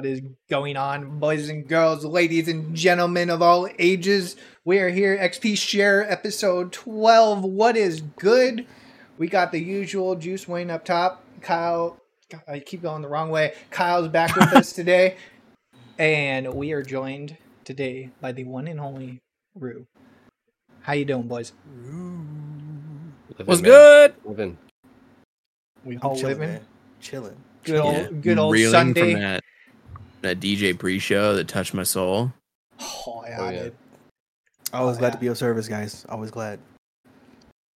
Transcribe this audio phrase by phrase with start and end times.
[0.00, 4.34] What is going on, boys and girls, ladies and gentlemen of all ages?
[4.64, 7.44] We are here, XP Share episode 12.
[7.44, 8.64] What is good?
[9.18, 11.22] We got the usual Juice Wayne up top.
[11.42, 12.00] Kyle,
[12.48, 13.52] I keep going the wrong way.
[13.70, 15.16] Kyle's back with us today.
[15.98, 19.20] And we are joined today by the one and only
[19.54, 19.86] Rue.
[20.80, 21.52] How you doing, boys?
[21.76, 23.12] Living,
[23.44, 23.70] What's man.
[23.70, 24.14] good?
[24.24, 24.56] Living.
[25.84, 26.48] We all chilling, living.
[26.54, 26.60] man.
[27.02, 27.36] Chilling.
[27.64, 28.08] Good old, Yeah.
[28.22, 29.12] good old Reeling Sunday.
[29.12, 29.44] from that
[30.22, 32.32] that DJ pre-show that touched my soul.
[33.06, 33.62] Oh, yeah, Oh, I yeah.
[33.64, 33.74] did.
[34.72, 35.14] Always Oh, glad yeah.
[35.14, 36.04] to be of service, guys.
[36.08, 36.60] Always glad.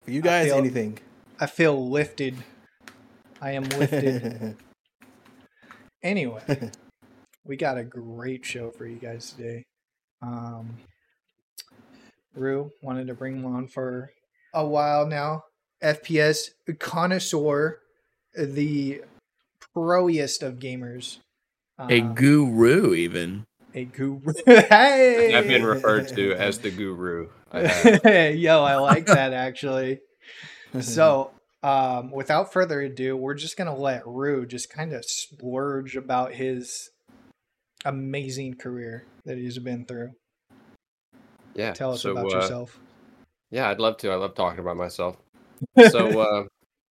[0.03, 0.99] For you I guys, feel- anything.
[1.39, 2.35] I feel lifted.
[3.41, 4.55] I am lifted.
[6.03, 6.71] anyway,
[7.45, 9.63] we got a great show for you guys today.
[10.21, 10.77] Um,
[12.35, 14.11] Rue wanted to bring him on for
[14.53, 15.43] a while now.
[15.83, 17.79] FPS connoisseur,
[18.37, 19.01] the
[19.75, 21.17] proiest of gamers.
[21.89, 23.45] A Um, guru, even.
[23.73, 24.33] a guru.
[24.45, 27.29] hey, I've been referred to as the guru.
[27.51, 28.29] I.
[28.37, 29.99] Yo, I like that actually.
[30.79, 36.33] So, um, without further ado, we're just gonna let Rue just kind of splurge about
[36.33, 36.89] his
[37.85, 40.11] amazing career that he's been through.
[41.55, 41.73] Yeah.
[41.73, 42.79] Tell us so, about uh, yourself.
[43.51, 44.11] Yeah, I'd love to.
[44.11, 45.17] I love talking about myself.
[45.89, 46.43] So, uh,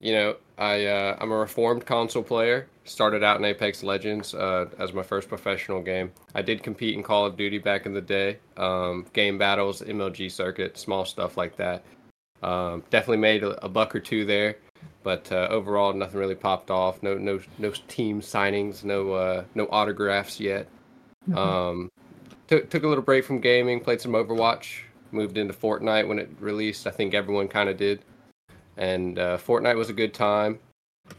[0.03, 2.69] you know, I uh, I'm a reformed console player.
[2.85, 6.13] Started out in Apex Legends uh, as my first professional game.
[6.35, 8.39] I did compete in Call of Duty back in the day.
[8.57, 11.85] Um, game battles, MLG circuit, small stuff like that.
[12.43, 14.57] Um, definitely made a, a buck or two there,
[15.05, 17.01] but uh, overall nothing really popped off.
[17.03, 18.83] No no no team signings.
[18.83, 20.67] No uh, no autographs yet.
[21.37, 21.89] Um,
[22.49, 23.79] took took a little break from gaming.
[23.79, 24.81] Played some Overwatch.
[25.13, 26.87] Moved into Fortnite when it released.
[26.87, 28.03] I think everyone kind of did,
[28.77, 30.59] and uh, Fortnite was a good time.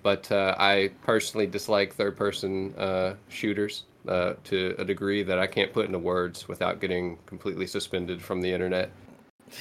[0.01, 5.73] But uh, I personally dislike third-person uh, shooters uh, to a degree that I can't
[5.73, 8.91] put into words without getting completely suspended from the internet.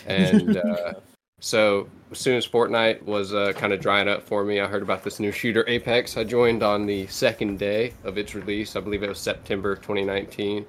[0.07, 0.95] And uh,
[1.41, 4.83] so, as soon as Fortnite was uh, kind of drying up for me, I heard
[4.83, 6.17] about this new shooter, Apex.
[6.17, 8.77] I joined on the second day of its release.
[8.77, 10.65] I believe it was September 2019.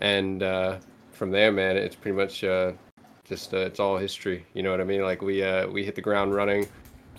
[0.00, 0.78] And uh,
[1.12, 2.72] from there, man, it's pretty much uh,
[3.28, 4.44] just uh, it's all history.
[4.54, 5.02] You know what I mean?
[5.02, 6.66] Like we uh, we hit the ground running,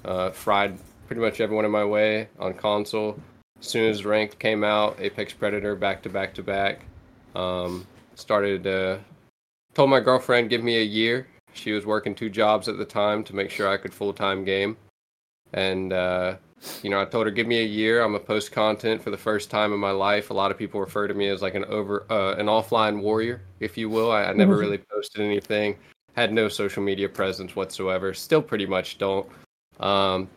[0.06, 0.78] uh, fried
[1.08, 3.20] pretty much everyone in my way on console.
[3.60, 6.82] As soon as ranked came out, Apex Predator back to back to back.
[7.36, 8.98] Um, started uh,
[9.74, 11.28] told my girlfriend give me a year.
[11.54, 14.44] She was working two jobs at the time to make sure I could full time
[14.46, 14.78] game,
[15.54, 16.36] and uh,
[16.84, 18.02] you know I told her give me a year.
[18.02, 20.30] I'm a post content for the first time in my life.
[20.30, 23.42] A lot of people refer to me as like an over uh, an offline warrior,
[23.60, 24.12] if you will.
[24.12, 24.60] I, I never Mhm.
[24.60, 25.78] really posted anything.
[26.16, 28.14] Had no social media presence whatsoever.
[28.14, 29.28] Still pretty much don't.
[29.80, 30.30] Um,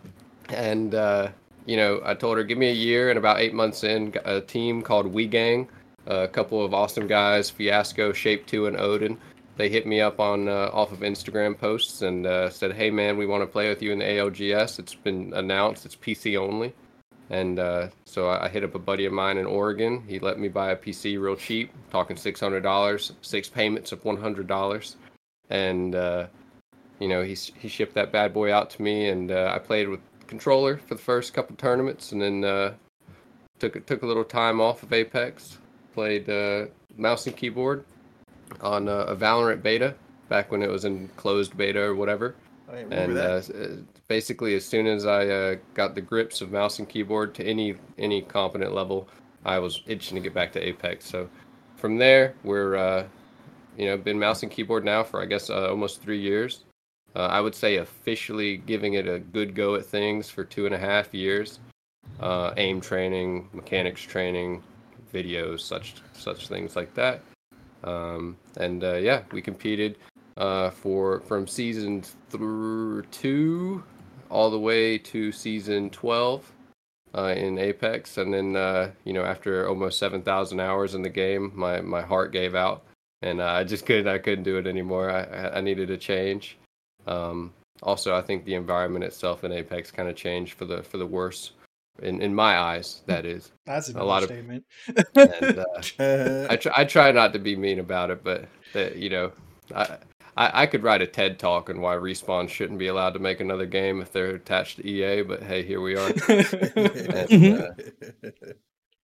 [0.48, 1.28] and uh,
[1.66, 4.40] you know, I told her give me a year, and about eight months in, a
[4.40, 5.68] team called We Gang,
[6.06, 9.18] a couple of awesome guys, Fiasco, Shape Two, and Odin.
[9.56, 13.16] They hit me up on uh, off of Instagram posts and uh, said, "Hey man,
[13.16, 14.78] we want to play with you in the ALGS.
[14.78, 15.84] It's been announced.
[15.84, 16.74] It's PC only."
[17.30, 20.02] And uh, so I I hit up a buddy of mine in Oregon.
[20.08, 24.04] He let me buy a PC real cheap, talking six hundred dollars, six payments of
[24.04, 24.96] one hundred dollars,
[25.52, 26.26] and uh,
[26.98, 29.88] you know he he shipped that bad boy out to me, and uh, I played
[29.88, 32.72] with controller for the first couple tournaments, and then uh,
[33.58, 35.58] took took a little time off of Apex,
[35.92, 37.84] played uh, mouse and keyboard
[38.60, 39.94] on uh, a Valorant beta
[40.28, 42.34] back when it was in closed beta or whatever.
[42.68, 43.76] I remember And uh, uh,
[44.08, 47.74] basically, as soon as I uh, got the grips of mouse and keyboard to any
[47.98, 49.06] any competent level,
[49.44, 51.04] I was itching to get back to Apex.
[51.06, 51.28] So
[51.76, 53.04] from there, we're uh,
[53.76, 56.64] you know been mouse and keyboard now for I guess uh, almost three years.
[57.14, 60.74] Uh, I would say officially giving it a good go at things for two and
[60.74, 61.60] a half years.
[62.20, 64.62] Uh, aim training, mechanics training,
[65.12, 67.22] videos, such such things like that.
[67.84, 69.98] Um, and uh, yeah, we competed
[70.36, 73.82] uh, for from season through two
[74.30, 76.50] all the way to season twelve
[77.14, 81.10] uh, in Apex, and then uh, you know after almost seven thousand hours in the
[81.10, 82.84] game, my my heart gave out,
[83.22, 85.10] and uh, I just couldn't I couldn't do it anymore.
[85.10, 86.58] I I- I needed a change.
[87.06, 87.52] Um,
[87.82, 91.06] also, I think the environment itself in Apex kind of changed for the for the
[91.06, 91.52] worse,
[92.02, 93.02] in in my eyes.
[93.06, 94.64] That is, That's a, a lot of- statement.
[95.16, 99.10] and uh, I try, I try not to be mean about it, but that you
[99.10, 99.32] know,
[99.74, 99.98] I,
[100.36, 103.40] I I could write a TED talk on why Respawn shouldn't be allowed to make
[103.40, 105.22] another game if they're attached to EA.
[105.22, 106.10] But hey, here we are.
[106.76, 107.70] And, uh,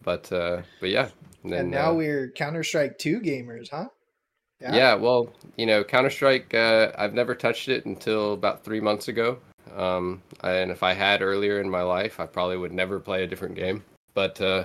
[0.05, 1.09] but uh, but yeah,
[1.43, 3.89] and, then, and now uh, we're Counter Strike 2 gamers, huh?
[4.61, 4.95] Yeah.
[4.95, 6.53] well, you know, Counter Strike.
[6.53, 9.39] Uh, I've never touched it until about three months ago.
[9.77, 13.27] Um, and if I had earlier in my life, I probably would never play a
[13.27, 13.85] different game.
[14.15, 14.65] But uh,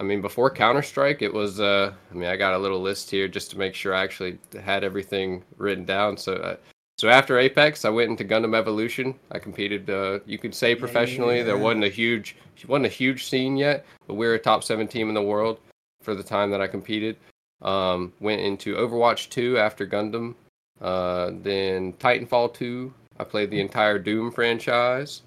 [0.00, 1.60] I mean, before Counter Strike, it was.
[1.60, 4.38] Uh, I mean, I got a little list here just to make sure I actually
[4.62, 6.16] had everything written down.
[6.16, 6.56] So, uh,
[6.98, 9.14] so after Apex, I went into Gundam Evolution.
[9.30, 9.90] I competed.
[9.90, 11.42] Uh, you could say professionally.
[11.42, 12.36] There wasn't a huge,
[12.66, 15.58] wasn't a huge scene yet, but we were a top seven team in the world
[16.02, 17.16] for the time that I competed.
[17.64, 20.34] Um, went into Overwatch 2 after Gundam.
[20.80, 22.92] Uh, then Titanfall 2.
[23.18, 25.22] I played the entire Doom franchise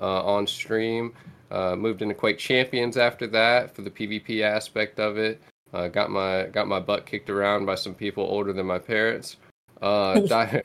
[0.00, 1.12] uh, on stream.
[1.50, 5.40] Uh, moved into Quake Champions after that for the PvP aspect of it.
[5.72, 9.36] Uh, got my got my butt kicked around by some people older than my parents.
[9.82, 10.62] Uh, di-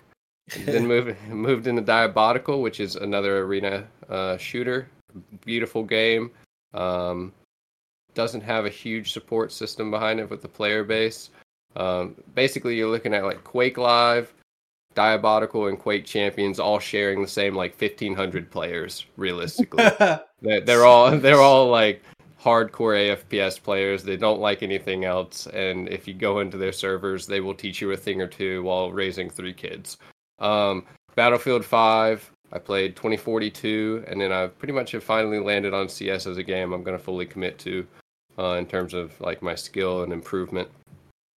[0.66, 4.88] then moved moved into Diabotical, which is another arena uh, shooter.
[5.44, 6.32] Beautiful game.
[6.74, 7.34] Um,
[8.14, 11.30] doesn't have a huge support system behind it with the player base.
[11.76, 14.34] Um, basically, you're looking at like Quake Live,
[14.96, 19.06] Diabotical, and Quake Champions all sharing the same like 1,500 players.
[19.18, 19.84] Realistically,
[20.42, 22.02] they're, they're all they're all like
[22.42, 24.04] hardcore AFPS players.
[24.04, 27.82] They don't like anything else, and if you go into their servers, they will teach
[27.82, 29.98] you a thing or two while raising three kids.
[30.40, 30.86] Um,
[31.16, 36.28] Battlefield 5, I played 2042, and then I pretty much have finally landed on CS
[36.28, 36.72] as a game.
[36.72, 37.86] I'm going to fully commit to
[38.40, 40.70] uh, in terms of like my skill and improvement.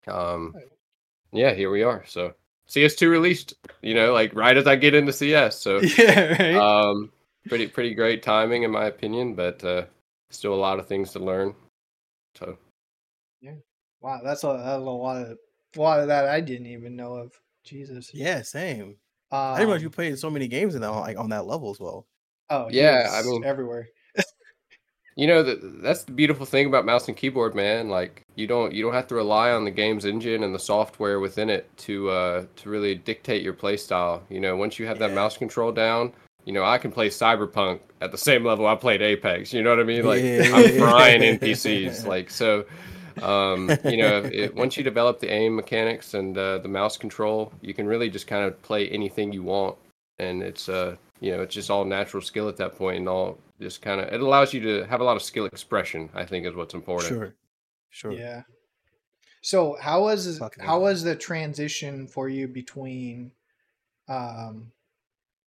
[0.08, 0.54] Um,
[1.32, 2.04] yeah, here we are.
[2.06, 2.34] So
[2.70, 5.60] CS2 released, you know, like right as I get into CS.
[5.60, 6.56] So yeah, right.
[6.56, 7.12] um,
[7.48, 9.86] pretty pretty great timing in my opinion, but uh,
[10.30, 11.56] still a lot of things to learn.
[12.36, 12.58] So
[13.42, 13.56] yeah,
[14.02, 15.38] wow, that's a, that's a lot of
[15.76, 17.34] a lot of that I didn't even know of.
[17.64, 18.12] Jesus.
[18.14, 18.96] Yeah, same.
[19.32, 21.70] Um, I didn't realize you played so many games in that like on that level
[21.70, 22.08] as well.
[22.50, 23.88] Oh Yeah, I was mean- everywhere.
[25.16, 27.90] You know the, that's the beautiful thing about mouse and keyboard, man.
[27.90, 31.20] Like you don't you don't have to rely on the game's engine and the software
[31.20, 34.22] within it to uh, to really dictate your playstyle.
[34.30, 36.14] You know, once you have that mouse control down,
[36.46, 39.54] you know I can play Cyberpunk at the same level I played Apex.
[39.54, 40.06] You know what I mean?
[40.06, 40.50] Like Yeah.
[40.54, 42.06] I'm frying NPCs.
[42.06, 42.66] Like so.
[43.22, 47.52] um, you know, it, once you develop the aim mechanics and uh, the mouse control,
[47.60, 49.76] you can really just kind of play anything you want,
[50.18, 53.38] and it's uh, you know, it's just all natural skill at that point, and all
[53.62, 56.10] just kind of it allows you to have a lot of skill expression.
[56.14, 57.10] I think is what's important.
[57.10, 57.36] Sure,
[57.90, 58.12] sure.
[58.12, 58.44] Yeah.
[59.42, 60.82] So how was Fucking how hell.
[60.82, 63.32] was the transition for you between,
[64.08, 64.72] um,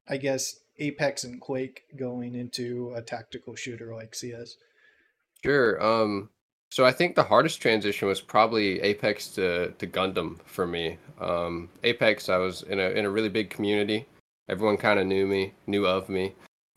[0.08, 4.56] I guess Apex and Quake going into a tactical shooter like CS?
[5.44, 5.84] Sure.
[5.84, 6.30] Um,
[6.72, 10.98] so I think the hardest transition was probably Apex to, to Gundam for me.
[11.22, 14.08] Um, Apex, I was in a in a really big community.
[14.50, 16.34] Everyone kind of knew me, knew of me.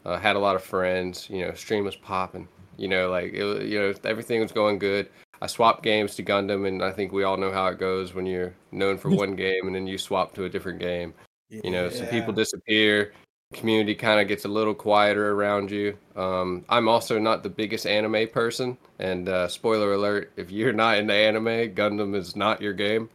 [0.07, 1.29] Uh, had a lot of friends.
[1.29, 2.47] You know, stream was popping.
[2.77, 5.09] You know, like it, you know everything was going good.
[5.43, 8.25] I swapped games to Gundam, and I think we all know how it goes when
[8.25, 11.13] you're known for one game and then you swap to a different game.
[11.51, 13.13] You know, some people disappear.
[13.53, 15.97] Community kind of gets a little quieter around you.
[16.17, 20.99] Um, I'm also not the biggest anime person, and uh, spoiler alert: if you're not
[20.99, 23.09] into anime, Gundam is not your game.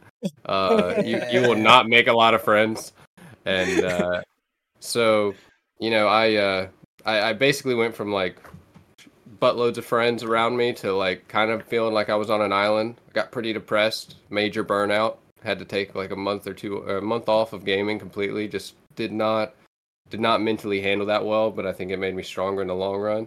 [0.46, 2.92] Uh, you you will not make a lot of friends,
[3.44, 4.22] and uh,
[4.80, 5.34] so
[5.78, 6.68] you know I, uh,
[7.04, 8.36] I I basically went from like
[9.40, 12.52] buttloads of friends around me to like kind of feeling like I was on an
[12.52, 13.00] island.
[13.08, 15.16] I got pretty depressed, major burnout.
[15.42, 18.46] Had to take like a month or two, or a month off of gaming completely.
[18.46, 19.54] Just did not,
[20.10, 21.50] did not mentally handle that well.
[21.50, 23.26] But I think it made me stronger in the long run.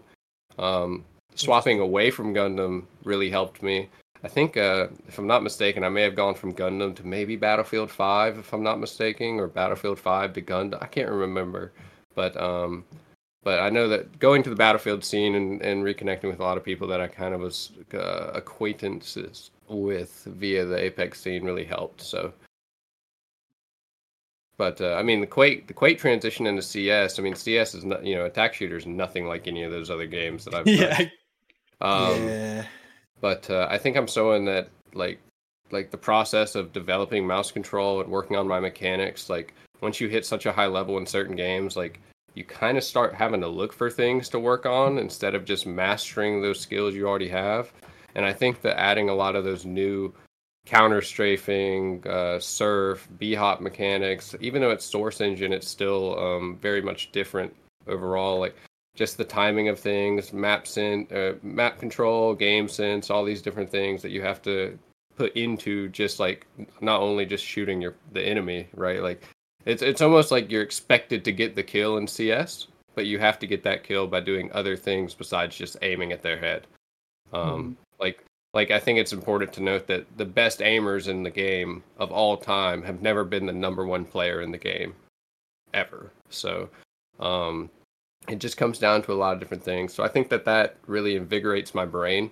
[0.57, 1.03] Um,
[1.35, 3.89] swapping away from Gundam really helped me.
[4.23, 7.35] I think, uh, if I'm not mistaken, I may have gone from Gundam to maybe
[7.35, 10.81] Battlefield 5, if I'm not mistaken, or Battlefield 5 to Gundam.
[10.81, 11.73] I can't remember,
[12.15, 12.85] but um,
[13.45, 16.57] but I know that going to the battlefield scene and, and reconnecting with a lot
[16.57, 21.63] of people that I kind of was uh, acquaintances with via the Apex scene really
[21.63, 22.01] helped.
[22.01, 22.33] So,
[24.57, 27.19] but uh, I mean the Quake the Quake transition into CS.
[27.19, 30.07] I mean CS is not you know attack shooters nothing like any of those other
[30.07, 30.95] games that I've yeah.
[30.95, 31.11] played.
[31.81, 32.65] Um, yeah,
[33.21, 35.19] but uh, I think I'm so in that like
[35.69, 39.29] like the process of developing mouse control and working on my mechanics.
[39.29, 41.99] Like once you hit such a high level in certain games, like
[42.35, 45.65] you kind of start having to look for things to work on instead of just
[45.65, 47.71] mastering those skills you already have.
[48.13, 50.13] And I think that adding a lot of those new
[50.65, 56.57] counter strafing, uh, surf, b hop mechanics, even though it's source engine, it's still um,
[56.61, 57.55] very much different
[57.87, 58.39] overall.
[58.39, 58.55] Like
[58.95, 63.69] just the timing of things, map sense, uh, map control, game sense, all these different
[63.69, 64.77] things that you have to
[65.15, 66.45] put into just like
[66.81, 69.01] not only just shooting your the enemy, right?
[69.01, 69.23] Like
[69.65, 73.39] it's it's almost like you're expected to get the kill in CS, but you have
[73.39, 76.67] to get that kill by doing other things besides just aiming at their head.
[77.33, 81.29] Um, Like like I think it's important to note that the best aimers in the
[81.29, 84.93] game of all time have never been the number one player in the game,
[85.73, 86.11] ever.
[86.29, 86.69] So
[87.19, 87.69] um,
[88.29, 89.93] it just comes down to a lot of different things.
[89.93, 92.31] So I think that that really invigorates my brain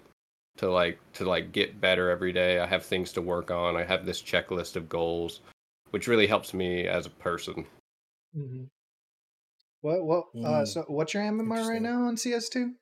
[0.57, 2.59] to like to like get better every day.
[2.59, 3.75] I have things to work on.
[3.75, 5.41] I have this checklist of goals,
[5.93, 7.67] which really helps me as a person.
[8.35, 8.67] Mhm.
[9.81, 12.73] What what uh Mm, so what's your MMR right now on CS2?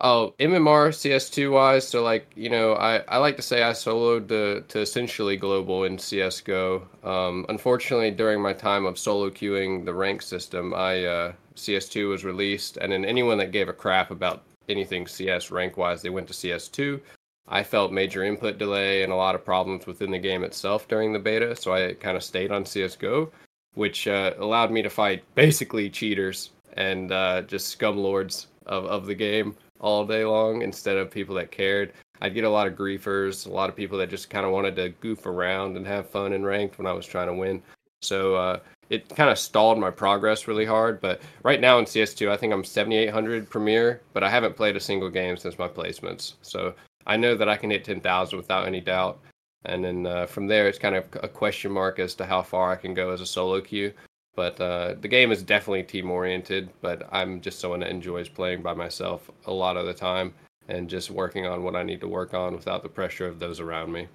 [0.00, 4.28] Oh, MMR CS2 wise, so like you know, I, I like to say I soloed
[4.28, 6.88] to to essentially global in CS:GO.
[7.04, 12.24] Um, unfortunately, during my time of solo queuing the rank system, I uh, CS2 was
[12.24, 16.28] released, and then anyone that gave a crap about anything CS rank wise, they went
[16.28, 17.00] to CS2.
[17.48, 21.12] I felt major input delay and a lot of problems within the game itself during
[21.12, 23.30] the beta, so I kind of stayed on CS:GO,
[23.74, 29.06] which uh, allowed me to fight basically cheaters and uh, just scum lords of, of
[29.06, 31.92] the game all day long instead of people that cared.
[32.20, 34.76] I'd get a lot of griefers, a lot of people that just kind of wanted
[34.76, 37.62] to goof around and have fun in ranked when I was trying to win.
[38.00, 41.00] So uh, it kind of stalled my progress really hard.
[41.00, 44.80] But right now in CS2, I think I'm 7,800 Premier, but I haven't played a
[44.80, 46.34] single game since my placements.
[46.42, 46.74] So
[47.06, 49.20] I know that I can hit 10,000 without any doubt.
[49.64, 52.72] And then uh, from there, it's kind of a question mark as to how far
[52.72, 53.92] I can go as a solo queue.
[54.34, 56.70] But uh, the game is definitely team oriented.
[56.82, 60.34] But I'm just someone that enjoys playing by myself a lot of the time
[60.68, 63.60] and just working on what I need to work on without the pressure of those
[63.60, 64.08] around me.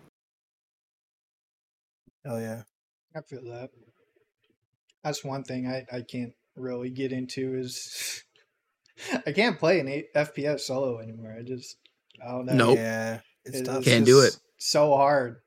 [2.26, 2.64] Hell yeah.
[3.16, 3.70] I feel that.
[5.04, 8.24] That's one thing I, I can't really get into is
[9.26, 11.36] I can't play an FPS solo anymore.
[11.38, 11.78] I just
[12.24, 12.54] I don't know.
[12.54, 12.78] Nope.
[12.78, 13.20] Yeah.
[13.46, 13.78] It's It- tough.
[13.78, 14.38] it's Can't do it.
[14.58, 15.38] So hard.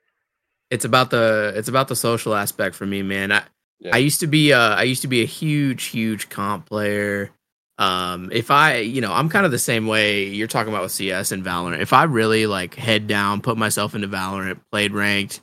[0.71, 3.31] It's about the it's about the social aspect for me, man.
[3.33, 3.43] I
[3.81, 3.95] Yeah.
[3.95, 7.31] I used to be uh I used to be a huge huge comp player.
[7.79, 10.93] Um if I, you know, I'm kind of the same way you're talking about with
[10.93, 11.81] CS and Valorant.
[11.81, 15.41] If I really like head down, put myself into Valorant, played ranked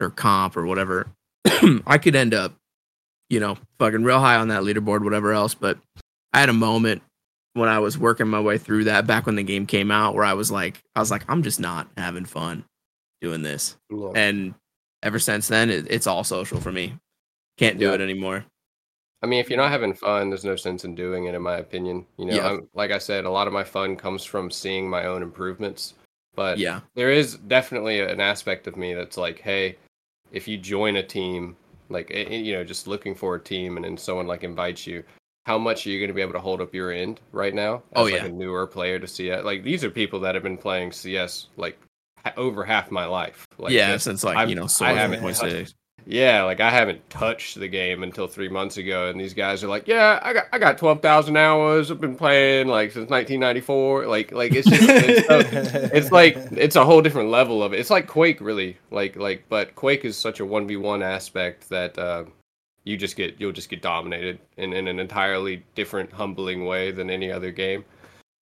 [0.00, 1.06] or comp or whatever,
[1.86, 2.54] I could end up,
[3.30, 5.78] you know, fucking real high on that leaderboard whatever else, but
[6.32, 7.02] I had a moment
[7.54, 10.24] when I was working my way through that back when the game came out where
[10.24, 12.64] I was like I was like I'm just not having fun
[13.20, 13.76] doing this
[14.16, 14.54] and
[15.02, 16.94] ever since then it, it's all social for me
[17.58, 17.94] can't do Yeah.
[17.94, 18.44] it anymore
[19.24, 21.58] I mean, if you're not having fun, there's no sense in doing it, in my
[21.58, 22.04] opinion.
[22.16, 22.48] You know, Yeah.
[22.48, 25.94] I'm, like I said, a lot of my fun comes from seeing my own improvements.
[26.34, 29.76] But yeah there is definitely an aspect of me that's like, hey,
[30.32, 31.54] if you join a team,
[31.88, 34.88] like eh, eh, you know, just looking for a team, and then someone like invites
[34.88, 35.04] you,
[35.44, 37.76] how much are you going to be able to hold up your end right now?
[37.76, 38.24] As Oh, like yeah.
[38.26, 39.44] a newer player to see CS.
[39.44, 41.78] Like these are people that have been playing CS like
[42.24, 43.46] ha- over half my life.
[43.58, 46.68] Like yeah since like I'm- you know so I Solar haven't 1.6 yeah, like I
[46.70, 50.32] haven't touched the game until three months ago, and these guys are like, "Yeah, I
[50.32, 51.92] got I got twelve thousand hours.
[51.92, 54.08] I've been playing like since 1994.
[54.08, 55.38] Like like it's just it's, so-
[55.96, 57.78] it's like it's a whole different level of it.
[57.78, 58.78] It's like Quake, really.
[58.90, 62.24] Like like, but Quake is such a one v one aspect that uh,
[62.84, 67.10] you just get you'll just get dominated in, in an entirely different, humbling way than
[67.10, 67.84] any other game.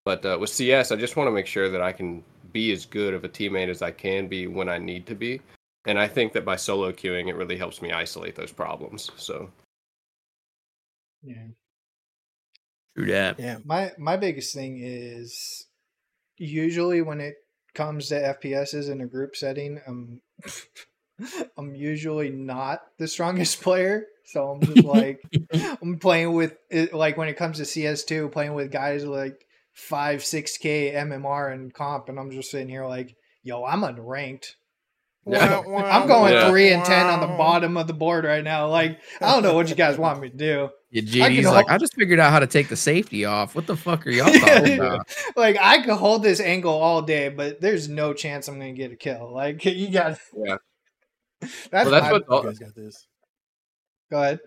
[0.05, 2.87] But uh, with CS, I just want to make sure that I can be as
[2.87, 5.41] good of a teammate as I can be when I need to be.
[5.87, 9.11] And I think that by solo queuing, it really helps me isolate those problems.
[9.17, 9.51] So
[11.23, 11.49] Yeah.
[12.97, 13.59] true that Yeah.
[13.65, 15.67] My my biggest thing is
[16.39, 17.37] usually when it
[17.75, 20.21] comes to FPSs in a group setting, I'm
[21.57, 24.07] I'm usually not the strongest player.
[24.31, 25.21] So I'm just like
[25.83, 30.25] I'm playing with it like when it comes to CS2, playing with guys like five,
[30.25, 34.55] six K MMR and comp, and I'm just sitting here like, yo, I'm unranked.
[35.27, 35.61] Yeah.
[35.67, 36.49] I'm going Yeah.
[36.49, 38.69] three and ten on the bottom of the board right now.
[38.69, 40.69] Like, I don't know what you guys want me to do.
[40.91, 43.67] yeah, I like hold- I just figured out how to take the safety off what
[43.67, 45.07] the fuck are y'all talking about
[45.37, 48.93] like I could hold this angle all day, but there's no chance I'm gonna get
[48.93, 49.33] a kill.
[49.33, 50.57] Like you guys, yeah,
[51.41, 53.07] that's, well, that's my, what You guys got this.
[54.11, 54.41] Go ahead.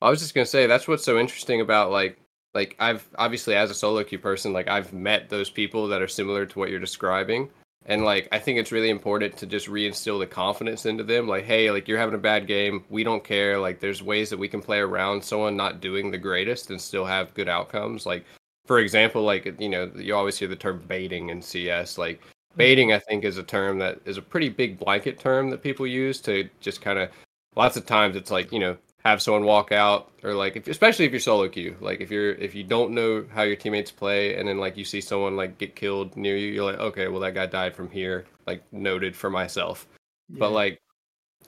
[0.00, 2.18] I was just gonna say that's what's so interesting about like
[2.54, 6.08] like I've obviously as a solo queue person like I've met those people that are
[6.08, 7.50] similar to what you're describing.
[7.88, 11.44] And like I think it's really important to just reinstill the confidence into them like
[11.44, 12.84] hey like you're having a bad game.
[12.90, 13.58] We don't care.
[13.58, 17.04] Like there's ways that we can play around someone not doing the greatest and still
[17.04, 18.06] have good outcomes.
[18.06, 18.24] Like
[18.66, 22.58] for example like you know you always hear the term baiting in CS like mm-hmm.
[22.58, 25.86] baiting I think is a term that is a pretty big blanket term that people
[25.86, 27.10] use to just kind of
[27.56, 31.04] lots of times it's like you know have someone walk out or like if, especially
[31.04, 34.36] if you're solo queue like if you're if you don't know how your teammates play
[34.36, 37.20] and then like you see someone like get killed near you you're like okay well
[37.20, 39.86] that guy died from here like noted for myself.
[40.28, 40.80] But like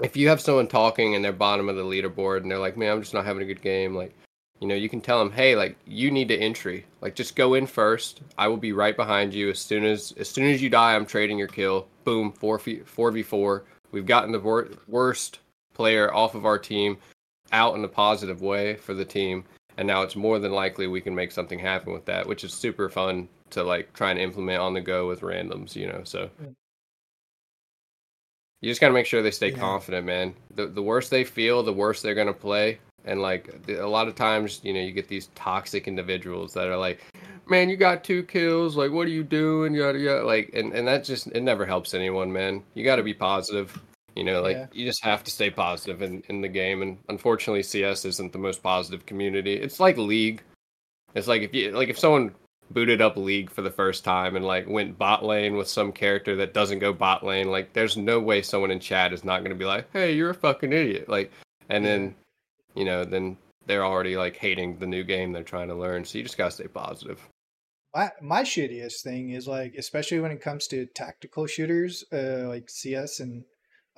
[0.01, 2.93] if you have someone talking and they're bottom of the leaderboard and they're like man
[2.93, 4.15] i'm just not having a good game like
[4.61, 6.87] you know you can tell them hey like you need to entry.
[7.01, 8.21] Like just go in first.
[8.37, 9.51] I will be right behind you.
[9.51, 11.89] As soon as as soon as you die i'm trading your kill.
[12.05, 15.41] Boom 4 4v4 we've gotten the wor- worst
[15.79, 16.99] player off of our team
[17.53, 19.45] out in a positive way for the team
[19.79, 22.53] and now it's more than likely we can make something happen with that, which is
[22.53, 26.01] super fun to like try and implement on the go with randoms, you know.
[26.03, 26.29] So
[28.61, 29.59] you just got to make sure they stay Yeah.
[29.59, 30.35] confident, man.
[30.57, 32.81] The the worse they feel, the worse they're gonna play.
[33.05, 36.77] And like a lot of times, you know, you get these toxic individuals that are
[36.77, 36.99] like,
[37.47, 38.77] "Man, you got two kills.
[38.77, 40.27] Like, what are you doing?" Yada yada.
[40.27, 42.65] Like, and and that just it never helps anyone, man.
[42.75, 43.81] You got to be positive.
[44.19, 44.67] You know, like Yeah.
[44.73, 46.83] you just have to stay positive in in the game.
[46.83, 49.55] And unfortunately, CS isn't the most positive community.
[49.55, 50.43] It's like League.
[51.15, 52.35] It's like if you like if someone
[52.73, 56.35] booted up League for the first time and like went bot lane with some character
[56.37, 59.51] that doesn't go bot lane, like there's no way someone in chat is not going
[59.57, 61.31] to be like, "Hey, you're a fucking idiot." Like,
[61.69, 62.17] and then,
[62.75, 66.05] you know, then they're already like hating the new game they're trying to learn.
[66.05, 67.21] So you just gotta stay positive.
[67.95, 72.69] My my shittiest thing is like, especially when it comes to tactical shooters, uh, like
[72.69, 73.45] CS and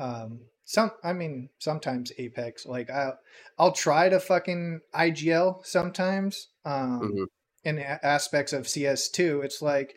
[0.01, 0.91] um, some.
[1.05, 2.67] I mean, sometimes Apex.
[2.67, 3.13] Like I,
[3.59, 6.49] I'll try to fucking IGL sometimes.
[6.65, 7.27] Um, Mhm.
[7.65, 9.95] in a- aspects of CS2, it's like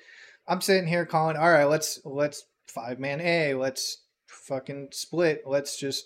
[0.48, 5.78] I'm sitting here calling, all right, let's let's five man A, let's fucking split, let's
[5.78, 6.06] just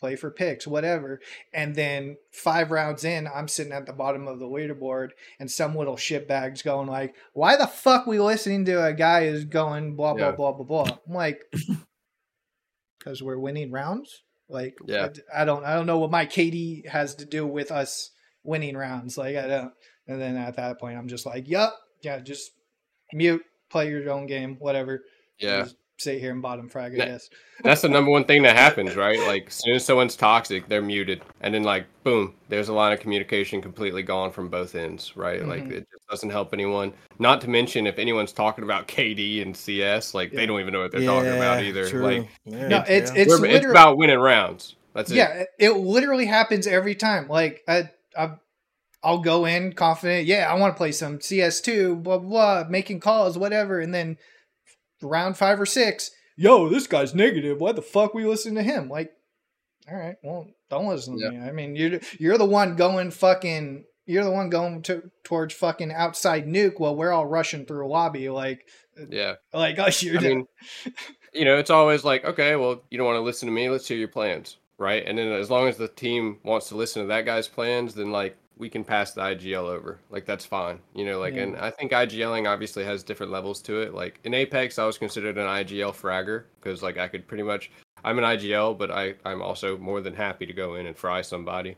[0.00, 1.20] play for picks, whatever.
[1.52, 5.76] And then five rounds in, I'm sitting at the bottom of the leaderboard, and some
[5.76, 10.14] little shitbags going like, "Why the fuck we listening to a guy who's going blah
[10.14, 10.36] blah Yeah.
[10.36, 11.42] blah blah blah?" I'm like,
[12.98, 14.22] because we're winning rounds.
[14.48, 15.08] Like, Yeah.
[15.34, 18.10] I, I don't, I don't know what my KD has to do with us
[18.44, 19.18] winning rounds.
[19.18, 19.72] Like, I don't.
[20.06, 22.50] And then at that point, I'm just like, "Yup, yeah, just
[23.12, 25.02] mute, play your own game, whatever."
[25.38, 25.64] Yeah.
[25.64, 27.04] Just sit here and bottom frag, I Nah.
[27.06, 27.28] guess.
[27.64, 29.18] That's the number one thing that happens, right?
[29.26, 32.92] Like as soon as someone's toxic, they're muted, and then like boom, there's a line
[32.92, 35.44] of communication completely gone from both ends, right?
[35.44, 35.72] Like Mhm.
[35.72, 36.92] it just doesn't help anyone.
[37.18, 40.40] Not to mention if anyone's talking about KD and CS, like Yeah.
[40.40, 41.88] they don't even know what they're talking about either.
[41.88, 42.02] True.
[42.02, 43.22] Like Yeah, No, it's- yeah.
[43.22, 44.76] it's we're- it's about winning rounds.
[44.94, 45.16] That's it.
[45.16, 47.28] yeah, it, it literally happens every time.
[47.28, 48.30] Like I, I,
[49.02, 50.26] I'll go in confident.
[50.26, 54.16] Yeah, I want to play some CS2, blah blah, blah, making calls, whatever, and then
[55.02, 57.60] round five or six, yo, this guy's negative.
[57.60, 58.88] Why the fuck we listen to him?
[58.88, 59.12] Like,
[59.90, 61.38] all right, well, don't listen to me.
[61.38, 63.84] I mean, you're you're the one going fucking.
[64.06, 67.88] You're the one going to, towards fucking outside nuke while we're all rushing through a
[67.90, 68.30] lobby.
[68.30, 68.64] Like,
[69.10, 69.34] Yeah.
[69.52, 70.02] like us.
[70.02, 70.46] Oh, you're I mean,
[71.34, 73.68] you know, it's always like, okay, well, you don't want to listen to me.
[73.68, 75.04] Let's hear your plans, right?
[75.06, 78.10] And then as long as the team wants to listen to that guy's plans, then
[78.10, 79.98] like we can pass the IGL over.
[80.10, 81.18] Like that's fine, you know.
[81.20, 81.42] Like, Yeah.
[81.44, 83.94] and I think IGLing obviously has different levels to it.
[83.94, 87.70] Like in Apex, I was considered an IGL fragger because like I could pretty much.
[88.04, 91.20] I'm an IGL, but I I'm also more than happy to go in and fry
[91.22, 91.76] somebody,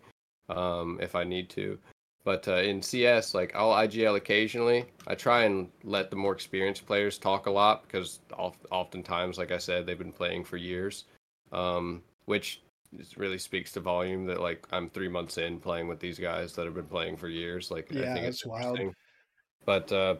[0.49, 1.79] um, if I need to.
[2.23, 4.85] But uh, in CS, like I'll IGL occasionally.
[5.07, 9.51] I try and let the more experienced players talk a lot because of- oftentimes, like
[9.53, 11.05] I said, they've been playing for years,
[11.53, 12.61] um, which
[12.99, 14.27] is- really speaks to volume.
[14.27, 17.29] That like I'm three months in playing with these guys that have been playing for
[17.29, 17.71] years.
[17.71, 18.79] Like I Yeah, think it's wild.
[19.65, 20.17] But uh,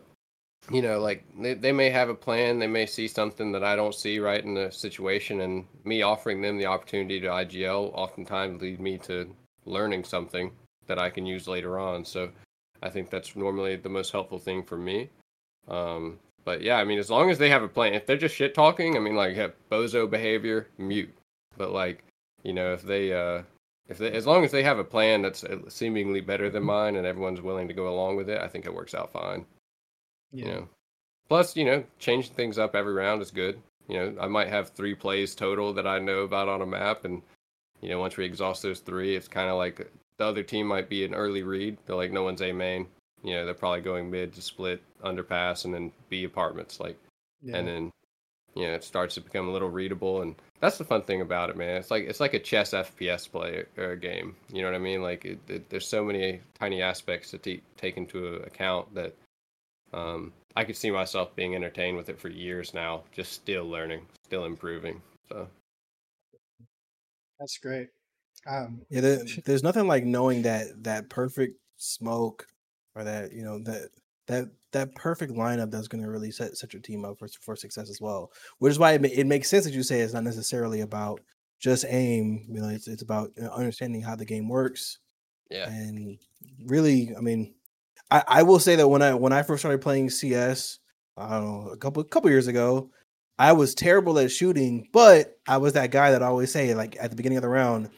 [0.71, 3.75] you know, like they, they may have a plan, they may see something that I
[3.77, 8.61] don't see right in the situation, and me offering them the opportunity to IGL oftentimes
[8.61, 10.53] lead me to learning something
[10.87, 12.05] that I can use later on.
[12.05, 12.31] So
[12.83, 15.09] I think that's normally the most helpful thing for me.
[15.69, 18.35] Um, but yeah, I mean, as long as they have a plan, if they're just
[18.35, 21.13] shit talking, I mean, like have bozo behavior, mute.
[21.57, 22.05] But like,
[22.43, 23.43] you know, if they, uh,
[23.89, 26.97] if they, as long as they have a plan that's uh, seemingly better than mine,
[26.97, 29.45] and everyone's willing to go along with it, I think it works out fine.
[30.33, 30.45] yeah.
[30.45, 30.69] You know,
[31.29, 33.61] plus, you know, changing things up every round is good.
[33.89, 37.05] You know, I might have three plays total that I know about on a map,
[37.05, 37.23] and
[37.81, 40.89] you know, once we exhaust those three, it's kind of like the other team might
[40.89, 41.79] be an early read.
[41.87, 42.87] They're like, no one's a main.
[43.25, 46.79] You know, they're probably going mid to split underpass and then B apartments.
[46.79, 46.99] Like,
[47.43, 47.57] yeah.
[47.57, 47.93] and then
[48.55, 51.51] you know it starts to become a little readable and that's the fun thing about
[51.51, 51.77] it man.
[51.77, 54.37] It's like it's like a chess fps play or a game.
[54.53, 55.03] You know what i mean?
[55.03, 59.15] Like it, it, there's so many tiny aspects to t- take into account that
[59.93, 64.07] um, i could see myself being entertained with it for years now just still learning
[64.25, 65.49] still improving so.
[67.39, 67.89] That's great.
[68.47, 72.47] Um, Yeah, there, there's nothing like knowing that that perfect smoke
[72.95, 73.89] or that you know that
[74.27, 77.57] that that perfect lineup that's going to really set set your team up for for
[77.57, 78.33] success as well.
[78.59, 81.21] Which is why it, it makes sense that you say it's not necessarily about
[81.59, 82.47] just aim.
[82.49, 84.99] You know, it's it's about understanding how the game works
[85.51, 86.19] yeah and
[86.65, 87.55] really, I mean,
[88.11, 90.79] I I will say that when I when I first started playing CS,
[91.17, 92.91] I don't know, a couple couple years ago,
[93.39, 96.97] I was terrible at shooting, but I was that guy that I always say like
[97.01, 97.91] at the beginning of the round,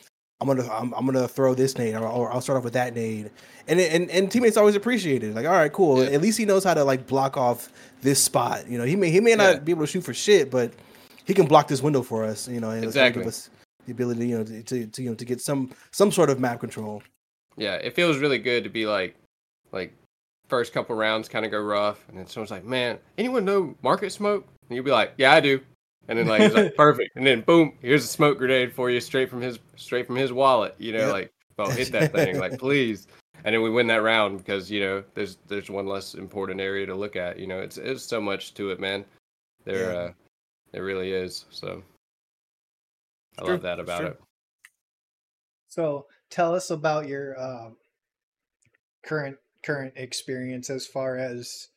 [0.42, 2.94] I'm gonna I'm, I'm gonna throw this nade or, or I'll start off with that
[2.94, 3.31] nade,
[3.68, 5.35] and and and teammates always appreciate it.
[5.35, 6.02] Like, all right, cool.
[6.02, 6.11] Yeah.
[6.11, 7.70] At least he knows how to like block off
[8.02, 8.68] this spot.
[8.68, 9.61] You know, he may he may not Yeah.
[9.61, 10.72] be able to shoot for shit, but
[11.24, 12.48] he can block this window for us.
[12.48, 13.22] You know, and Exactly.
[13.22, 13.48] give us
[13.87, 16.38] the ability, you know, to, to, to you know to get some some sort of
[16.40, 17.02] map control.
[17.57, 19.14] yeah, it feels really good to be like,
[19.72, 19.92] like,
[20.48, 24.11] first couple rounds kind of go rough, and then someone's like, "Man, anyone know Market
[24.12, 25.61] Smoke?" And you'll be like, "Yeah, I do."
[26.08, 29.30] And then like like, "Perfect," and then boom, here's a smoke grenade for you straight
[29.30, 30.74] from his straight from his wallet.
[30.78, 31.10] You know, Yep.
[31.10, 33.06] like, oh, hit that thing, like, please.
[33.44, 36.86] And then we win that round because you know there's there's one less important area
[36.86, 37.38] to look at.
[37.38, 39.04] You know, it's it's so much to it, man.
[39.64, 39.98] There, Yeah.
[39.98, 40.12] uh,
[40.72, 41.46] there really is.
[41.50, 41.82] So
[43.38, 44.20] I love that about it.
[45.68, 47.76] So tell us about your um,
[49.04, 51.68] current current experience as far as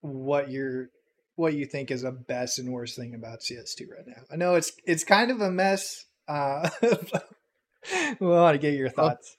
[0.00, 0.90] what you're
[1.36, 4.22] what you think is the best and worst thing about CS2 right now.
[4.32, 6.04] I know it's it's kind of a mess.
[6.28, 6.68] Uh,
[8.20, 9.36] we want to get your thoughts.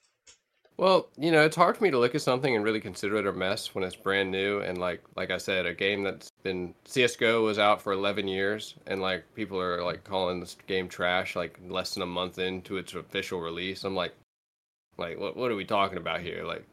[0.77, 3.27] Well, you know, it's hard for me to look at something and really consider it
[3.27, 6.73] a mess when it's brand new and like like I said, a game that's been
[6.86, 11.36] CS:GO was out for 11 years and like people are like calling this game trash
[11.36, 13.86] like less than a month into its official release.
[13.86, 14.13] I'm like
[14.97, 16.43] like what what are we talking about here?
[16.43, 16.65] Like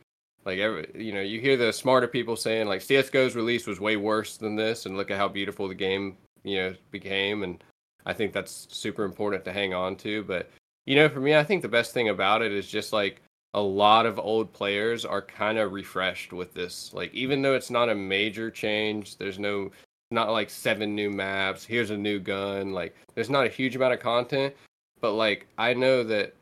[0.44, 3.96] like every you know, you hear the smarter people saying like CS:GO's release was way
[3.96, 7.62] worse than this and look at how beautiful the game, you know, became and
[8.05, 10.50] I think that's super important to hang on to, but
[10.87, 13.22] you know, for me, I think the best thing about it is just like
[13.55, 16.92] a lot of old players are kind of refreshed with this.
[16.94, 19.70] Like, even though it's not a major change, there's no,
[20.11, 22.72] not like seven new maps, here's a new gun.
[22.72, 24.55] Like, there's not a huge amount of content.
[25.00, 26.35] But, like, I know that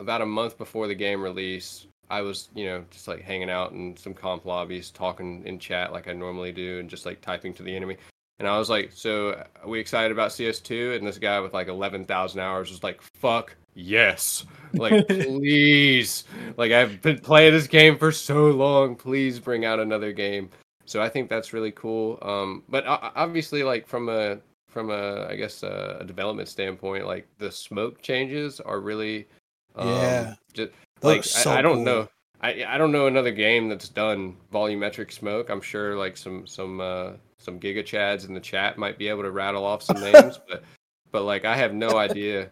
[0.00, 3.72] about a month before the game release, I was, you know, just like hanging out
[3.72, 7.52] in some comp lobbies, talking in chat like I normally do, and just like typing
[7.54, 7.96] to the enemy.
[8.38, 10.96] And I was like, so are we excited about CS2?
[10.96, 14.44] And this guy with like 11,000 hours was like, fuck yes.
[14.72, 16.24] Like, please.
[16.56, 18.96] Like, I've been playing this game for so long.
[18.96, 20.50] Please bring out another game.
[20.84, 22.18] So I think that's really cool.
[22.22, 24.38] Um, but obviously, like, from a,
[24.68, 29.28] from a, I guess, a, a development standpoint, like, the smoke changes are really,
[29.76, 30.34] um, Yeah.
[30.52, 30.72] just,
[31.04, 31.84] like, so I, I don't cool.
[31.84, 32.08] know.
[32.40, 35.48] I, I don't know another game that's done volumetric smoke.
[35.48, 39.22] I'm sure like some some uh, some giga chads in the chat might be able
[39.22, 40.62] to rattle off some names, but
[41.10, 42.50] but like I have no idea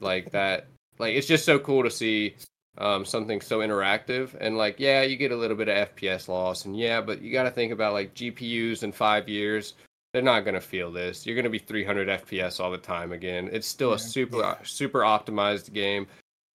[0.00, 0.66] like that.
[0.98, 2.36] Like it's just so cool to see
[2.78, 6.64] um, something so interactive and like yeah, you get a little bit of FPS loss
[6.64, 9.74] and yeah, but you got to think about like GPUs in five years.
[10.12, 11.26] They're not gonna feel this.
[11.26, 13.50] You're gonna be 300 FPS all the time again.
[13.52, 13.96] It's still Yeah.
[13.96, 14.54] a super Yeah.
[14.62, 16.06] super optimized game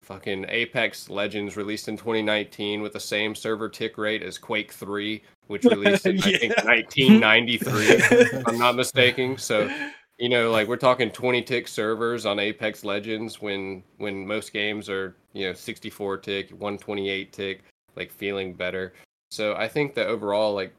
[0.03, 5.23] fucking Apex Legends released in 2019 with the same server tick rate as Quake 3,
[5.49, 9.37] which released in I think 1993, if I'm not mistaken.
[9.37, 9.71] So,
[10.19, 14.89] you know, like we're talking 20 tick servers on Apex Legends when when most games
[14.89, 18.95] are, you know, 64 tick, 128 tick, like feeling better.
[19.31, 20.75] So, I think that overall like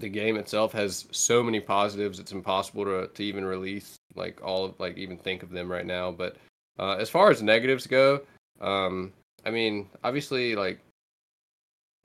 [0.00, 4.66] the game itself has so many positives it's impossible to to even release like all
[4.66, 6.36] of like even think of them right now, but
[6.78, 8.20] uh, as far as negatives go,
[8.60, 9.12] um,
[9.44, 10.80] I mean, obviously, like,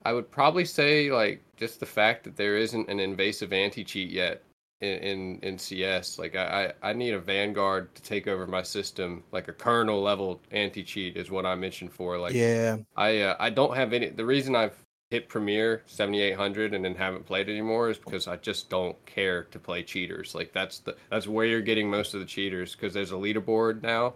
[0.04, 4.10] I would probably say, like, just the fact that there isn't an invasive anti cheat
[4.10, 4.42] yet
[4.80, 6.18] in, in, in CS.
[6.18, 9.22] Like, I, I need a Vanguard to take over my system.
[9.32, 12.18] Like, a kernel level anti cheat is what I'm itching for.
[12.18, 14.10] Like, yeah, I uh, I don't have any.
[14.10, 14.76] The reason I've
[15.14, 19.58] hit Premier 7800 and then haven't played anymore is because I just don't care to
[19.60, 20.34] play cheaters.
[20.34, 23.82] Like that's the that's where you're getting most of the cheaters because there's a leaderboard
[23.82, 24.14] now.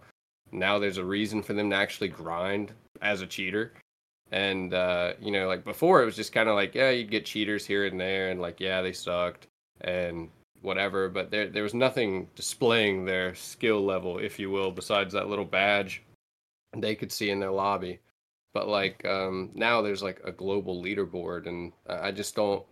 [0.53, 3.73] Now there's a reason for them to actually grind as a cheater.
[4.31, 7.27] And uh, you know, like before it was just kind of like, yeah, you'd get
[7.27, 9.47] cheaters here and there and like, yeah, they sucked
[9.81, 10.29] and
[10.63, 15.29] whatever, but there there was nothing displaying their skill level, if you will, besides that
[15.29, 16.03] little badge
[16.77, 17.99] they could see in their lobby
[18.55, 22.65] but like um now there's like a global leaderboard and i just don't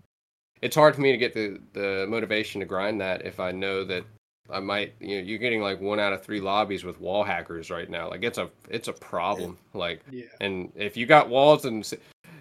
[0.62, 3.84] it's hard for me to get the the motivation to grind that if i know
[3.84, 4.04] that
[4.50, 7.70] i might you know you're getting like one out of three lobbies with wall hackers
[7.70, 8.08] right now.
[8.08, 9.58] Like it's a it's a problem.
[9.74, 10.24] Like Yeah.
[10.40, 11.84] and if you got walls and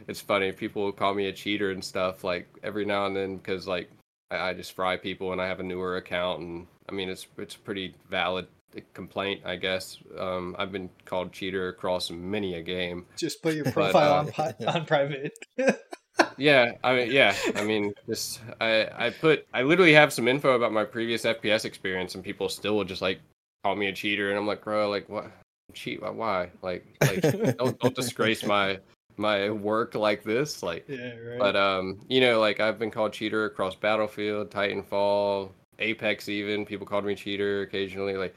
[0.07, 3.67] it's funny people call me a cheater and stuff like every now and then because
[3.67, 3.89] like
[4.31, 7.27] I, I just fry people and i have a newer account and i mean it's
[7.37, 8.47] it's a pretty valid
[8.93, 9.97] complaint i guess.
[10.19, 13.05] Um i've been called cheater across many a game.
[13.17, 15.33] Just put your But, profile uh, on on private.
[16.37, 20.55] yeah i mean yeah i mean just i i put i literally have some info
[20.55, 23.19] about my previous fps experience and people still will just like
[23.63, 25.31] call me a cheater and i'm like bro like what
[25.73, 27.21] cheat why- like like
[27.57, 28.79] don't, don't disgrace my
[29.17, 31.39] my work like this like yeah, right.
[31.39, 35.49] but um you know like i've been called cheater across battlefield titanfall
[35.79, 38.35] apex even people called me cheater occasionally like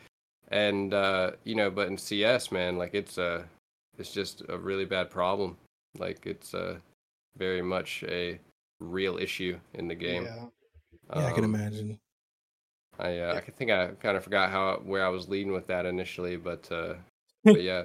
[0.48, 3.42] and uh you know but in cs man like it's uh
[3.98, 5.56] it's just a really bad problem
[5.98, 6.76] like it's uh
[7.36, 8.38] very much a
[8.80, 10.46] real issue in the game Yeah.
[11.16, 11.98] yeah, I can Um, imagine.
[12.98, 15.86] i uh, i think i kind of forgot how where i was leading with that
[15.86, 16.94] initially but uh
[17.44, 17.84] but yeah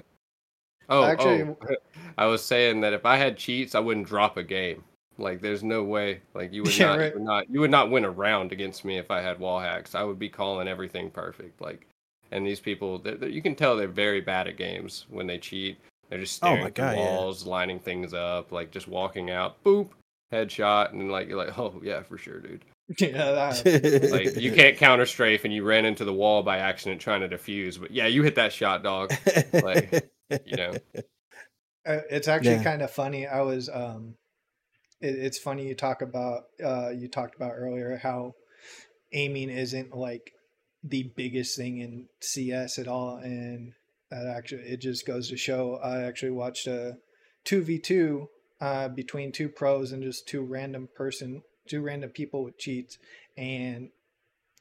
[0.90, 1.76] Oh, Actually- oh,
[2.18, 4.84] I was saying that if I had cheats, I wouldn't drop a game.
[5.16, 6.20] Like, there's no way.
[6.34, 7.06] Like, you would Yeah, not, right.
[7.08, 9.58] you would not, you would not win a round against me if I had wall
[9.60, 9.94] hacks.
[9.94, 11.58] I would be calling everything perfect.
[11.62, 11.86] Like,
[12.32, 15.38] and these people, they're, they're- you can tell they're very bad at games when they
[15.38, 15.78] cheat.
[16.10, 17.02] They're just Oh staring my at God, the yeah.
[17.02, 19.90] walls, lining things up, like just walking out, boop,
[20.32, 22.64] headshot, and like you're like, oh yeah, for sure, dude.
[22.98, 27.00] yeah, that, Like you can't counter strafe, and you ran into the wall by accident
[27.00, 29.12] trying to defuse, but yeah, you hit that shot, dog.
[29.52, 30.10] like,
[30.44, 30.74] You know.
[31.86, 32.62] Uh, it's actually Yeah.
[32.62, 33.26] kind of funny.
[33.26, 34.14] I was um,
[35.02, 38.32] it, it's funny you talk about uh, you talked about earlier how
[39.12, 40.32] aiming isn't like
[40.82, 43.74] the biggest thing in CS at all, and
[44.14, 45.78] that actually it just goes to show.
[45.82, 46.98] I actually watched a
[47.44, 48.28] two v two
[48.60, 52.98] uh, between two pros and just two random person, two random people with cheats,
[53.36, 53.88] and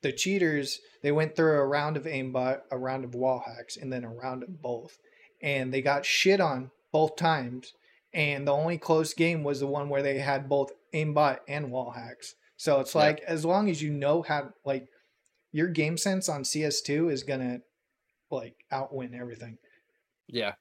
[0.01, 3.93] the cheaters they went through a round of aimbot, a round of wall hacks, and
[3.93, 4.97] then a round of both,
[5.41, 7.73] and they got shit on both times.
[8.15, 11.91] And the only close game was the one where they had both aimbot and wall
[11.91, 12.35] hacks.
[12.57, 14.87] So it's like as long as you know how like
[15.51, 17.61] your game sense on CS2 is gonna
[18.33, 19.57] like outwin everything.
[20.27, 20.53] Yeah.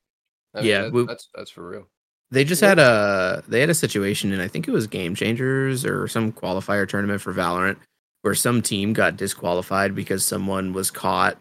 [0.61, 1.89] Yeah, that- we- that's that's for real.
[2.31, 5.85] They just had a they had a situation, and I think it was Game Changers
[5.85, 7.77] or some qualifier tournament for Valorant,
[8.23, 11.37] where some team got disqualified because someone was caught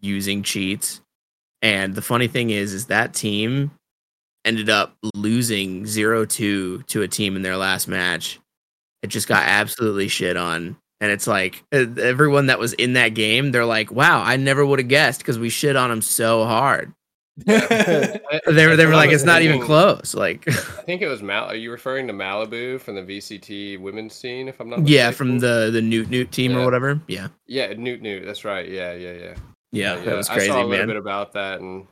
[0.00, 1.00] using cheats.
[1.60, 3.72] And the funny thing is, is that team
[4.46, 8.40] ended up losing 0-2 to a team in their last match.
[9.02, 10.76] It just got absolutely shit on.
[11.02, 14.78] And it's like everyone that was in that game, they're like, "Wow, I never would
[14.78, 16.94] have guessed because we shit on them so hard."
[17.48, 21.20] I- They were they were like, "It's not even close." Like, I think it was
[21.20, 21.46] Mal.
[21.46, 24.46] Are you referring to Malibu from the VCT women's scene?
[24.46, 27.00] If I'm not yeah, from the the Newt Newt team or whatever.
[27.08, 28.24] Yeah, yeah Newt Newt.
[28.24, 28.68] That's right.
[28.68, 29.34] Yeah, yeah, yeah.
[29.72, 30.86] yeah, that was crazy, I saw a little man.
[30.86, 31.84] bit about that, and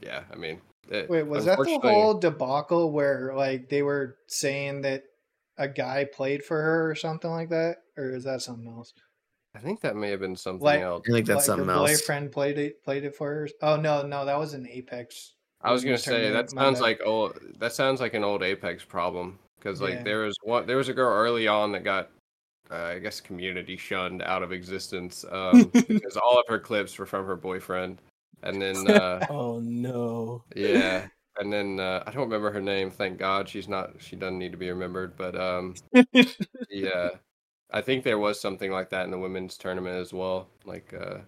[0.00, 4.82] yeah, I mean, it, Wait, was that the whole debacle where like they were saying
[4.82, 5.02] that
[5.58, 8.92] a guy played for her or something like that, or is that something else?
[9.54, 11.02] I think that may have been something Like- else.
[11.08, 11.90] I think that's like something her else.
[12.00, 13.48] boyfriend played it played it for her.
[13.62, 15.32] Oh no, no, that was an Apex.
[15.62, 17.38] I was gonna say that sounds like old.
[17.58, 20.02] That sounds like an old Apex problem because like Yeah.
[20.02, 20.66] there was one.
[20.66, 22.10] There was a girl early on that got,
[22.70, 27.06] uh, I guess, community shunned out of existence um, because all of her clips were
[27.06, 28.02] from her boyfriend,
[28.42, 30.44] and then uh, oh no.
[30.54, 32.90] yeah, and then uh, I don't remember her name.
[32.90, 33.94] Thank God she's not.
[33.98, 35.16] She doesn't need to be remembered.
[35.16, 35.74] But um,
[36.70, 37.10] yeah,
[37.70, 40.48] I think there was something like that in the women's tournament as well.
[40.64, 41.18] Like uh,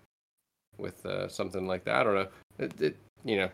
[0.78, 1.96] with uh, something like that.
[1.96, 2.28] I don't know.
[2.58, 3.50] It, it you know.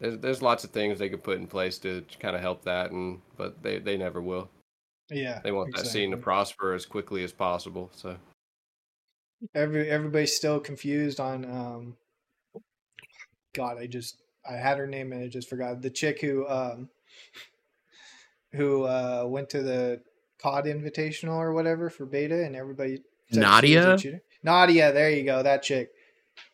[0.00, 2.90] There's, there's lots of things they could put in place to kind of help that,
[2.90, 4.50] and but they, they never will.
[5.08, 7.90] Yeah, They want that scene to prosper as quickly as possible.
[7.94, 8.16] So
[9.54, 11.44] Every everybody's still confused on.
[11.44, 11.96] um
[13.54, 16.88] God, I just I had her name and I just forgot the chick who um
[18.52, 20.00] who uh went to the
[20.40, 22.98] COD Invitational or whatever for beta, and everybody
[23.32, 24.20] said she was a Nadia?
[24.42, 25.90] Nadia, there you go, that chick.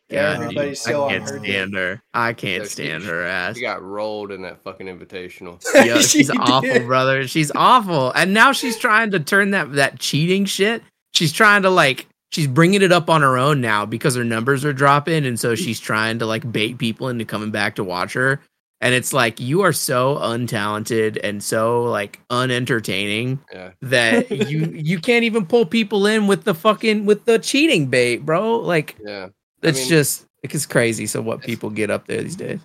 [0.09, 1.45] Yeah, everybody's dude, still I on can't her dick.
[1.45, 2.03] stand her.
[2.13, 3.55] I can't Yeah, she- stand her ass.
[3.55, 5.61] she got rolled in that fucking invitational.
[5.85, 6.85] Yo, She she's awful, did.
[6.85, 7.27] brother.
[7.27, 8.11] She's awful.
[8.11, 10.83] And now she's trying to turn that that cheating shit.
[11.13, 14.65] She's trying to like she's bringing it up on her own now because her numbers
[14.65, 15.57] are dropping and so mm.
[15.57, 18.41] she's trying to like bait people into coming back to watch her.
[18.83, 24.99] And it's like you are so untalented and so like unentertaining Yeah, that you you
[24.99, 28.57] can't even pull people in with the fucking with the cheating bait, bro.
[28.57, 29.27] Like yeah.
[29.63, 31.05] I it's mean- just it's crazy.
[31.05, 32.59] So what people get up there these days?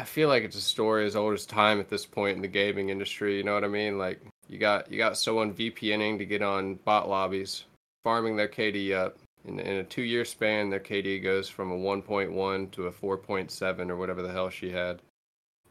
[0.00, 2.48] I feel like it's a story as old as time at this point in the
[2.48, 3.36] gaming industry.
[3.36, 3.98] You know what I mean?
[3.98, 7.64] Like you got you got someone VPNing to get on bot lobbies,
[8.08, 9.18] farming their KD up.
[9.44, 13.90] In, in a two year span, their KD goes from a 1.1 to a 4.7
[13.90, 15.02] or whatever the hell she had.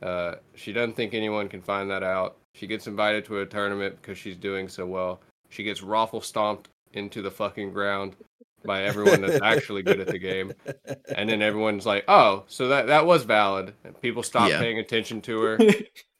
[0.03, 2.37] Uh, she doesn't think anyone can find that out.
[2.53, 5.19] She gets invited to a tournament because she's doing so well.
[5.49, 8.15] She gets raffle stomped into the fucking ground
[8.63, 10.53] by everyone that's actually good at the game
[11.15, 14.59] and then everyone's like, "Oh, so that that was valid." And people stop Yeah.
[14.59, 15.57] paying attention to her.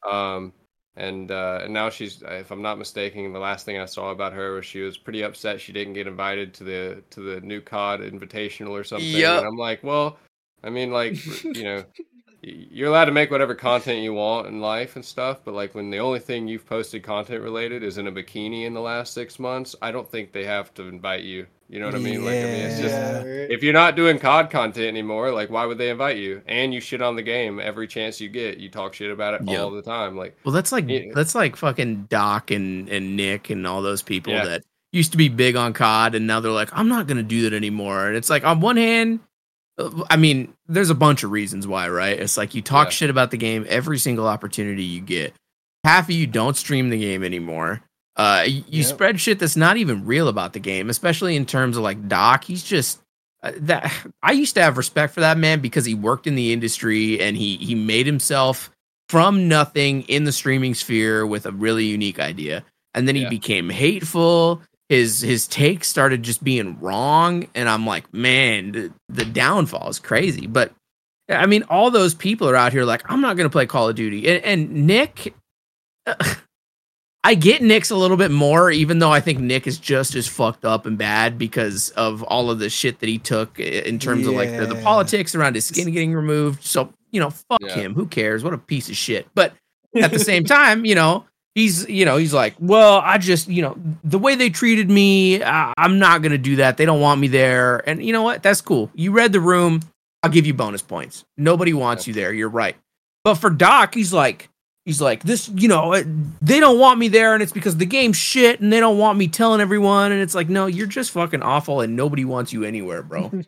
[0.08, 0.52] Um,
[0.98, 4.34] and uh, and now she's, if I'm not mistaken, the last thing I saw about
[4.34, 7.62] her was she was pretty upset she didn't get invited to the to the new
[7.62, 9.08] COD Invitational or something.
[9.08, 9.38] Yup.
[9.38, 10.18] And I'm like, well,
[10.62, 11.84] I mean, like, you know.
[12.44, 15.74] Y- You're allowed to make whatever content you want in life and stuff, but like
[15.74, 19.12] when the only thing you've posted content related is in a bikini in the last
[19.14, 21.46] six months, I don't think they have to invite you.
[21.70, 22.24] You know what I mean?
[22.24, 23.22] Like, I mean, it's just Yeah.
[23.24, 26.40] if you're not doing COD content anymore, like why would they invite you?
[26.46, 28.56] And you shit on the game every chance you get.
[28.58, 29.60] You talk shit about it Yep.
[29.60, 30.16] all the time.
[30.16, 31.12] Like Well, that's like Yeah.
[31.14, 34.44] that's like fucking Doc and and Nick and all those people Yeah.
[34.46, 37.42] that used to be big on COD and now they're like, I'm not gonna do
[37.42, 38.06] that anymore.
[38.06, 39.20] And it's like on one hand,
[40.10, 42.18] I mean, there's a bunch of reasons why, right?
[42.18, 42.90] It's like you talk Yeah.
[42.92, 45.34] shit about the game every single opportunity you get.
[45.84, 47.82] Half of you don't stream the game anymore.
[48.16, 48.86] Uh, you Yep.
[48.86, 52.44] spread shit that's not even real about the game, especially in terms of like Doc.
[52.44, 52.98] He's just
[53.44, 53.92] uh, that.
[54.20, 57.36] I used to have respect for that man because he worked in the industry and
[57.36, 58.70] he he made himself
[59.08, 62.64] from nothing in the streaming sphere with a really unique idea,
[62.94, 63.28] and then he Yeah.
[63.28, 69.24] became hateful his his takes started just being wrong and i'm like man the, the
[69.24, 70.46] downfall is crazy.
[70.46, 70.72] But
[71.28, 73.88] i mean all those people are out here like i'm not going to play call
[73.88, 74.26] of duty.
[74.28, 75.34] And, and nick
[77.24, 80.26] i get nick's a little bit more even though i think nick is just as
[80.26, 84.26] fucked up and bad because of all of the shit that he took in terms
[84.26, 86.62] of like the, the politics around his skin getting removed.
[86.64, 87.74] So you know fuck Yeah.
[87.74, 87.94] him.
[87.94, 88.42] Who cares?
[88.44, 89.26] What a piece of shit.
[89.34, 89.52] But
[89.96, 91.24] at the same time, you know,
[91.58, 95.42] he's you know he's like, well, I just you know the way they treated me,
[95.42, 96.76] I, I'm not gonna do that.
[96.76, 98.42] They don't want me there, and you know what?
[98.42, 98.90] That's cool.
[98.94, 99.80] You read the room.
[100.22, 101.24] I'll give you bonus points.
[101.36, 102.32] Nobody wants you there.
[102.32, 102.76] You're right.
[103.24, 104.48] But for Doc, he's like.
[104.84, 106.02] He's like this, you know.
[106.40, 109.18] They don't want me there, and it's because the game's shit, and they don't want
[109.18, 110.12] me telling everyone.
[110.12, 113.30] And it's like, no, you're just fucking awful, and nobody wants you anywhere, bro.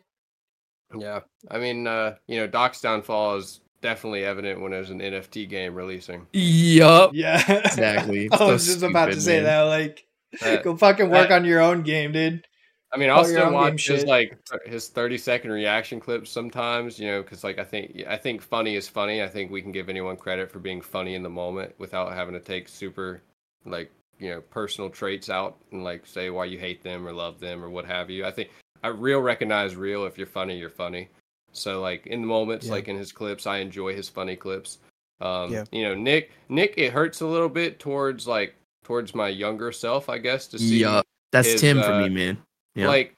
[0.97, 5.49] Yeah, I mean, uh, you know, Doc's downfall is definitely evident when there's an NFT
[5.49, 6.27] game releasing.
[6.33, 8.29] yup, Yeah, exactly.
[8.31, 9.43] I So was just about to stupid, say man.
[9.43, 9.61] that.
[9.63, 10.05] Like,
[10.41, 12.45] Uh, go fucking work uh, on your own game, dude.
[12.93, 14.07] I mean, Call I'll still watch his shit.
[14.07, 18.41] like his thirty second reaction clips sometimes, you know, because like I think I think
[18.41, 19.23] funny is funny.
[19.23, 22.33] I think we can give anyone credit for being funny in the moment without having
[22.33, 23.21] to take super
[23.65, 23.89] like
[24.19, 27.63] you know personal traits out and like say why you hate them or love them
[27.63, 28.25] or what have you.
[28.25, 28.49] I think
[28.83, 30.05] I real recognize real.
[30.05, 31.07] If you're funny, you're funny.
[31.53, 32.73] So like in the moments, Yeah.
[32.73, 34.79] like in his clips, I enjoy his funny clips.
[35.19, 35.63] Um, Yeah.
[35.71, 40.09] You know, Nick, Nick, it hurts a little bit towards like towards my younger self,
[40.09, 42.37] I guess, to see Yup, that's his, Tim for uh, me, man.
[42.75, 42.87] Yeah.
[42.87, 43.13] like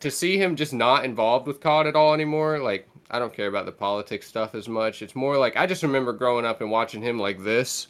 [0.00, 2.58] to see him just not involved with COD at all anymore.
[2.58, 5.02] Like I don't care about the politics stuff as much.
[5.02, 7.88] It's more like I just remember growing up and watching him like this,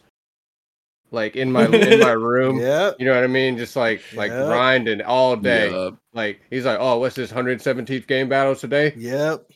[1.11, 2.59] like in my in my room.
[2.59, 3.57] Yeah, You know what I mean?
[3.57, 4.47] Just like like Yep.
[4.47, 5.71] grinding all day.
[5.71, 5.97] Yup.
[6.13, 8.93] Like he's like, oh, what's this 117th game battle today?
[8.97, 9.47] Yep.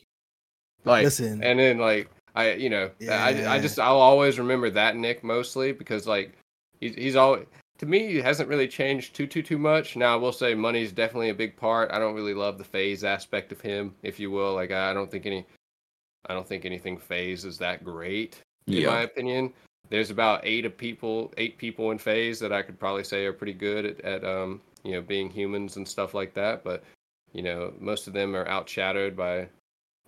[0.89, 1.43] Like, Listen.
[1.43, 5.71] and then like I, you know, I I just I'll always remember that Nick mostly
[5.71, 6.37] because like
[6.79, 7.39] he's he's all
[7.79, 9.95] to me he hasn't really changed too too too much.
[9.95, 11.91] Now I will say money's definitely a big part.
[11.91, 14.53] I don't really love the FaZe aspect of him, if you will.
[14.53, 15.45] Like I don't think any,
[16.27, 18.93] I don't think anything FaZe is that great in Yup.
[18.93, 19.53] my opinion.
[19.89, 23.33] There's about eight of people, eight people in FaZe that I could probably say are
[23.33, 26.63] pretty good at, at um you know being humans and stuff like that.
[26.63, 26.83] But
[27.33, 29.47] you know most of them are outshadowed by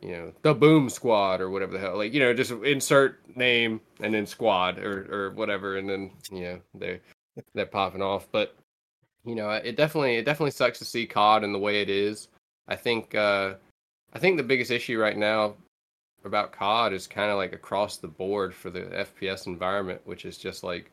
[0.01, 1.97] you know the Boom Squad or whatever the hell.
[1.97, 6.41] Like you know just insert name and then squad or or whatever, and then you
[6.41, 6.99] know they're
[7.53, 8.27] they're popping off.
[8.31, 8.55] But
[9.25, 12.29] you know it definitely it definitely sucks to see COD in the way it is.
[12.67, 13.55] I think uh
[14.13, 15.55] I think the biggest issue right now
[16.25, 20.37] about COD is kind of like across the board for the FPS environment, which is
[20.37, 20.91] just like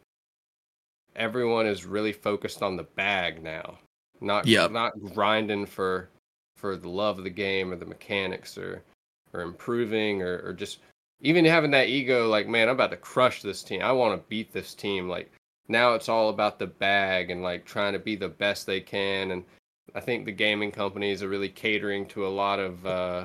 [1.17, 3.79] everyone is really focused on the bag now,
[4.21, 4.71] not Yep.
[4.71, 6.11] not grinding for
[6.57, 8.83] for the love of the game or the mechanics or
[9.33, 10.79] or improving or, or just
[11.21, 14.29] even having that ego like man i'm about to crush this team i want to
[14.29, 15.31] beat this team like
[15.69, 19.33] now it's all about the bag and like trying to be the best they can
[19.33, 19.45] and
[19.95, 23.25] i think the gaming companies are really catering to a lot of uh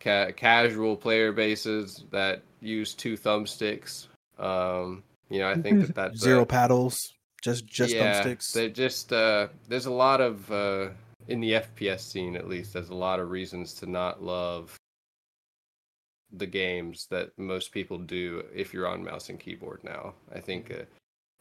[0.00, 6.20] ca- casual player bases that use two thumbsticks um you know i think that that's
[6.20, 7.14] Zero uh, paddles.
[7.42, 8.52] Just just yeah, thumbsticks.
[8.52, 10.90] They just uh, there's a lot of uh,
[11.28, 12.72] in the FPS scene at least.
[12.72, 14.76] There's a lot of reasons to not love
[16.32, 20.14] the games that most people do if you're on mouse and keyboard now.
[20.34, 20.84] I think uh,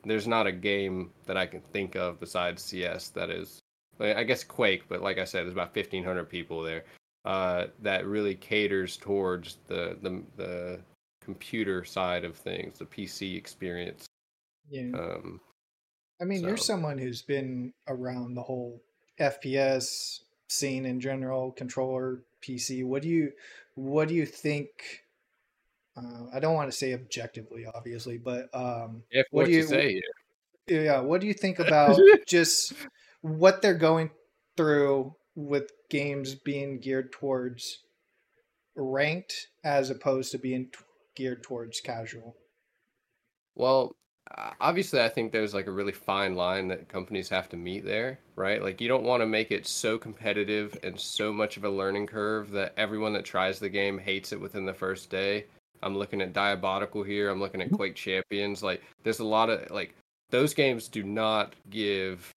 [0.03, 3.59] there's not a game that I can think of besides CS that is.
[3.99, 6.85] I guess Quake, but like I said, there's about 1,500 people there
[7.23, 10.79] uh, that really caters towards the, the the
[11.23, 14.07] computer side of things, the PC experience.
[14.69, 14.89] Yeah.
[14.93, 15.39] Um,
[16.19, 18.81] I mean, you're someone who's been around the whole
[19.21, 22.83] FPS scene in general, controller, PC.
[22.85, 23.31] What do you,
[23.75, 24.69] what do you think?
[25.95, 29.59] Uh, I don't want to say objectively, obviously, but um, if What what, do you
[29.59, 30.01] you- say,
[30.67, 30.81] yeah.
[30.81, 32.73] yeah, what do you think about just
[33.21, 34.09] what they're going
[34.57, 37.79] through with games being geared towards
[38.75, 40.79] ranked as opposed to being t-
[41.15, 42.35] geared towards casual?
[43.55, 43.95] Well,
[44.59, 48.19] obviously, I think there's like a really fine line that companies have to meet there,
[48.35, 48.61] right?
[48.61, 52.07] Like, you don't want to make it so competitive and so much of a learning
[52.07, 55.45] curve that everyone that tries the game hates it within the first day.
[55.83, 57.29] I'm looking at Diabotical here.
[57.29, 58.61] I'm looking at Quake Champions.
[58.61, 59.95] Like, there's a lot of like
[60.29, 62.31] those games do not give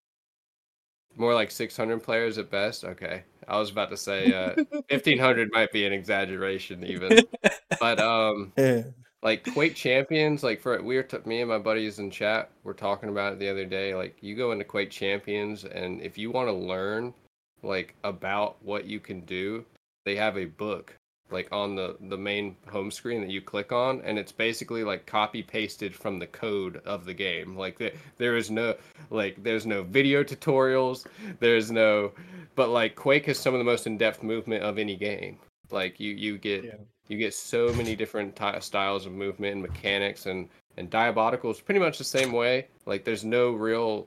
[1.16, 2.84] more like 600 players at best.
[2.84, 4.54] Okay, I was about to say uh,
[4.88, 7.20] 1500 might be an exaggeration even,
[7.80, 8.82] but um, Yeah.
[9.24, 12.74] Like Quake Champions, like for we were t- me and my buddies in chat were
[12.74, 13.94] talking about it the other day.
[13.94, 17.14] Like you go into Quake Champions, and if you want to learn
[17.62, 19.64] like about what you can do,
[20.04, 20.94] they have a book
[21.30, 25.06] like on the the main home screen that you click on, and it's basically like
[25.06, 27.56] copy pasted from the code of the game.
[27.56, 28.74] Like there there is no
[29.08, 31.06] like there's no video tutorials,
[31.40, 32.12] there's no,
[32.54, 35.38] but like Quake has some of the most in depth movement of any game.
[35.70, 36.76] Like you you get Yeah.
[37.08, 41.60] you get so many different ty styles of movement and mechanics and and Diabotical is
[41.60, 42.66] pretty much the same way.
[42.86, 44.06] Like there's no real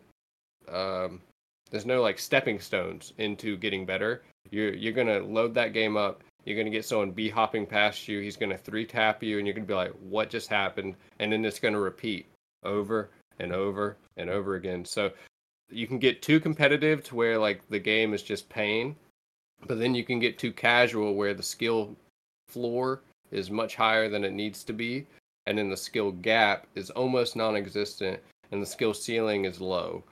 [0.69, 1.21] um
[1.71, 4.23] there's no like stepping stones into getting better.
[4.51, 6.23] You're you're gonna load that game up.
[6.45, 8.21] You're gonna get someone b hopping past you.
[8.21, 10.95] He's gonna three tap you and you're gonna be like what just happened?
[11.19, 12.27] And then it's gonna repeat
[12.63, 14.85] over and over and over again.
[14.85, 15.11] So
[15.69, 18.95] you can get too competitive to where like the game is just pain
[19.65, 21.95] but then you can get too casual where the skill
[22.47, 23.01] floor
[23.31, 25.05] is much higher than it needs to be
[25.47, 28.19] and then the skill gap is almost non-existent
[28.51, 30.03] and the skill ceiling is low.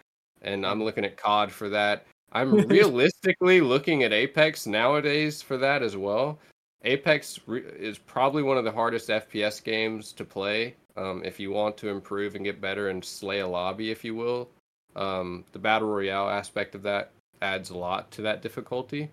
[0.41, 2.05] And i'm looking at cod for that.
[2.31, 6.39] I'm realistically looking at apex nowadays for that as well.
[6.83, 11.51] Apex re- is probably one of the hardest fps games to play um, if you
[11.51, 14.49] want to improve and get better and slay a lobby if you will.
[14.95, 19.09] Um, the battle royale aspect of that adds a lot to that difficulty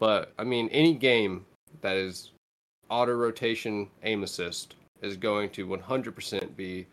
[0.00, 1.46] but i mean any game
[1.80, 2.32] that is
[2.88, 6.86] auto rotation aim assist is going to 100% be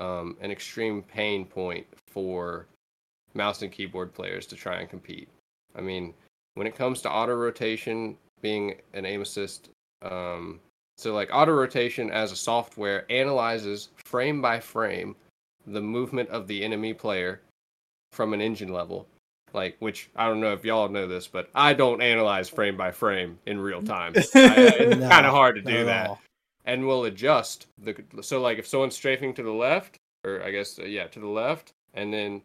[0.00, 2.66] um, an extreme pain point for
[3.34, 5.28] mouse and keyboard players to try and compete.
[5.76, 6.14] I mean,
[6.54, 9.70] when it comes to auto rotation being an aim assist,
[10.02, 10.60] um,
[10.96, 15.16] so like auto rotation as a software analyzes frame by frame
[15.66, 17.40] the movement of the enemy player
[18.12, 19.06] from an engine level.
[19.54, 22.90] Like, which I don't know if y'all know this, but I don't analyze frame by
[22.90, 24.12] frame in real time.
[24.16, 26.08] I, it's No, kind of hard to do that.
[26.10, 26.20] all.
[26.66, 30.78] and will adjust the so like if someone's strafing to the left or i guess
[30.78, 32.40] uh, yeah to the left and then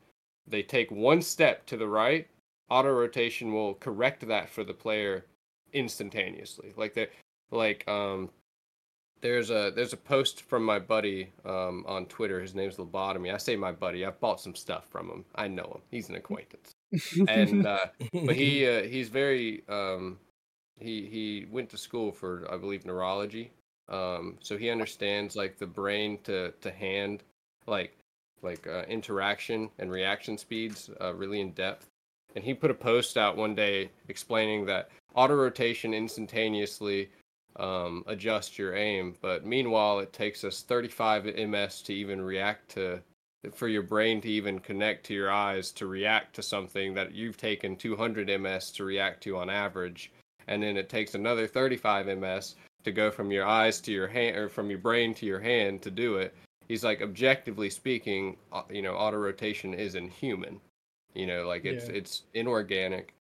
[0.48, 2.28] they take one step to the right
[2.70, 5.26] auto rotation will correct that for the player
[5.74, 6.74] instantaneously.
[6.76, 7.08] Like they
[7.52, 8.30] like um
[9.22, 12.40] there's a there's a post from my buddy um on twitter.
[12.42, 13.34] His name's lobotomy.
[13.34, 14.06] I say my buddy.
[14.06, 15.26] I've bought some stuff from him.
[15.36, 15.82] I know him.
[15.92, 16.72] He's an acquaintance
[17.28, 17.86] and uh
[18.26, 20.18] but he uh, he's very um
[20.80, 23.52] he he went to school for I believe neurology.
[23.88, 27.24] Um so he understands like the brain to to hand
[27.68, 27.98] like
[28.42, 31.88] like uh, interaction and reaction speeds uh, really in depth.
[32.36, 37.10] And he put a post out one day explaining that auto rotation instantaneously
[37.58, 43.02] um, adjusts your aim but meanwhile it takes us 35 ms to even react to
[43.54, 47.38] for your brain to even connect to your eyes to react to something that you've
[47.38, 50.12] taken 200 ms to react to on average
[50.48, 54.36] and then it takes another 35 ms to go from your eyes to your hand
[54.36, 56.36] or from your brain to your hand to do it
[56.68, 60.60] he's like objectively speaking uh, you know auto rotation is inhuman
[61.14, 61.96] you know like it's Yeah.
[61.96, 63.14] it's inorganic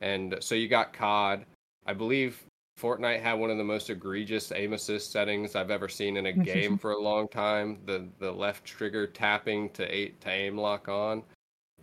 [0.00, 1.44] and so you got cod
[1.86, 2.44] i believe
[2.80, 6.32] fortnite had one of the most egregious aim assist settings i've ever seen in a
[6.52, 10.88] game for a long time the the left trigger tapping to eight to aim lock
[10.88, 11.22] on.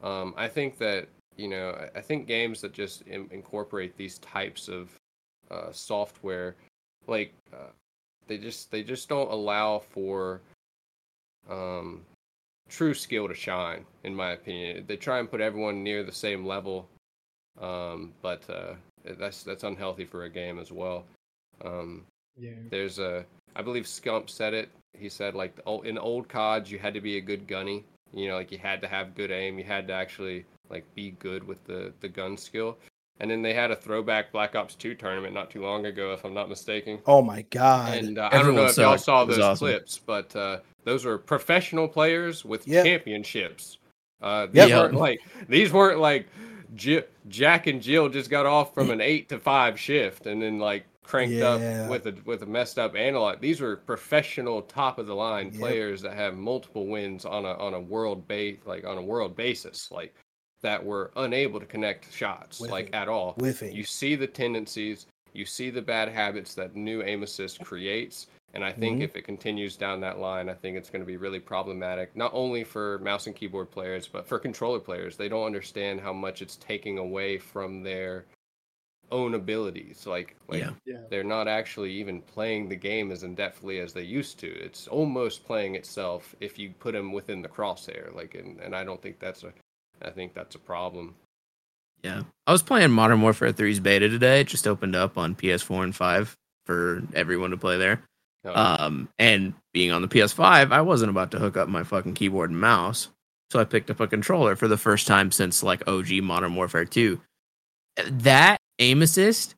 [0.03, 4.67] Um i think that you know I- think games that just in- incorporate these types
[4.67, 4.89] of
[5.49, 6.55] uh, software
[7.07, 7.71] like uh,
[8.27, 10.41] they just they just don't allow for
[11.49, 12.01] um
[12.69, 14.85] true skill to shine in my opinion.
[14.87, 16.87] They try and put everyone near the same level
[17.59, 18.75] um but uh
[19.17, 21.05] that's that's unhealthy for a game as well
[21.65, 22.03] um
[22.37, 22.51] yeah.
[22.69, 23.25] there's a
[23.55, 27.17] i believe scump said it he said like in old cods you had to be
[27.17, 27.83] a good gunny
[28.13, 31.11] you know like you had to have good aim you had to actually like be
[31.19, 32.77] good with the the gun skill
[33.19, 36.23] and then they had a throwback black ops 2 tournament not too long ago if
[36.25, 37.93] i'm not mistaken Oh my god!
[37.97, 39.57] and uh, I don't know Everyone if y'all saw those awesome.
[39.67, 42.83] clips, but uh, those were professional players with Yep.
[42.85, 43.77] championships.
[44.21, 44.69] Uh, Yep.
[44.71, 46.27] weren't like these weren't like
[46.75, 50.59] J- Jack and Jill just got off from an eight to five shift and then
[50.59, 51.49] like cranked Yeah.
[51.49, 53.41] up with a with a messed up analog.
[53.41, 55.55] These were professional, top of the line Yep.
[55.59, 59.35] players that have multiple wins on a on a world base like on a world
[59.35, 60.13] basis, like
[60.61, 63.73] that were unable to connect shots like at all Whiffing.
[63.75, 68.63] you see the tendencies you see the bad habits that new aim assist creates and
[68.63, 69.03] i think Mhm.
[69.03, 72.31] if it continues down that line i think it's going to be really problematic not
[72.33, 76.41] only for mouse and keyboard players but for controller players they don't understand how much
[76.41, 78.25] it's taking away from their
[79.11, 80.71] own abilities like like Yeah.
[80.85, 81.01] Yeah.
[81.09, 84.87] they're not actually even playing the game as in depthly as they used to it's
[84.87, 89.01] almost playing itself if you put them within the crosshair like and, and i don't
[89.01, 89.51] think that's a
[90.01, 91.15] i think that's a problem
[92.03, 92.23] Yeah.
[92.47, 94.41] I was playing Modern Warfare 3's beta today.
[94.41, 96.35] It just opened up on PS4 and 5
[96.65, 98.01] for everyone to play there.
[98.43, 102.15] Oh, Um, and being on the PS5, I wasn't about to hook up my fucking
[102.15, 103.09] keyboard and mouse.
[103.51, 106.85] So I picked up a controller for the first time since like OG Modern Warfare
[106.85, 107.19] 2.
[108.07, 109.55] That aim assist,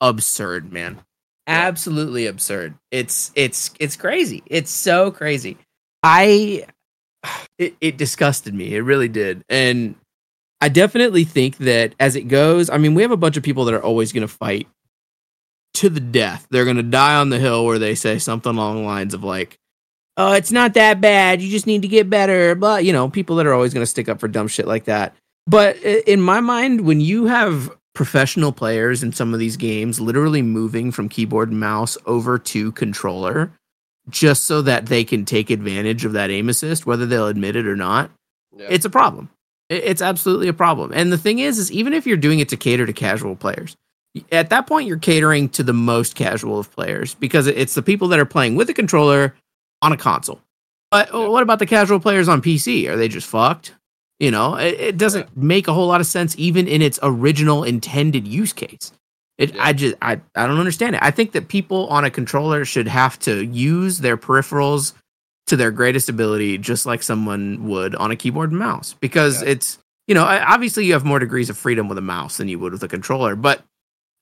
[0.00, 1.00] absurd, man.
[1.48, 2.74] Absolutely absurd.
[2.90, 4.42] It's it's it's crazy.
[4.46, 5.58] It's so crazy.
[6.02, 6.66] I
[7.58, 8.74] it, it disgusted me.
[8.74, 9.42] It really did.
[9.48, 9.96] And
[10.60, 13.64] I definitely think that as it goes, I mean, we have a bunch of people
[13.66, 14.68] that are always going to fight
[15.76, 16.46] to the death.
[16.50, 19.24] They're going to die on the hill where they say something along the lines of
[19.24, 19.58] like,
[20.16, 21.40] "Oh, it's not that bad.
[21.40, 23.90] You just need to get better." But, you know, people that are always going to
[23.90, 25.14] stick up for dumb shit like that.
[25.46, 30.42] But in my mind, when you have professional players in some of these games literally
[30.42, 33.50] moving from keyboard and mouse over to controller
[34.10, 37.66] just so that they can take advantage of that aim assist, whether they'll admit it
[37.66, 38.10] or not,
[38.54, 38.66] yeah.
[38.68, 39.30] it's a problem.
[39.68, 40.92] It's absolutely a problem.
[40.94, 43.76] And the thing is, is even if you're doing it to cater to casual players,
[44.32, 48.08] at that point you're catering to the most casual of players because it's the people
[48.08, 49.34] that are playing with a controller
[49.82, 50.40] on a console.
[50.90, 51.26] But Yeah.
[51.28, 52.88] what about the casual players on PC?
[52.88, 53.74] Are they just fucked?
[54.18, 57.64] You know, it, it doesn't make a whole lot of sense even in its original
[57.64, 58.92] intended use case.
[59.36, 59.64] It, Yeah.
[59.64, 61.02] I just, I, I don't understand it.
[61.02, 64.94] I think that people on a controller should have to use their peripherals
[65.48, 69.50] to their greatest ability, just like someone would on a keyboard and mouse, because Yeah.
[69.50, 72.58] it's, you know, obviously you have more degrees of freedom with a mouse than you
[72.58, 73.36] would with a controller.
[73.36, 73.62] But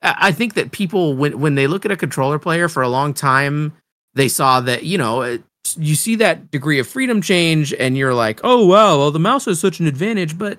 [0.02, 2.88] I I think that people, when when they look at a controller player for a
[2.88, 3.72] long time,
[4.14, 5.42] they saw that you know it,
[5.76, 9.44] you see that degree of freedom change, and you're like, oh wow, well the mouse
[9.46, 10.58] has such an advantage, but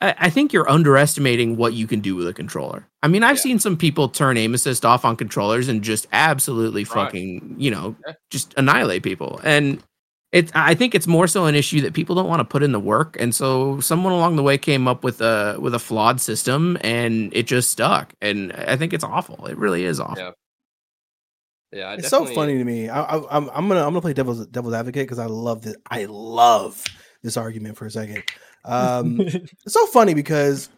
[0.00, 2.86] I, I think you're underestimating what you can do with a controller.
[3.02, 3.42] I mean, I've Yeah.
[3.42, 7.06] seen some people turn aim assist off on controllers and just absolutely Right.
[7.06, 8.12] fucking, you know, Yeah.
[8.30, 9.40] just annihilate people.
[9.42, 9.82] And
[10.36, 12.72] it, I think it's more so an issue that people don't want to put in
[12.72, 16.20] the work, and so someone along the way came up with a with a flawed
[16.20, 18.12] system, and it just stuck.
[18.20, 19.46] And I think it's awful.
[19.46, 20.18] It really is awful.
[20.18, 20.30] Yeah.
[21.72, 22.90] yeah, I it's so funny to me.
[22.90, 25.76] I, I, I'm I'm gonna I'm gonna play devil's devil's advocate because I love this.
[25.90, 26.84] I love
[27.22, 28.22] this argument for a second.
[28.66, 30.68] Um, it's so funny because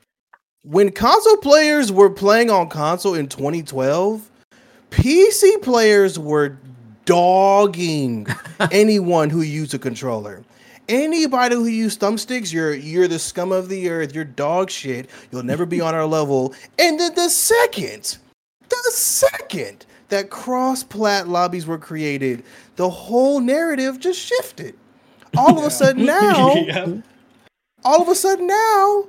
[0.63, 4.31] when console players were playing on console in 2012,
[4.91, 6.59] PC players were
[7.09, 8.27] dogging
[8.71, 10.45] anyone who used a controller.
[10.89, 14.15] Anybody who used thumbsticks, you're you're the scum of the earth.
[14.15, 15.09] You're dog shit.
[15.33, 16.55] You'll never be on our level.
[16.79, 18.19] And then the second,
[18.69, 22.43] the second that cross-plat lobbies were created,
[22.77, 24.75] the whole narrative just shifted.
[25.37, 26.87] All of a sudden now, Yeah.
[27.85, 29.05] all of a sudden now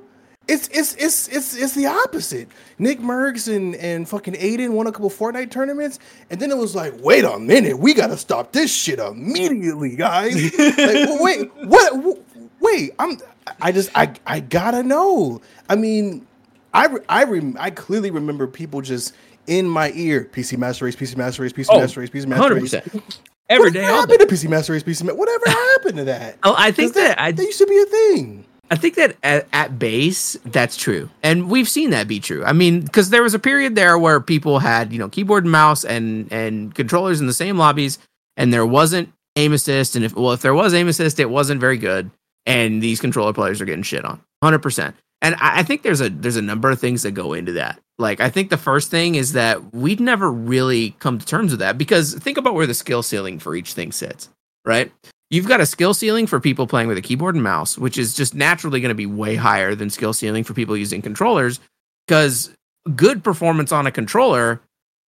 [0.50, 2.48] it's it's it's it's it's the opposite.
[2.78, 5.98] Nick Mercs and and fucking Aydan won a couple Fortnite tournaments,
[6.30, 10.34] and then it was like, wait a minute, we gotta stop this shit immediately, guys.
[10.58, 12.18] like, well, wait, what?
[12.60, 13.18] Wait, I'm.
[13.60, 15.40] I just I I gotta know.
[15.68, 16.26] I mean,
[16.74, 19.14] I I rem, I clearly remember people just
[19.46, 22.42] in my ear, PC Master Race, PC Master Race, PC Oh, Master Race, PC Master
[22.42, 22.74] Hundred Race.
[22.74, 23.20] percent.
[23.48, 26.36] Every What day, happened to PC Master Race, PC Ma- Whatever happened to that?
[26.44, 28.44] Oh, I think 'Cause that I that used to be a thing.
[28.70, 31.10] I think that at, at base, that's true.
[31.24, 32.44] And we've seen that be true.
[32.44, 35.50] I mean, because there was a period there where people had, you know, keyboard and
[35.50, 37.98] mouse and and controllers in the same lobbies,
[38.36, 39.96] and there wasn't aim assist.
[39.96, 42.10] And if well, if there was aim assist, it wasn't very good.
[42.46, 44.22] And these controller players are getting shit on.
[44.42, 44.94] Hundred percent.
[45.20, 47.80] And I, I think there's a there's a number of things that go into that.
[47.98, 51.60] Like I think the first thing is that we'd never really come to terms with
[51.60, 54.28] that because think about where the skill ceiling for each thing sits,
[54.64, 54.92] right?
[55.30, 58.14] You've got a skill ceiling for people playing with a keyboard and mouse, which is
[58.14, 61.60] just naturally going to be way higher than skill ceiling for people using controllers
[62.06, 62.50] because
[62.96, 64.60] good performance on a controller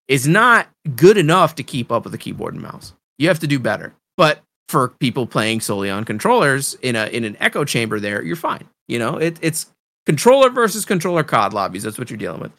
[0.07, 2.93] is not good enough to keep up with a keyboard and mouse.
[3.19, 3.95] You have to do better.
[4.17, 8.37] But for people playing solely on controllers in a in an echo chamber there, you're
[8.37, 8.69] fine.
[8.89, 9.67] You know, it, it's
[10.07, 11.83] controller versus controller COD lobbies.
[11.83, 12.53] That's what you're dealing with.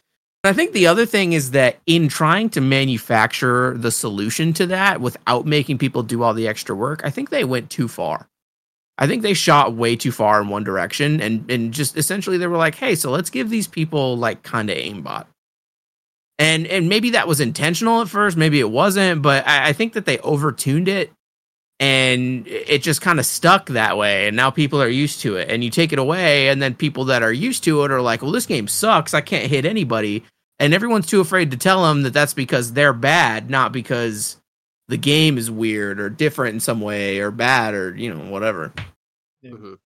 [0.44, 5.00] I think the other thing is that in trying to manufacture the solution to that
[5.00, 8.28] without making people do all the extra work, I think they went too far.
[8.98, 12.46] I think they shot way too far in one direction and and just essentially they
[12.46, 15.26] were like, "Hey, so let's give these people like kind of aimbot."
[16.38, 19.94] And and maybe that was intentional at first, maybe it wasn't, but I, I think
[19.94, 21.10] that they overtuned it
[21.80, 25.50] and it just kind of stuck that way and now people are used to it
[25.50, 28.22] and you take it away and then people that are used to it are like
[28.22, 30.22] well this game sucks i can't hit anybody
[30.58, 34.36] and everyone's too afraid to tell them that that's because they're bad not because
[34.88, 38.72] the game is weird or different in some way or bad or you know whatever
[39.44, 39.76] Mhm.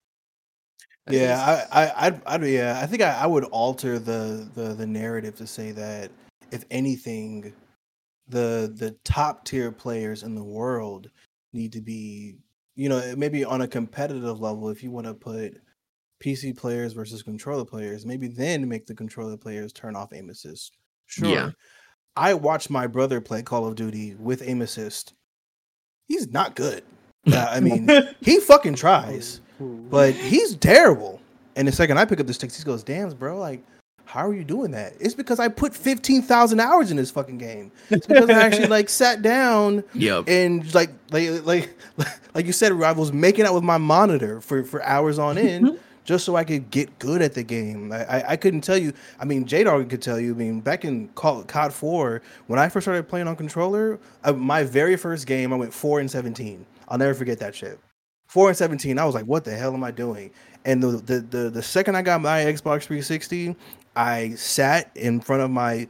[1.11, 4.87] Yeah, I, I, I'd, I'd, yeah, I think I, I would alter the, the, the
[4.87, 6.11] narrative to say that
[6.51, 7.55] if anything,
[8.29, 11.11] the, the top tier players in the world
[11.55, 12.37] need to be,
[12.77, 14.69] you know, maybe on a competitive level.
[14.69, 15.57] If you want to put
[16.21, 20.77] PC players versus controller players, maybe then make the controller players turn off aim assist.
[21.07, 21.29] Sure.
[21.29, 21.51] Yeah.
[22.16, 25.14] I watched my brother play Call of Duty with aim assist.
[26.07, 26.83] He's not good.
[27.31, 27.91] Uh, I mean,
[28.23, 31.21] he fucking tries, but he's terrible.
[31.57, 33.37] And the second I pick up the sticks, he goes, "Damn, bro!
[33.39, 33.62] Like,
[34.07, 37.37] how are you doing that?" It's because I put fifteen thousand hours in this fucking
[37.37, 37.71] game.
[37.91, 40.25] It's because I actually like sat down Yep.
[40.27, 41.77] and like like like
[42.35, 45.79] like you said, I was making out with my monitor for for hours on end.
[46.09, 48.95] Just so I could get good at the game, I, I, I couldn't tell you.
[49.21, 50.33] I mean, J Dog could tell you.
[50.33, 54.33] I mean, back in Call, COD Four, when I first started playing on controller, uh,
[54.33, 56.65] my very first game, I went four and seventeen.
[56.89, 57.79] I'll never forget that shit.
[58.27, 60.31] Four and seventeen, I was like, "What the hell am I doing?"
[60.65, 63.55] And the the the, the second I got my Xbox 360,
[63.95, 65.87] I sat in front of my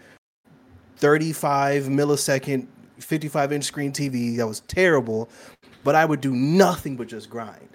[0.96, 2.66] 35 millisecond
[2.98, 5.28] 55 inch screen TV that was terrible,
[5.84, 7.67] but I would do nothing but just grind.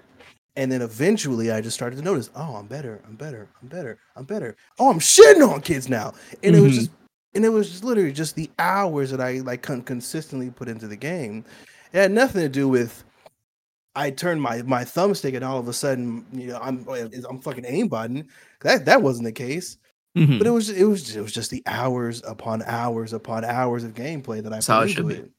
[0.56, 3.98] And then eventually I just started to notice, oh, I'm better, I'm better, I'm better,
[4.14, 4.56] I'm better.
[4.78, 6.12] Oh, I'm shitting on kids now.
[6.44, 6.74] And it was Mhm.
[6.76, 6.90] just
[7.36, 10.86] and it was just literally just the hours that I like con- consistently put into
[10.86, 11.44] the game.
[11.92, 13.02] It had nothing to do with
[13.96, 16.86] I turned my my thumbstick and all of a sudden, you know, I'm
[17.28, 18.28] I'm fucking aim button.
[18.60, 19.78] That that wasn't the case.
[20.16, 20.38] Mhm.
[20.38, 23.94] But it was it was it was just the hours upon hours upon hours of
[23.94, 25.20] gameplay that I That's how put it should into be.
[25.22, 25.30] it.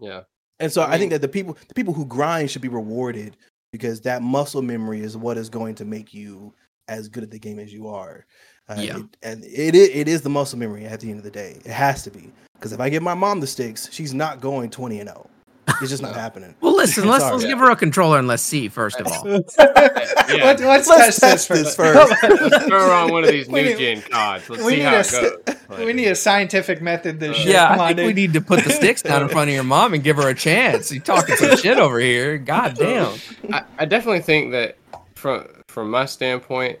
[0.00, 0.20] Yeah.
[0.60, 3.36] And so I I, think that the people the people who grind should be rewarded
[3.74, 6.54] because that muscle memory is what is going to make you
[6.86, 8.24] as good at the game as you are.
[8.68, 8.98] Uh, Yeah.
[8.98, 11.58] it, and it is, it is the muscle memory at the end of the day.
[11.64, 14.70] It has to be because if I give my mom the sticks, she's not going
[14.70, 15.28] twenty and zero.
[15.80, 16.54] It's just not happening.
[16.60, 17.08] Well, listen.
[17.08, 19.24] Let's let's give her a controller and let's see first of all.
[20.26, 22.22] What, let's, Let's test, test this this first.
[22.22, 24.48] Let's throw her on one of these new need- gen cards.
[24.48, 25.53] Let's we see how it goes.
[25.70, 27.52] We need a scientific method this Uh, shit.
[27.52, 29.54] Yeah, Come I on, think we need to put the sticks down in front of
[29.54, 30.90] your mom and give her a chance.
[30.92, 32.38] You talking some shit over here?
[32.38, 33.14] God damn.
[33.52, 34.76] I, I definitely think that
[35.14, 36.78] from from my standpoint,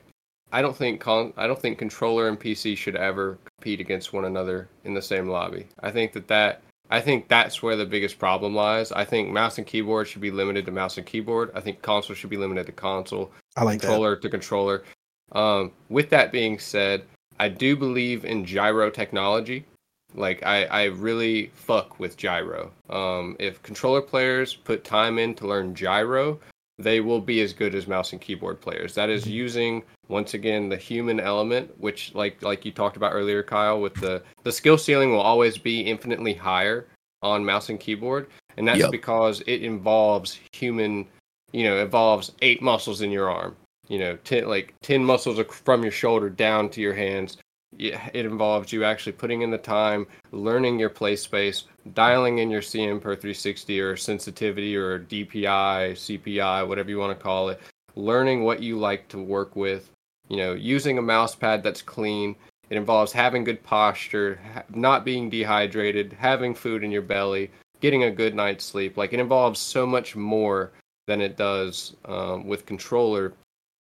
[0.52, 4.24] I don't think con- I don't think controller and PC should ever compete against one
[4.24, 5.66] another in the same lobby.
[5.80, 8.92] I think that that I think that's where the biggest problem lies.
[8.92, 11.50] I think mouse and keyboard should be limited to mouse and keyboard.
[11.54, 13.32] I think console should be limited to console.
[13.56, 13.86] I like that.
[13.86, 14.84] controller to controller.
[15.32, 17.04] Um, with that being said,
[17.44, 19.66] I do believe in gyro technology.
[20.14, 22.72] Like I, I really fuck with gyro.
[22.88, 26.40] Um, if controller players put time in to learn gyro,
[26.78, 28.94] they will be as good as mouse and keyboard players.
[28.94, 33.42] That is using once again the human element, which like like you talked about earlier,
[33.42, 36.86] Kyle, with the the skill ceiling will always be infinitely higher
[37.20, 38.90] on mouse and keyboard, and that's Yep.
[38.90, 41.06] because it involves human
[41.52, 43.54] you know, involves eight muscles in your arm.
[43.88, 47.36] You know, ten like ten muscles from your shoulder down to your hands.
[47.76, 52.60] It involves you actually putting in the time, learning your play space, dialing in your
[52.60, 57.60] CM per 360 or sensitivity or DPI, CPI, whatever you want to call it,
[57.96, 59.90] learning what you like to work with,
[60.28, 62.36] you know, using a mouse pad that's clean.
[62.70, 64.38] It involves having good posture,
[64.70, 68.96] not being dehydrated, having food in your belly, getting a good night's sleep.
[68.96, 70.72] Like it involves so much more
[71.06, 73.34] than it does um, with controller.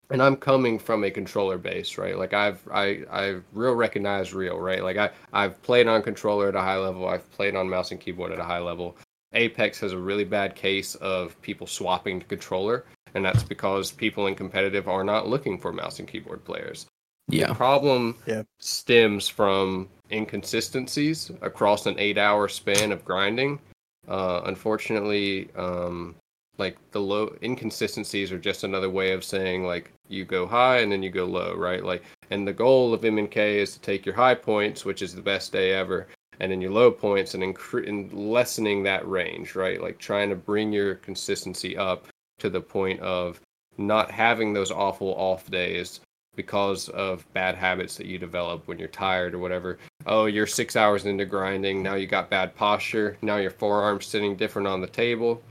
[0.10, 2.18] And I'm coming from a controller base, right?
[2.18, 4.84] Like I've I I real recognize real, right?
[4.84, 7.08] Like I I've played on controller at a high level.
[7.08, 8.98] I've played on mouse and keyboard at a high level.
[9.34, 12.86] Apex has a really bad case of people swapping to controller,
[13.16, 16.86] and that's because people in competitive are not looking for mouse and keyboard players.
[17.30, 17.54] The Yeah.
[17.54, 18.44] problem Yeah.
[18.60, 23.60] stems from inconsistencies across an eight-hour span of grinding.
[24.08, 26.16] Uh, unfortunately, um,
[26.58, 30.92] like the low inconsistencies are just another way of saying like you go high and
[30.92, 31.84] then you go low, right?
[31.84, 35.22] Like, and the goal of MNK is to take your high points, which is the
[35.22, 36.08] best day ever,
[36.40, 39.82] and then your low points and, incre- and lessening that range, right?
[39.82, 42.08] Like trying to bring your consistency up
[42.40, 43.40] to the point of
[43.78, 46.00] not having those awful off days
[46.36, 49.78] because of bad habits that you develop when you're tired or whatever.
[50.06, 51.84] Oh, you're six hours into grinding.
[51.84, 53.18] Now you got bad posture.
[53.22, 55.42] Now your forearm's sitting different on the table.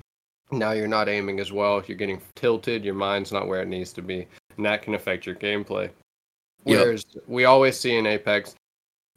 [0.51, 1.83] Now you're not aiming as well.
[1.87, 2.85] You're getting tilted.
[2.85, 4.27] Your mind's not where it needs to be.
[4.57, 5.91] And that can affect your gameplay.
[6.65, 6.81] Yep.
[6.81, 8.55] Whereas we always see in Apex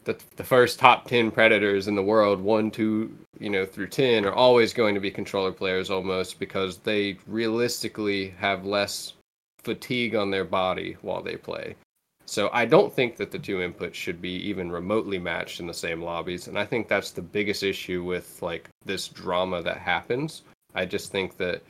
[0.06, 4.26] that the first top 10 predators in the world, 1, 2, you know, through 10,
[4.26, 9.14] are always going to be controller players almost because they realistically have less
[9.64, 11.76] fatigue on their body while they play.
[12.28, 15.74] So I don't think that the two inputs should be even remotely matched in the
[15.74, 20.42] same lobbies, and I think that's the biggest issue with like this drama that happens.
[20.74, 21.62] I just think that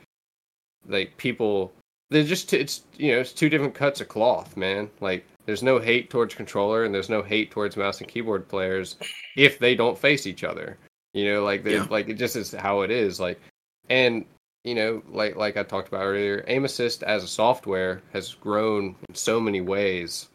[0.88, 1.72] like people
[2.10, 4.90] they're just it's you know it's two different cuts of cloth, man.
[5.00, 8.96] Like there's no hate towards controller and there's no hate towards mouse and keyboard players
[9.36, 10.76] if they don't face each other.
[11.14, 11.86] You know, like they Yeah.
[11.90, 13.18] like it just is how it is.
[13.20, 13.40] Like
[13.88, 14.24] and
[14.64, 18.96] you know, like like I talked about earlier, aim assist as a software has grown
[19.08, 20.28] in so many ways.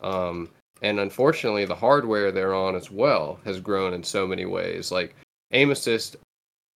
[0.00, 0.50] Um,
[0.82, 4.92] and unfortunately, the hardware they're on as well has grown in so many ways.
[4.92, 5.16] Like
[5.52, 6.16] aim assist,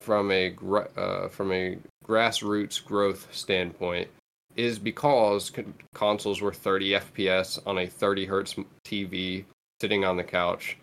[0.01, 0.57] from a
[0.97, 4.09] uh, from a grassroots growth standpoint,
[4.57, 9.45] is because con- consoles were 30 FPS on a 30 hertz TV
[9.81, 10.77] sitting on the couch.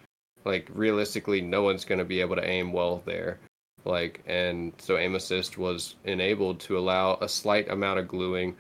[0.46, 3.40] Like realistically, no one's going to be able to aim well there.
[3.86, 8.56] Like and so aim assist was enabled to allow a slight amount of gluing,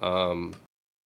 [0.00, 0.54] um,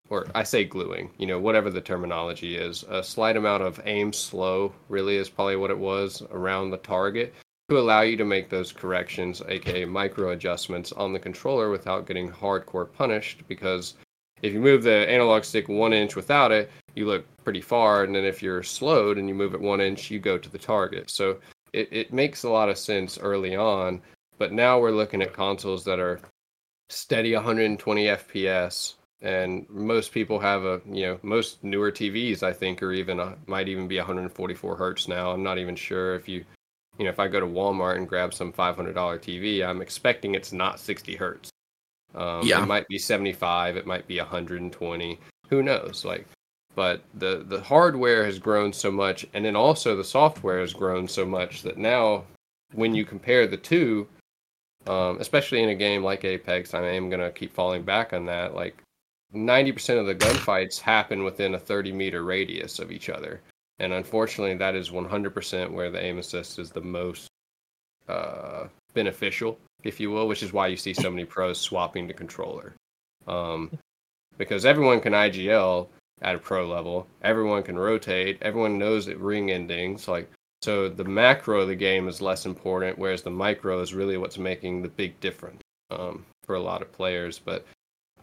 [0.09, 4.13] or I say gluing, you know, whatever the terminology is, a slight amount of aim
[4.13, 7.33] slow really is probably what it was around the target
[7.69, 12.29] to allow you to make those corrections, aka micro adjustments on the controller without getting
[12.29, 13.41] hardcore punished.
[13.47, 13.95] Because
[14.41, 18.13] if you move the analog stick one inch without it, you look pretty far, and
[18.13, 21.09] then if you're slowed and you move it one inch, you go to the target.
[21.09, 21.39] So
[21.73, 24.01] it, it makes a lot of sense early on,
[24.37, 26.21] but now we're looking at consoles that are
[26.89, 32.83] steady 120 FPS, and most people have a you know most newer TVs I think
[32.83, 35.31] are even a, might even be 144 hertz now.
[35.31, 36.45] I'm not even sure if you
[36.97, 40.53] you know if I go to Walmart and grab some $500 TV, I'm expecting it's
[40.53, 41.49] not 60 hertz.
[42.13, 42.63] Um, yeah.
[42.63, 45.19] It might be 75, it might be 120.
[45.49, 46.05] Who knows?
[46.05, 46.25] Like
[46.75, 51.07] but the the hardware has grown so much and then also the software has grown
[51.07, 52.23] so much that now
[52.73, 54.07] when you compare the two
[54.87, 58.25] um, especially in a game like apex i am going to keep falling back on
[58.25, 58.77] that like
[59.33, 63.41] 90% of the gunfights happen within a 30 meter radius of each other
[63.79, 67.27] and unfortunately that is 100% where the aim assist is the most
[68.07, 72.13] uh, beneficial if you will which is why you see so many pros swapping to
[72.13, 72.73] controller
[73.27, 73.71] um,
[74.37, 75.89] because everyone can igl
[76.21, 77.07] at a pro level.
[77.21, 78.37] Everyone can rotate.
[78.41, 80.07] Everyone knows that ring endings.
[80.07, 80.29] Like
[80.61, 84.37] so, the macro of the game is less important, whereas the micro is really what's
[84.37, 85.61] making the big difference
[85.91, 87.39] um, for a lot of players.
[87.39, 87.65] But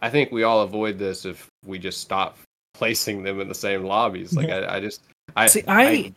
[0.01, 2.37] I think we all avoid this if we just stop
[2.73, 4.33] placing them in the same lobbies.
[4.33, 5.03] Like I, I just
[5.35, 5.63] I see.
[5.67, 6.13] I, I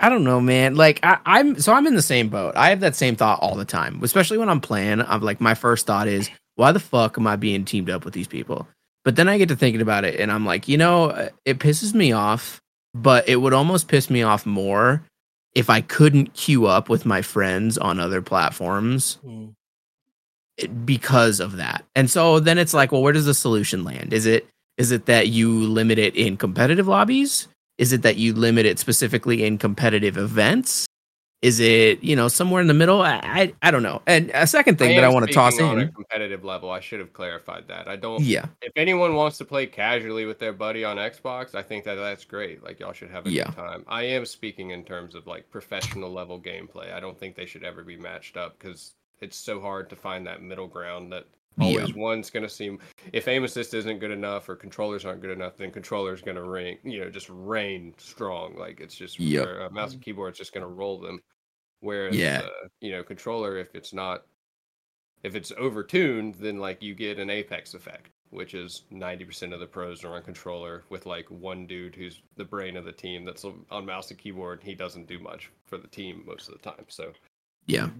[0.00, 0.74] I don't know, man.
[0.74, 2.54] Like I, I'm so I'm in the same boat.
[2.56, 5.00] I have that same thought all the time, especially when I'm playing.
[5.00, 8.14] I'm like, my first thought is, why the fuck am I being teamed up with
[8.14, 8.68] these people?
[9.04, 11.58] But then I get to thinking about it and I'm like, you know, uh, it
[11.58, 12.60] pisses me off,
[12.94, 15.02] but it would almost piss me off more
[15.54, 19.54] if I couldn't queue up with my friends on other platforms mm.
[20.84, 21.84] because of that.
[21.94, 24.12] And so then it's like, well, where does the solution land?
[24.12, 27.46] Is it is it that you limit it in competitive lobbies?
[27.78, 30.86] Is it that you limit it specifically in competitive events?
[31.42, 33.02] Is it you know somewhere in the middle?
[33.02, 34.00] I I, I don't know.
[34.06, 36.70] And a second thing I that I want to toss in a competitive level.
[36.70, 37.86] I should have clarified that.
[37.86, 38.22] I don't.
[38.22, 38.46] Yeah.
[38.62, 42.24] If anyone wants to play casually with their buddy on Xbox, I think that that's
[42.24, 42.64] great.
[42.64, 43.44] Like y'all should have a yeah.
[43.44, 43.84] good time.
[43.88, 46.94] I am speaking in terms of like professional level gameplay.
[46.94, 50.26] I don't think they should ever be matched up because it's so hard to find
[50.26, 51.26] that middle ground that
[51.60, 51.94] always yeah.
[51.96, 52.78] one's going to seem
[53.12, 56.42] if aim assist isn't good enough or controllers aren't good enough then controllers going to
[56.42, 59.46] ring you know just rain strong like it's just yep.
[59.46, 61.20] a mouse and keyboard is just going to roll them
[61.84, 62.40] Whereas, yeah.
[62.44, 64.22] Uh, you know, controller, if it's not,
[65.22, 69.66] if it's overtuned, then like you get an apex effect, which is 90% of the
[69.66, 73.44] pros are on controller with like one dude who's the brain of the team that's
[73.70, 74.60] on mouse and keyboard.
[74.62, 76.86] He doesn't do much for the team most of the time.
[76.88, 77.12] So,
[77.66, 77.90] yeah.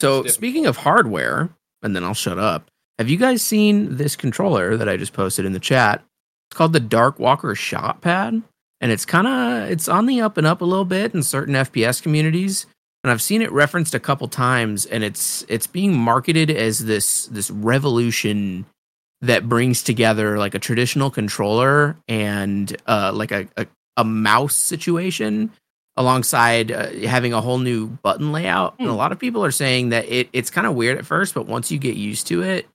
[0.00, 1.48] So, speaking of hardware,
[1.82, 2.70] and then I'll shut up.
[3.00, 6.04] Have you guys seen this controller that I just posted in the chat?
[6.50, 8.42] It's called the Dark Walker Shot Pad,
[8.80, 11.54] and it's kind of it's on the up and up a little bit in certain
[11.54, 12.66] FPS communities
[13.02, 17.26] and I've seen it referenced a couple times, and it's it's being marketed as this
[17.26, 18.66] this revolution
[19.22, 23.66] that brings together like a traditional controller and uh, like a, a,
[23.98, 25.50] a mouse situation
[25.96, 28.74] alongside uh, having a whole new button layout.
[28.78, 28.96] And a hmm.
[28.96, 31.72] lot of people are saying that it it's kind of weird at first, but once
[31.72, 32.66] you get used to it,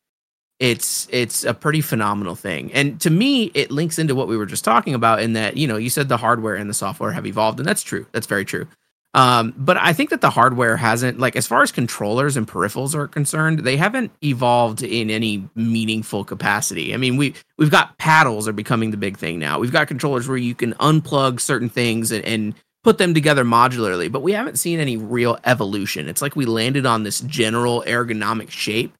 [0.59, 2.71] it's it's a pretty phenomenal thing.
[2.73, 5.67] And to me, it links into what we were just talking about in that you
[5.67, 8.05] know you said the hardware and the software have evolved, and that's true.
[8.11, 8.67] That's very true.
[9.15, 12.93] Um, but I think that the hardware hasn't, like, as far as controllers and peripherals
[12.93, 16.93] are concerned, they haven't evolved in any meaningful capacity.
[16.93, 19.57] I mean, we we've got paddles are becoming the big thing now.
[19.57, 24.11] We've got controllers where you can unplug certain things and, and put them together modularly,
[24.11, 26.09] but we haven't seen any real evolution.
[26.09, 28.93] It's like we landed on this general ergonomic shape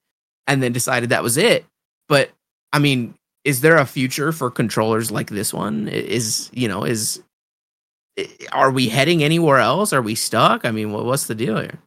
[0.47, 1.65] and then decided that was it.
[2.07, 2.31] But
[2.73, 5.87] I mean, is there a future for controllers like this one?
[5.87, 7.21] Is you know is
[8.51, 9.93] are we heading anywhere else?
[9.93, 10.65] Are we stuck?
[10.65, 11.79] I mean, what, what's the deal here?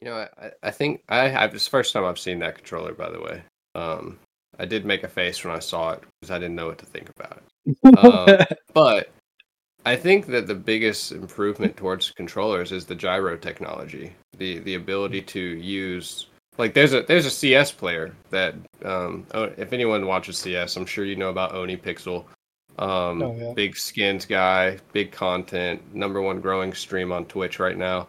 [0.00, 2.92] You know, I, I think I have this first time I've seen that controller.
[2.92, 3.42] By the way,
[3.74, 4.18] um,
[4.58, 6.86] I did make a face when I saw it because I didn't know what to
[6.86, 7.98] think about it.
[7.98, 9.10] um, but
[9.84, 15.22] I think that the biggest improvement towards controllers is the gyro technology, the the ability
[15.22, 16.27] to use
[16.58, 18.54] like there's a there's a CS player that
[18.84, 22.24] um oh, if anyone watches CS, I'm sure you know about ohnePixel.
[22.78, 23.52] Um, Oh, yeah.
[23.54, 28.06] big skins guy, big content, number one growing stream on Twitch right now.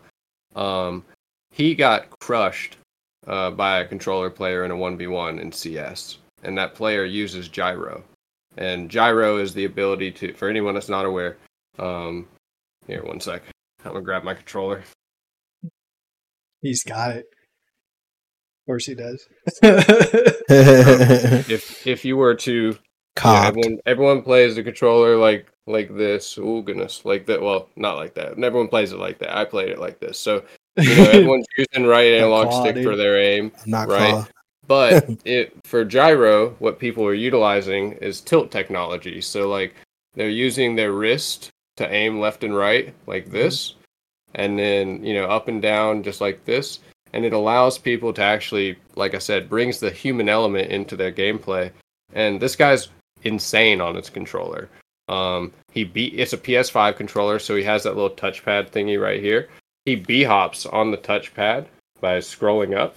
[0.55, 1.03] Um,
[1.51, 2.77] he got crushed
[3.25, 8.03] uh, by a controller player in a 1v1 in CS, and that player uses gyro.
[8.57, 11.37] And gyro is the ability to, for anyone that's not aware,
[11.79, 12.27] um,
[12.85, 13.41] here, one sec.
[13.83, 14.83] I'm gonna grab my controller.
[16.61, 17.25] He's got it.
[18.69, 19.27] Of course he does.
[21.49, 22.77] If if you were to
[23.23, 26.37] Yeah, everyone everyone plays the controller like like this.
[26.39, 27.41] Oh goodness, like that.
[27.41, 28.37] Well, not like that.
[28.37, 29.35] Everyone plays it like that.
[29.35, 30.19] I played it like this.
[30.19, 30.43] So
[30.77, 33.51] you know, everyone's using right analog claw, stick for their aim.
[33.65, 34.11] Not right.
[34.11, 34.27] claw.
[34.67, 39.19] But it for gyro, what people are utilizing is tilt technology.
[39.19, 39.73] So like
[40.13, 43.33] they're using their wrist to aim left and right like mm-hmm.
[43.33, 43.73] this,
[44.35, 46.81] and then you know up and down just like this,
[47.13, 51.11] and it allows people to actually, like I said, brings the human element into their
[51.11, 51.71] gameplay.
[52.13, 52.89] And this guy's
[53.23, 54.69] insane on his controller.
[55.07, 59.21] Um, he beat it's a PS5 controller, so he has that little touchpad thingy right
[59.21, 59.49] here.
[59.85, 61.65] He b hops on the touchpad
[61.99, 62.95] by scrolling up,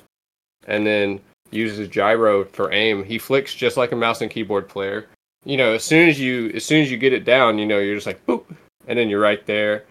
[0.67, 3.03] and then uses gyro for aim.
[3.03, 5.09] He flicks just like a mouse and keyboard player.
[5.45, 7.79] You know, as soon as you as soon as you get it down, you know,
[7.79, 8.45] you're just like boop,
[8.87, 9.85] and then you're right there,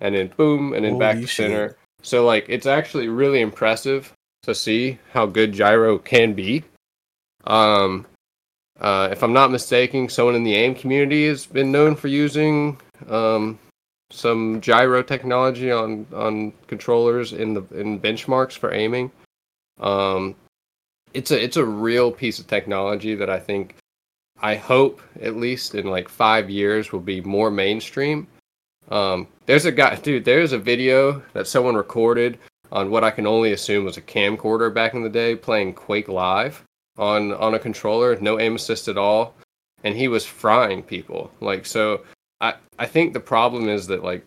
[0.00, 1.50] and then boom, and then back to shit.
[1.50, 1.76] center.
[2.08, 6.64] So like, it's actually really impressive to see how good gyro can be.
[7.44, 8.06] Um,
[8.80, 12.80] uh, if I'm not mistaken, someone in the aim community has been known for using
[13.10, 13.58] um,
[14.10, 19.12] some gyro technology on on controllers in the in benchmarks for aiming.
[19.78, 20.34] Um,
[21.12, 23.74] it's a it's a real piece of technology that I think
[24.40, 28.26] I hope at least in like five years will be more mainstream.
[28.90, 30.24] Um, there's a guy, dude.
[30.24, 32.38] There's a video that someone recorded
[32.72, 36.08] on what I can only assume was a camcorder back in the day playing Quake
[36.08, 36.64] Live
[36.96, 39.34] on on a controller, no aim assist at all,
[39.84, 41.30] and he was frying people.
[41.40, 42.02] Like so,
[42.40, 44.24] I I think the problem is that like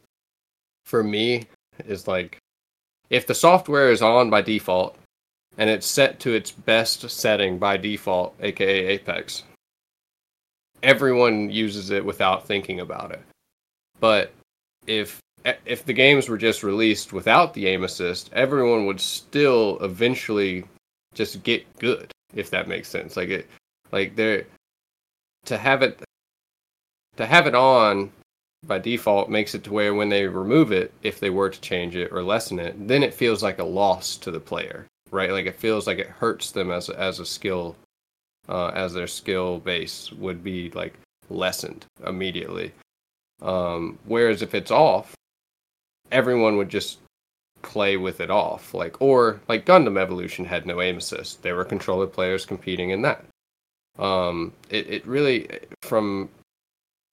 [0.86, 1.46] for me
[1.86, 2.38] is like
[3.10, 4.98] if the software is on by default
[5.58, 9.44] and it's set to its best setting by default, aka Apex,
[10.82, 13.22] everyone uses it without thinking about it.
[14.00, 14.32] But
[14.88, 15.22] if
[15.66, 20.64] if the games were just released without the aim assist, everyone would still eventually
[21.14, 23.18] just get good, if that makes sense.
[23.18, 23.50] Like it
[23.92, 24.46] like there
[25.46, 26.02] to have it
[27.18, 28.12] to have it on
[28.66, 31.96] by default makes it to where when they remove it, if they were to change
[31.96, 35.32] it or lessen it, then it feels like a loss to the player, right?
[35.32, 37.76] Like it feels like it hurts them as a, as a skill,
[38.48, 40.94] uh, as their skill base would be like
[41.30, 42.72] lessened immediately.
[43.42, 45.16] Um, whereas if it's off,
[46.12, 47.00] everyone would just
[47.62, 51.66] play with it off, like or like Gundam Evolution had no aim assist; There were
[51.66, 53.26] controller players competing in that.
[54.00, 55.48] Um, it it really
[55.82, 56.30] from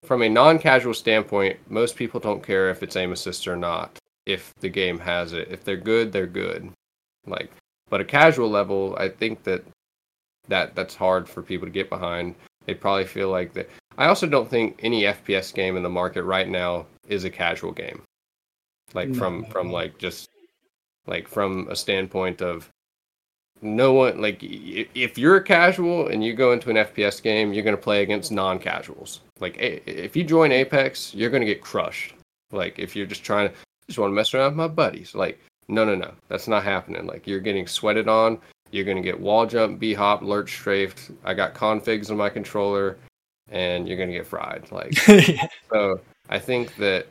[0.04, 3.98] from a non-casual standpoint, most people don't care if it's aim assist or not.
[4.26, 6.70] If the game has it, if they're good, they're good.
[7.26, 7.50] Like,
[7.90, 9.64] but a casual level, I think that
[10.48, 12.34] that that's hard for people to get behind.
[12.66, 13.68] They probably feel like that.
[13.98, 17.72] I also don't think any FPS game in the market right now is a casual
[17.72, 18.00] game.
[18.94, 20.30] Like No, from no, from like just
[21.06, 22.68] like from a standpoint of
[23.60, 27.64] no one like if you're a casual and you go into an FPS game, you're
[27.64, 29.20] going to play against non-casuals.
[29.40, 32.14] Like if you join Apex, you're going to get crushed.
[32.52, 33.54] Like if you're just trying to
[33.88, 37.04] just want to mess around with my buddies, like no, no, no, that's not happening.
[37.04, 38.38] Like you're getting sweated on.
[38.70, 41.10] You're going to get wall jump, b hop, lurch strafed.
[41.24, 42.98] I got configs on my controller,
[43.50, 44.70] and you're going to get fried.
[44.70, 44.94] Like
[45.70, 47.06] so I think that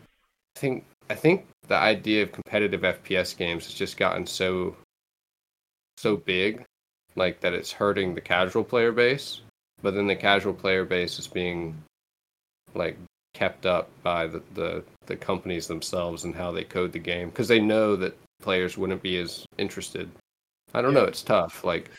[0.56, 4.76] I think I think the idea of competitive FPS games has just gotten so
[5.98, 6.64] so big,
[7.16, 9.42] like that it's hurting the casual player base.
[9.82, 11.76] But then the casual player base is being
[12.74, 12.98] like
[13.34, 17.48] kept up by the the, the companies themselves and how they code the game because
[17.48, 20.10] they know that players wouldn't be as interested.
[20.74, 21.06] I don't know.
[21.06, 21.64] It's tough.
[21.64, 21.90] Like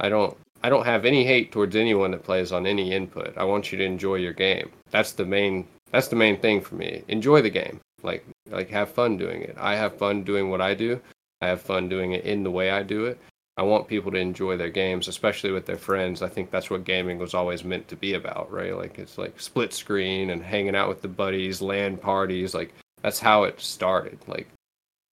[0.00, 3.36] I don't I don't have any hate towards anyone that plays on any input.
[3.36, 4.70] I want you to enjoy your game.
[4.90, 7.02] That's the main that's the main thing for me.
[7.08, 7.80] Enjoy the game.
[8.02, 9.56] Like like have fun doing it.
[9.58, 11.00] I have fun doing what I do.
[11.40, 13.18] I have fun doing it in the way I do it.
[13.56, 16.22] I want people to enjoy their games, especially with their friends.
[16.22, 18.76] I think that's what gaming was always meant to be about, right?
[18.76, 23.18] Like it's like split screen and hanging out with the buddies, LAN parties, like that's
[23.18, 24.18] how it started.
[24.26, 24.48] Like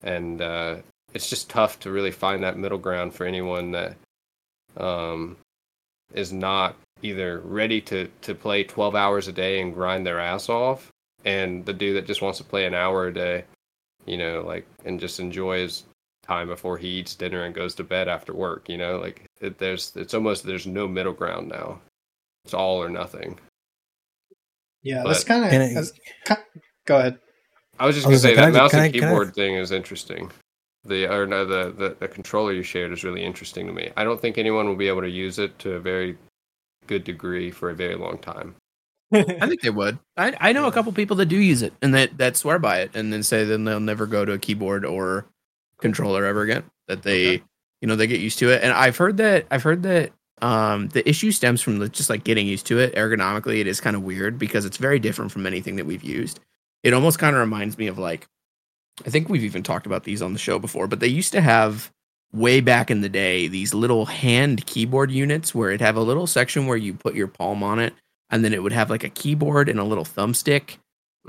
[0.02, 0.76] and uh
[1.14, 3.96] it's just tough to really find that middle ground for anyone that
[4.76, 5.36] um
[6.14, 10.48] is not either ready to to play 12 hours a day and grind their ass
[10.48, 10.90] off
[11.24, 13.44] and the dude that just wants to play an hour a day
[14.06, 15.84] you know like and just enjoys
[16.26, 18.68] time before he eats dinner and goes to bed after work.
[18.68, 21.80] You know, like it, there's it's almost there's no middle ground now.
[22.44, 23.38] It's all or nothing.
[24.82, 26.38] Yeah, But- that's kind of.
[26.86, 27.18] Go ahead.
[27.78, 29.70] I was just gonna say like, that mouse and I- can I- keyboard thing is
[29.70, 30.30] interesting.
[30.86, 33.90] The or no, the, the the controller you shared is really interesting to me.
[33.96, 36.16] I don't think anyone will be able to use it to a very
[36.86, 38.54] good degree for a very long time.
[39.12, 39.98] I think they would.
[40.16, 42.80] I I know a couple people that do use it and that that swear by
[42.80, 45.26] it and then say then they'll never go to a keyboard or
[45.80, 46.64] controller ever again.
[46.88, 47.44] That they Okay.
[47.80, 48.62] you know they get used to it.
[48.62, 50.12] And I've heard that I've heard that
[50.42, 53.80] um the issue stems from the, just like getting used to it ergonomically it is
[53.80, 56.40] kind of weird because it's very different from anything that we've used
[56.82, 58.26] it almost kind of reminds me of like
[59.04, 61.40] i think we've even talked about these on the show before but they used to
[61.40, 61.90] have
[62.32, 66.26] way back in the day these little hand keyboard units where it'd have a little
[66.26, 67.92] section where you put your palm on it
[68.30, 70.78] and then it would have like a keyboard and a little thumbstick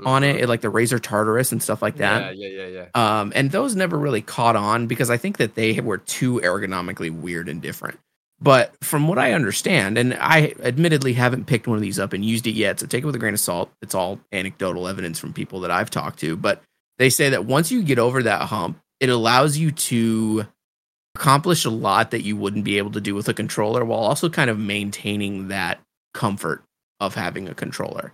[0.04, 2.40] on it, like the Razer Tartarus and stuff like that Mm-hmm.
[2.40, 3.20] Yeah, yeah, yeah, yeah.
[3.20, 7.10] um, and those never really caught on because I think that they were too ergonomically
[7.10, 7.98] weird and different.
[8.40, 12.24] But from what I understand, and I admittedly haven't picked one of these up and
[12.24, 13.72] used it yet, so take it with a grain of salt.
[13.82, 16.36] It's all anecdotal evidence from people that I've talked to.
[16.36, 16.62] But
[16.98, 20.46] they say that once you get over that hump, it allows you to
[21.14, 24.28] accomplish a lot that you wouldn't be able to do with a controller while also
[24.28, 25.80] kind of maintaining that
[26.14, 26.62] comfort
[27.00, 28.12] of having a controller.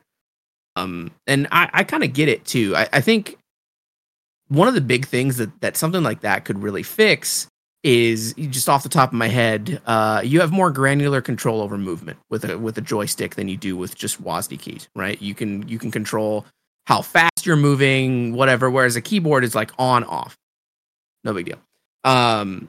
[0.77, 2.75] Um, and I, I kind of get it too.
[2.77, 3.39] I, I think
[4.49, 7.47] one of the big things that that something like that could really fix
[7.83, 11.77] is just off the top of my head, uh, you have more granular control over
[11.77, 15.21] movement with a with a joystick than you do with just WASD keys, right?
[15.21, 16.47] You can you can control
[16.87, 18.71] how fast you're moving, whatever.
[18.71, 20.37] Whereas a keyboard is like on off,
[21.23, 21.59] no big deal.
[22.05, 22.69] Um,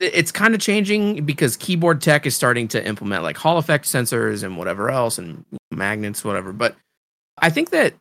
[0.00, 4.44] it's kind of changing because keyboard tech is starting to implement like Hall effect sensors
[4.44, 6.52] and whatever else and magnets, whatever.
[6.52, 6.76] But
[7.36, 7.94] I think that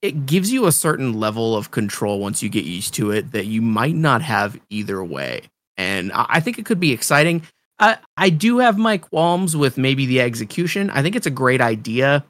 [0.00, 3.46] it gives you a certain level of control once you get used to it that
[3.46, 5.42] you might not have either way.
[5.76, 7.42] And I think it could be exciting.
[7.78, 10.90] I, I do have my qualms with maybe the execution.
[10.90, 12.24] I think it's a great idea.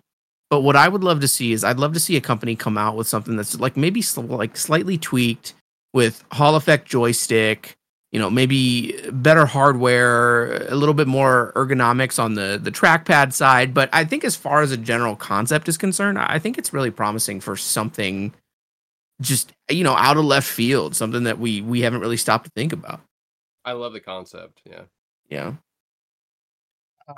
[0.52, 2.76] But what I would love to see is I'd love to see a company come
[2.76, 5.54] out with something that's like maybe sl- like slightly tweaked
[5.94, 7.74] with Hall effect joystick,
[8.10, 13.72] you know, maybe better hardware, a little bit more ergonomics on the the trackpad side.
[13.72, 16.90] But I think as far as a general concept is concerned, I think it's really
[16.90, 18.34] promising for something
[19.22, 22.50] just you know out of left field, something that we we haven't really stopped to
[22.50, 23.00] think about.
[23.64, 24.60] I love the concept.
[24.66, 24.82] Yeah.
[25.30, 25.54] Yeah.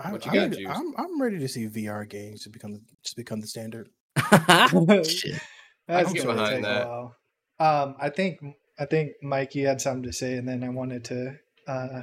[0.03, 0.73] I, What you I'm, got, ready- Juice?
[0.77, 3.89] I'm I'm ready to see VR games to become just become the standard.
[5.07, 5.41] Shit.
[5.89, 6.87] That's get gonna behind take that.
[6.87, 7.17] a while.
[7.61, 8.39] Um, I think
[8.79, 11.37] I think Mike, you had something to say, and then I wanted to
[11.69, 12.03] uh,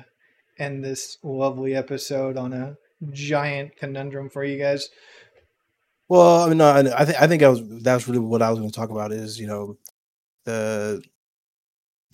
[0.59, 2.77] end this lovely episode on a
[3.11, 4.89] giant conundrum for you guys.
[6.07, 8.49] Well, I mean, no, I I think I think I was that's really what I
[8.49, 9.77] was going to talk about is you know
[10.45, 11.01] the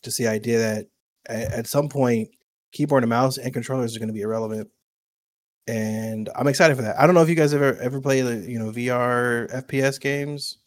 [0.04, 0.86] just the idea that
[1.28, 2.30] at, at some point
[2.72, 4.70] keyboard and mouse and controllers are going to be irrelevant,
[5.68, 7.00] and I'm excited for that.
[7.00, 10.58] I don't know if you guys ever ever played like, you know VR FPS games.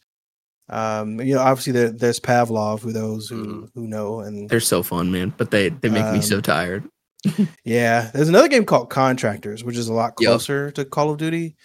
[0.69, 4.83] Um, you know, obviously there, there's Pavlov for those who who know, and They're so
[4.83, 6.83] fun, man, but they they make me so Um, tired.
[7.63, 11.55] Yeah, there's another game called Contractors, which is a lot closer to Call of Duty.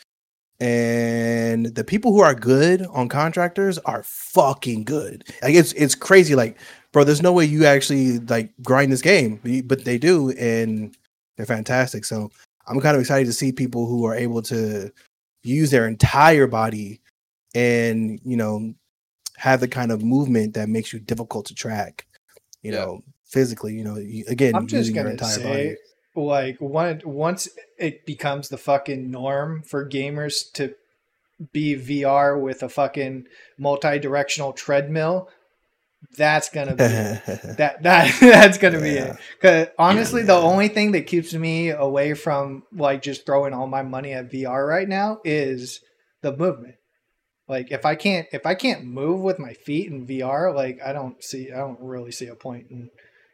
[0.58, 5.24] And the people who are good on Contractors are fucking good.
[5.42, 6.34] Like it's it's crazy.
[6.34, 6.58] Like,
[6.92, 10.96] bro, there's no way you actually like grind this game, but they do, and
[11.36, 12.04] they're fantastic.
[12.06, 12.30] So
[12.66, 14.90] I'm kind of excited to see people who are able to
[15.42, 17.00] use their entire body
[17.54, 18.74] and you know
[19.36, 22.06] have the kind of movement that makes you difficult to track.
[22.62, 22.78] You Yeah.
[22.84, 23.74] know, physically.
[23.74, 25.76] You know, you, again, I'm just using your entire say, body.
[26.14, 27.48] like, one, once
[27.78, 30.74] it becomes the fucking norm for gamers to
[31.52, 33.26] be VR with a fucking
[33.58, 35.28] multi-directional treadmill,
[36.16, 39.04] that's gonna be that that that's gonna be Yeah.
[39.12, 39.16] it.
[39.40, 43.82] Because honestly, the only thing that keeps me away from like just throwing all my
[43.82, 45.80] money at VR right now is
[46.22, 46.76] the movement.
[47.48, 50.92] Like if I can't if I can't move with my feet in VR, like I
[50.92, 52.90] don't see I don't really see a point in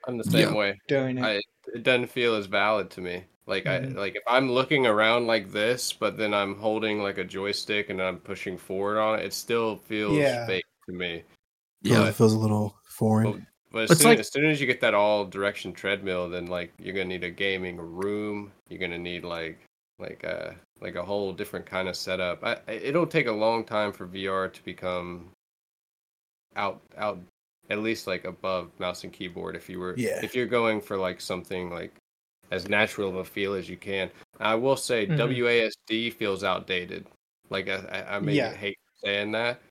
[0.06, 0.54] I'm the same Yeah.
[0.54, 0.80] way.
[0.88, 1.22] doing it.
[1.22, 1.40] I
[1.74, 3.24] it doesn't feel as valid to me.
[3.46, 3.96] Like Mhm.
[3.96, 7.88] I like if I'm looking around like this, but then I'm holding like a joystick
[7.90, 10.46] and I'm pushing forward on it, it still feels Yeah.
[10.46, 11.24] fake to me.
[11.82, 13.46] Yeah, it feels a little foreign.
[13.70, 16.46] But as It's soon, like- as soon as you get that all direction treadmill, then
[16.46, 18.52] like you're gonna need a gaming room.
[18.68, 19.58] You're gonna need like
[19.98, 22.42] like a like a whole different kind of setup.
[22.44, 25.30] I, I- it'll take a long time for VR to become
[26.56, 27.18] out out
[27.70, 29.56] at least like above mouse and keyboard.
[29.56, 30.20] If you were Yeah.
[30.22, 31.94] if you're going for like something like
[32.50, 34.10] as natural of a feel as you can.
[34.38, 35.16] I will say Mhm.
[35.16, 37.06] WASD feels outdated.
[37.48, 38.52] Like I, I, I may Yeah.
[38.52, 39.62] hate saying that,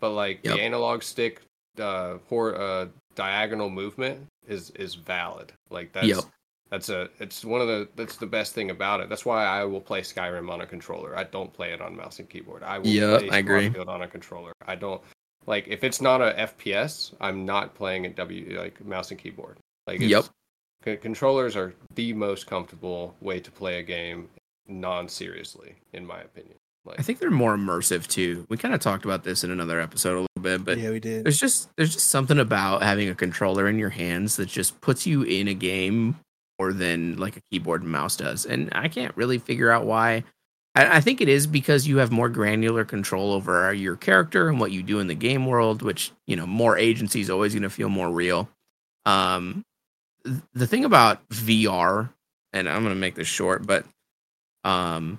[0.00, 0.56] but like Yep.
[0.56, 1.40] the analog stick
[1.80, 5.52] uh, hor- uh diagonal movement is is valid.
[5.70, 6.24] Like that's Yep.
[6.70, 9.08] that's a it's one of the that's the best thing about it.
[9.08, 11.16] That's why I will play Skyrim on a controller.
[11.16, 12.62] I don't play it on mouse and keyboard.
[12.62, 13.68] I will Yeah, play I agree.
[13.86, 14.52] On a controller.
[14.66, 15.00] I don't
[15.46, 19.56] like if it's not a FPS, I'm not playing it W like mouse and keyboard.
[19.86, 20.24] Like it's, Yep.
[20.84, 24.28] c- controllers are the most comfortable way to play a game
[24.86, 26.54] non-seriously in my opinion.
[26.84, 28.46] Like I think they're more immersive too.
[28.48, 31.00] We kind of talked about this in another episode a little bit, but yeah, we
[31.00, 31.24] did.
[31.24, 35.06] there's just there's just something about having a controller in your hands that just puts
[35.06, 36.16] you in a game
[36.58, 38.46] more than like a keyboard and mouse does.
[38.46, 40.24] And I can't really figure out why.
[40.74, 44.60] I, I think it is because you have more granular control over your character and
[44.60, 47.62] what you do in the game world, which you know more agency is always going
[47.62, 48.48] to feel more real.
[49.04, 49.64] Um,
[50.24, 52.10] th- the thing about VR,
[52.52, 53.84] and I'm going to make this short, but
[54.64, 55.18] um,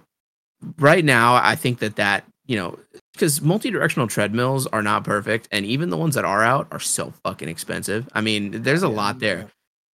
[0.79, 2.79] right now I think that that you know
[3.17, 7.11] because multi-directional treadmills are not perfect and even the ones that are out are so
[7.23, 8.07] fucking expensive.
[8.13, 9.37] I mean there's a Yeah, lot there.
[9.39, 9.45] yeah.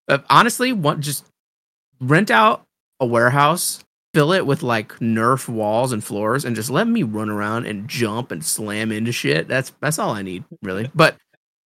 [0.07, 1.25] but honestly what just
[1.99, 2.63] rent out
[2.99, 3.79] a warehouse
[4.13, 7.87] fill it with like nerf walls and floors and just let me run around and
[7.87, 9.47] jump and slam into shit.
[9.47, 10.91] That's that's all i need really.
[10.93, 11.15] But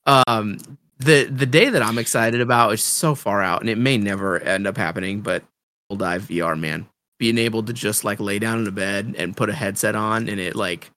[0.05, 0.59] um
[0.99, 4.39] the the day that i'm excited about is so far out and it may never
[4.39, 5.43] end up happening but
[5.89, 6.87] full dive vr man.
[7.19, 10.29] Being able to just like lay down in a bed and put a headset on
[10.29, 10.89] and it like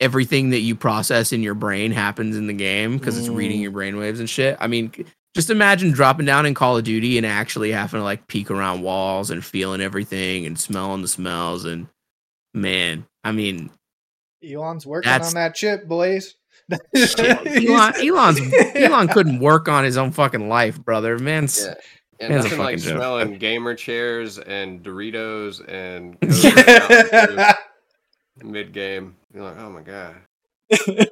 [0.00, 3.62] everything that you process in your brain happens in the game because it's reading Mm.
[3.62, 4.56] your brainwaves and shit.
[4.60, 4.92] I mean,
[5.34, 8.82] just imagine dropping down in Call of Duty and actually having to like peek around
[8.82, 11.86] walls and feeling everything and smelling the smells and
[12.54, 13.70] man, I mean,
[14.46, 16.34] Elon's working That's- on that chip, boys.
[16.94, 18.40] Elon, Elon's
[18.74, 21.18] Elon couldn't work on his own fucking life, brother.
[21.18, 21.74] Man's Yeah.
[22.18, 22.96] And Man's nothing like joke.
[22.96, 26.16] smelling gamer chairs and Doritos and
[28.42, 29.16] mid game.
[29.36, 30.14] You're like, oh my god.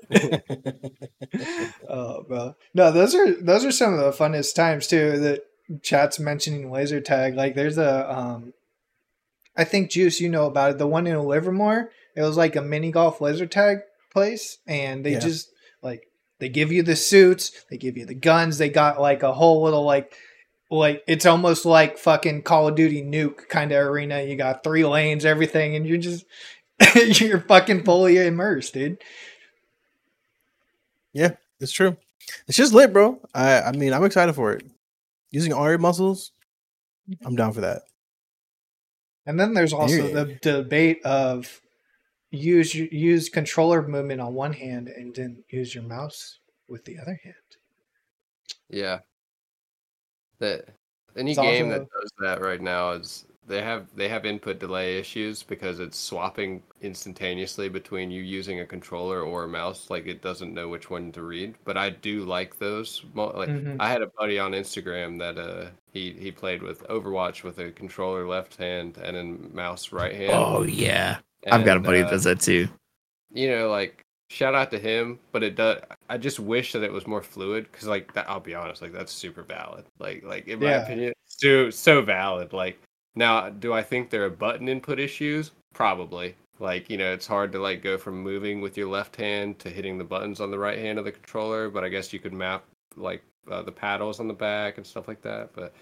[1.91, 2.55] oh, bro.
[2.73, 5.19] No, those are those are some of the funnest times too.
[5.19, 5.43] That
[5.83, 7.35] chat's mentioning laser tag.
[7.35, 8.55] Like, there's a, um,
[9.55, 10.79] I think Juice, you know about it.
[10.79, 11.91] The one in Livermore.
[12.17, 15.21] It was like a mini golf laser tag place, and they Yeah.
[15.21, 15.51] just
[15.83, 16.09] like
[16.39, 18.57] they give you the suits, they give you the guns.
[18.57, 20.15] They got like a whole little like.
[20.71, 24.23] Like it's almost like fucking Call of Duty nuke kind of arena.
[24.23, 26.25] You got three lanes, everything, and you're just
[26.97, 28.99] you're fucking fully immersed, dude.
[31.13, 31.97] Yeah, it's true.
[32.49, 33.21] It's just lit, bro.
[33.35, 34.65] I I mean, I'm excited for it.
[35.31, 36.33] Using all your muscles,
[37.25, 37.83] I'm down for that.
[39.27, 40.41] And then there's also Period.
[40.43, 41.61] the debate of
[42.31, 47.19] use use controller movement on one hand and then use your mouse with the other
[47.23, 47.35] hand.
[48.69, 49.01] Yeah.
[50.41, 50.67] That
[51.17, 54.59] any It's game also- that does that right now is they have they have input
[54.59, 59.91] delay issues because it's swapping instantaneously between you using a controller or a mouse.
[59.91, 61.55] Like it doesn't know which one to read.
[61.65, 63.03] But I do like those.
[63.15, 63.77] mo- Like Mhm.
[63.81, 67.71] I had a buddy on Instagram that uh he he played with Overwatch with a
[67.73, 70.33] controller left hand and then mouse right hand.
[70.33, 71.19] oh yeah.
[71.51, 72.69] I've got a buddy uh, that does that too.
[73.33, 75.81] you know, like shout out to him, but it does.
[76.09, 78.93] I just wish that it was more fluid because, like, that, I'll be honest, like
[78.93, 79.85] that's super valid.
[79.99, 80.83] Like, like in my Yeah.
[80.83, 82.53] opinion, so so valid.
[82.53, 82.79] Like,
[83.15, 85.53] now, do I think there are button input issues?
[85.73, 86.37] Probably.
[86.59, 89.71] Like, you know, it's hard to like go from moving with your left hand to
[89.71, 91.69] hitting the buttons on the right hand of the controller.
[91.69, 92.65] But I guess you could map
[92.97, 95.53] like uh, the paddles on the back and stuff like that.
[95.55, 95.75] But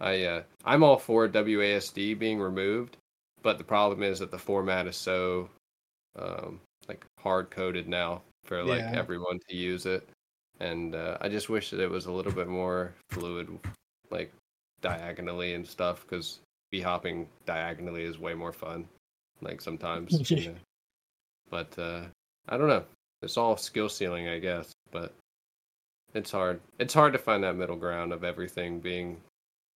[0.00, 2.96] I, uh, I'm all for WASD being removed.
[3.42, 5.50] But the problem is that the format is so
[6.18, 8.92] um, like hard coded now for like Yeah.
[8.94, 10.08] everyone to use it
[10.60, 13.48] and uh, i just wish that it was a little bit more fluid
[14.10, 14.32] like
[14.80, 16.38] diagonally and stuff because
[16.70, 18.86] b hopping diagonally is way more fun
[19.42, 20.54] like sometimes you know.
[21.50, 22.02] but uh
[22.48, 22.84] i don't know
[23.22, 25.14] it's all skill ceiling i guess but
[26.14, 29.20] it's hard it's hard to find that middle ground of everything being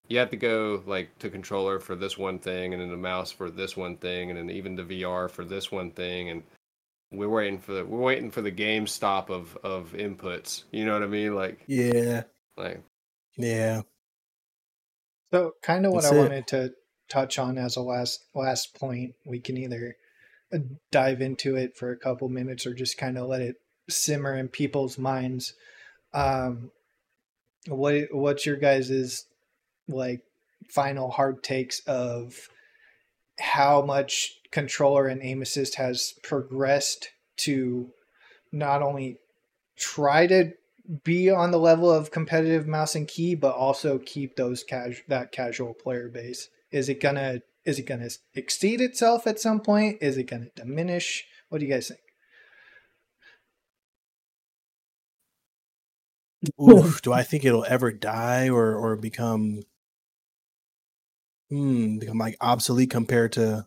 [0.08, 3.30] you have to go like to controller for this one thing and then the mouse
[3.30, 6.42] for this one thing and then even the vr for this one thing and
[7.12, 10.94] we're waiting for the we're waiting for the game stop of of inputs you know
[10.94, 12.24] what i mean like Yeah,
[12.56, 12.82] like
[13.36, 13.82] yeah.
[15.32, 16.18] So kind of what That's I it.
[16.18, 16.72] wanted to
[17.10, 19.14] touch on as a last last point.
[19.24, 19.96] We can either
[20.52, 20.58] uh,
[20.90, 23.56] dive into it for a couple minutes or just kind of let it
[23.88, 25.54] simmer in people's minds.
[26.14, 26.70] Um,
[27.66, 29.26] what what's your guys's
[29.88, 30.22] like
[30.68, 32.48] final hard takes of
[33.38, 37.90] how much controller and aim assist has progressed to
[38.52, 39.18] not only
[39.76, 40.52] try to
[41.04, 45.32] be on the level of competitive mouse and key, but also keep those casu- that
[45.32, 46.48] casual player base.
[46.72, 49.98] Is it gonna is it gonna exceed itself at some point?
[50.00, 51.24] Is it gonna diminish?
[51.48, 52.00] What do you guys think?
[56.60, 59.62] Oof, do I think it'll ever die or or become
[61.50, 63.66] hmm become like obsolete compared to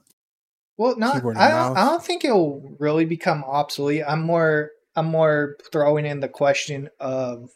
[0.77, 4.03] Well, not I don't, I don't think it'll really become obsolete.
[4.07, 7.51] I'm more I'm more throwing in the question of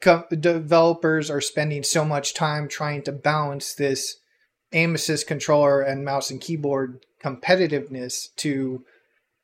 [0.00, 4.17] co- developers are spending so much time trying to balance this
[4.72, 8.84] aim assist controller and mouse and keyboard competitiveness to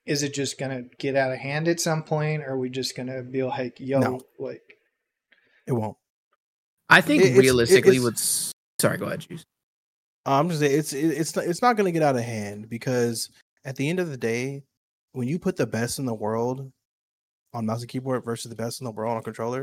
[0.07, 2.97] is it just gonna get out of hand at some point or are we just
[2.97, 4.21] gonna be like yo No.
[4.39, 4.63] like
[5.67, 5.97] it won't.
[6.91, 9.45] I think It- realistically, it's- with sorry, go ahead, Juice.
[10.27, 12.23] Uh, I'm just saying it's it- it's not- it's not going to get out of
[12.23, 13.31] hand because
[13.65, 14.63] at the end of the day,
[15.13, 16.71] when you put the best in the world
[17.55, 19.63] on mouse and keyboard versus the best in the world on controller,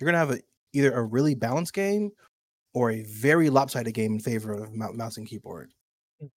[0.00, 0.40] you're going to have a,
[0.72, 2.12] either a really balanced game
[2.74, 5.72] or a very lopsided game in favor of mouse and keyboard.
[6.22, 6.30] Mm.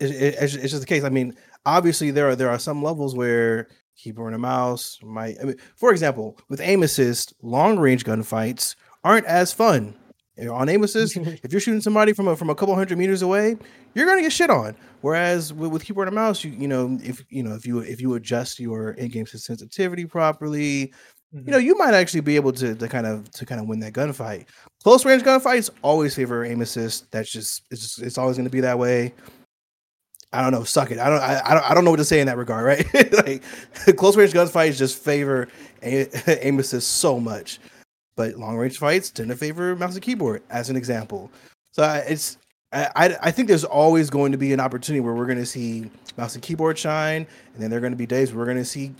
[0.00, 1.04] It, it- it's, it's just the case.
[1.04, 1.36] I mean,
[1.66, 5.36] obviously there are there are some levels where keyboard and mouse might.
[5.40, 8.74] I mean, for example, with aim assist, long range gunfights
[9.04, 9.94] aren't as fun.
[10.50, 13.56] On aim assist, if you're shooting somebody from a, from a couple hundred meters away,
[13.94, 14.74] you're gonna get shit on.
[15.00, 18.00] Whereas with, with keyboard and mouse, you you know if you know if you if
[18.00, 20.92] you adjust your in-game sensitivity properly,
[21.34, 23.80] you know you might actually be able to, to kind of to kind of win
[23.80, 24.46] that gunfight.
[24.82, 27.10] Close range gunfights always favor aim assist.
[27.10, 29.12] That's just it's just it's always gonna be that way.
[30.32, 30.64] I don't know.
[30.64, 30.98] Suck it.
[30.98, 31.20] I don't.
[31.20, 31.70] I, I don't.
[31.70, 32.64] I don't know what to say in that regard.
[32.94, 33.12] Right?
[33.24, 33.42] like
[33.96, 35.48] close range gunfights just favor
[35.82, 37.58] aim assist so much,
[38.16, 41.30] but long range fights tend to favor mouse and keyboard, as an example.
[41.72, 42.38] So it's.
[42.72, 45.46] I, I I think there's always going to be an opportunity where we're going to
[45.46, 48.52] see mouse and keyboard shine, and then there are going to be days where we're
[48.52, 48.92] going to see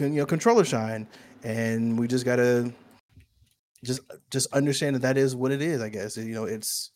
[0.00, 1.06] you know controller shine,
[1.44, 2.72] and we just gotta
[3.84, 4.00] just
[4.30, 5.80] just understand that that is what it is.
[5.80, 6.90] I guess you know it's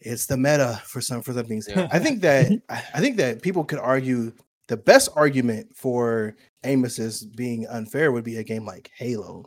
[0.00, 1.68] it's the meta for some for some things.
[1.68, 1.88] Yeah.
[1.92, 4.32] I think that I I think that people could argue
[4.68, 9.44] the best argument for aim assist being unfair would be a game like Halo.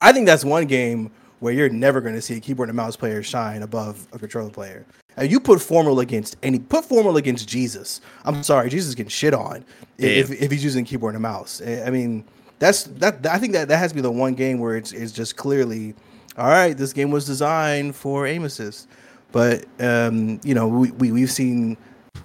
[0.00, 2.96] I think that's one game where you're never going to see a keyboard and mouse
[2.96, 4.86] player shine above a controller player.
[5.16, 8.00] And you put Formal against any put Formal against Jesus.
[8.24, 9.64] I'm sorry, Jesus getting shit on
[9.98, 11.62] if, if he's using keyboard and mouse.
[11.64, 12.24] I I mean,
[12.58, 13.26] that's that.
[13.26, 15.94] I think that that has to be the one game where it's, it's just clearly,
[16.36, 16.76] all right.
[16.76, 18.88] This game was designed for aim assist,
[19.32, 21.76] but um, you know we, we we've seen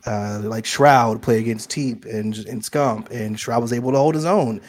[0.05, 4.15] uh, like Shroud play against Teep and and Scump, and Shroud was able to hold
[4.15, 4.61] his own.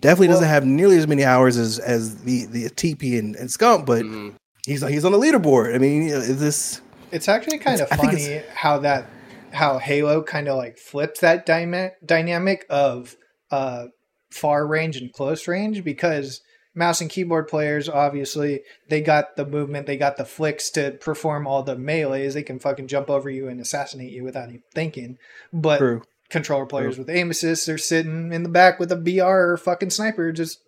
[0.00, 3.86] Definitely doesn't have nearly as many hours as as the the Teep and, and Scump,
[3.86, 4.34] but Mhm.
[4.66, 5.74] he's he's on the leaderboard.
[5.74, 6.80] I mean, is this
[7.10, 9.06] It's actually kind of It's- think funny how that
[9.52, 13.16] how Halo kind of like flips that dyma- dynamic of
[13.50, 13.86] uh,
[14.30, 16.40] far range and close range because
[16.74, 21.46] mouse and keyboard players obviously they got the movement, they got the flicks to perform
[21.46, 22.34] all the melees.
[22.34, 25.18] They can fucking jump over you and assassinate you without even thinking.
[25.52, 26.02] But true?
[26.30, 29.90] Controller players with aim assists are sitting in the back with a BR or fucking
[29.90, 30.60] sniper just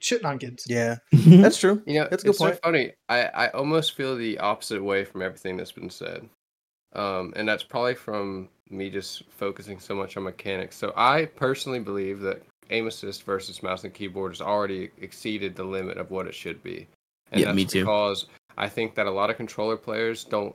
[0.00, 0.64] shitting on kids.
[0.68, 1.82] Yeah, that's true.
[1.86, 2.54] You know, That's a good it's point.
[2.54, 2.92] so funny.
[3.08, 6.28] I, I almost feel the opposite way from everything that's been said.
[6.94, 10.76] Um, and that's probably from me just focusing so much on mechanics.
[10.76, 15.64] So I personally believe that aim assist versus mouse and keyboard has already exceeded the
[15.64, 16.86] limit of what it should be.
[17.32, 17.80] And Yeah, that's me too.
[17.80, 18.26] Because
[18.56, 20.54] I think that a lot of controller players don't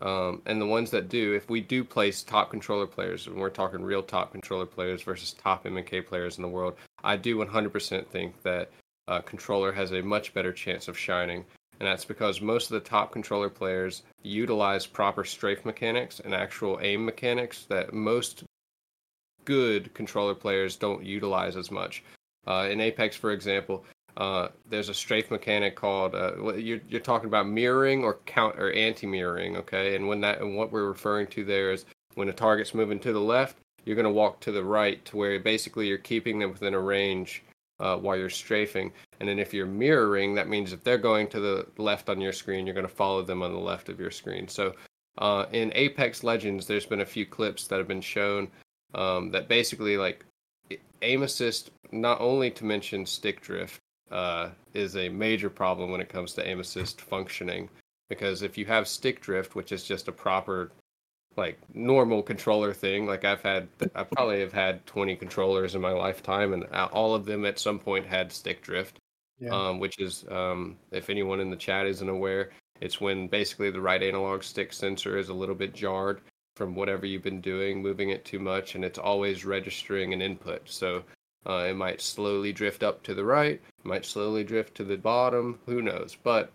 [0.00, 3.50] um, and the ones that do, if we do place top controller players, and we're
[3.50, 8.06] talking real top controller players versus top MK players in the world, I do 100%
[8.06, 8.70] think that
[9.08, 11.44] uh, controller has a much better chance of shining.
[11.80, 16.78] And that's because most of the top controller players utilize proper strafe mechanics and actual
[16.82, 18.44] aim mechanics that most
[19.44, 22.02] good controller players don't utilize as much.
[22.46, 23.84] Uh, in Apex, for example,
[24.18, 28.72] uh, there's a strafe mechanic called uh, you're, you're talking about mirroring or count or
[28.72, 29.94] anti-mirroring, okay?
[29.94, 31.84] And when that and what we're referring to there is
[32.16, 35.16] when a target's moving to the left, you're going to walk to the right to
[35.16, 37.44] where basically you're keeping them within a range
[37.78, 38.92] uh, while you're strafing.
[39.20, 42.32] And then if you're mirroring, that means if they're going to the left on your
[42.32, 44.48] screen, you're going to follow them on the left of your screen.
[44.48, 44.74] So
[45.18, 48.48] uh, in Apex Legends, there's been a few clips that have been shown
[48.94, 50.24] um, that basically like
[51.02, 56.08] aim assist, not only to mention stick drift, uh, is a major problem when it
[56.08, 57.68] comes to aim assist functioning.
[58.08, 60.70] Because if you have stick drift, which is just a proper
[61.38, 63.06] like normal controller thing.
[63.06, 67.24] Like I've had, I probably have had 20 controllers in my lifetime, and all of
[67.24, 68.98] them at some point had stick drift.
[69.40, 69.50] Yeah.
[69.50, 73.80] Um, which is, um, if anyone in the chat isn't aware, it's when basically the
[73.80, 76.22] right analog stick sensor is a little bit jarred
[76.56, 80.68] from whatever you've been doing, moving it too much, and it's always registering an input.
[80.68, 81.04] So
[81.46, 85.58] uh, it might slowly drift up to the right, might slowly drift to the bottom,
[85.66, 86.16] who knows?
[86.22, 86.52] But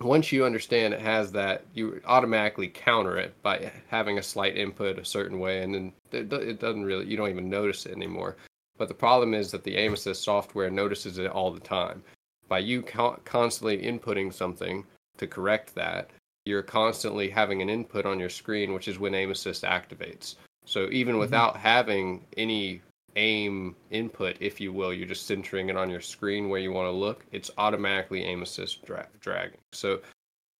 [0.00, 4.98] once you understand it has that, you automatically counter it by having a slight input
[4.98, 8.36] a certain way, and then it, it doesn't really, you don't even notice it anymore.
[8.76, 12.02] But the problem is that the aim assist software notices it all the time.
[12.48, 14.86] By you co- constantly inputting something
[15.16, 16.10] to correct that,
[16.44, 20.36] you're constantly having an input on your screen, which is when aim assist activates.
[20.64, 21.20] So even Mhm.
[21.20, 22.82] without having any
[23.16, 26.86] aim input, if you will, you're just centering it on your screen where you want
[26.86, 27.24] to look.
[27.32, 29.58] It's automatically aim assist dra- dragging.
[29.72, 30.00] So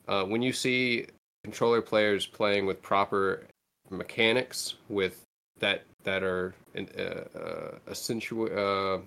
[0.09, 1.07] uh, when you see
[1.45, 3.45] controller players playing with proper
[3.91, 5.23] mechanics, with
[5.61, 8.99] that that are uh, uh, uh,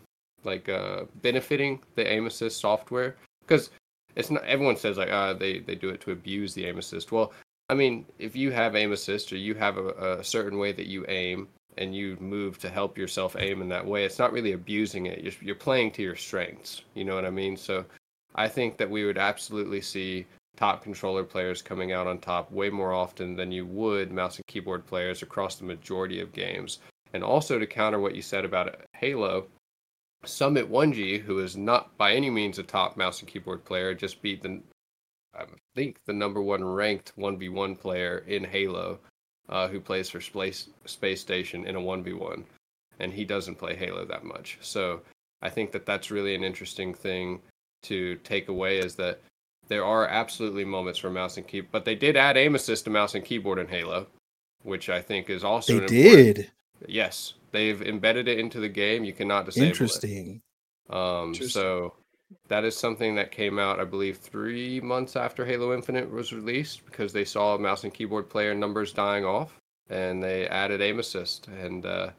[0.44, 3.70] like uh, benefiting the aim assist software, because
[4.16, 7.12] it's not everyone says like ah they they do it to abuse the aim assist.
[7.12, 7.32] Well,
[7.70, 10.88] I mean if you have aim assist or you have a, a certain way that
[10.88, 14.54] you aim and you move to help yourself aim in that way, it's not really
[14.54, 15.24] abusing it.
[15.24, 16.82] You're, you're playing to your strengths.
[16.94, 17.56] You know what I mean?
[17.56, 17.86] So
[18.36, 20.26] I think that we would absolutely see
[20.58, 24.48] top controller players coming out on top way more often than you would mouse and
[24.48, 26.80] keyboard players across the majority of games.
[27.14, 29.48] And also to counter what you said about Halo,
[30.24, 34.22] Summit 1G, who is not by any means a top mouse and keyboard player, just
[34.22, 34.62] beat the
[35.34, 35.46] I
[35.76, 39.00] think the number one ranked 1v1 player in Halo
[39.50, 42.46] uh, who plays for Space Space Station in a one v one,
[43.00, 44.58] and he doesn't play Halo that much.
[44.62, 45.02] So
[45.42, 47.42] I think that that's really an interesting thing
[47.84, 49.20] to take away is that
[49.68, 52.90] there are absolutely moments for mouse and keyboard, but they did add aim assist to
[52.90, 54.08] mouse and keyboard in Halo,
[54.64, 56.52] which I think is also They did.
[56.88, 59.04] Yes, they've embedded it into the game.
[59.04, 59.70] You cannot disable it.
[59.70, 60.42] Interesting.
[60.90, 61.50] Um, Interesting.
[61.50, 61.94] so
[62.48, 66.86] that is something that came out, I believe, three months after Halo Infinite was released
[66.86, 69.58] because they saw mouse and keyboard player numbers dying off,
[69.90, 72.10] and they added aim assist, and uh,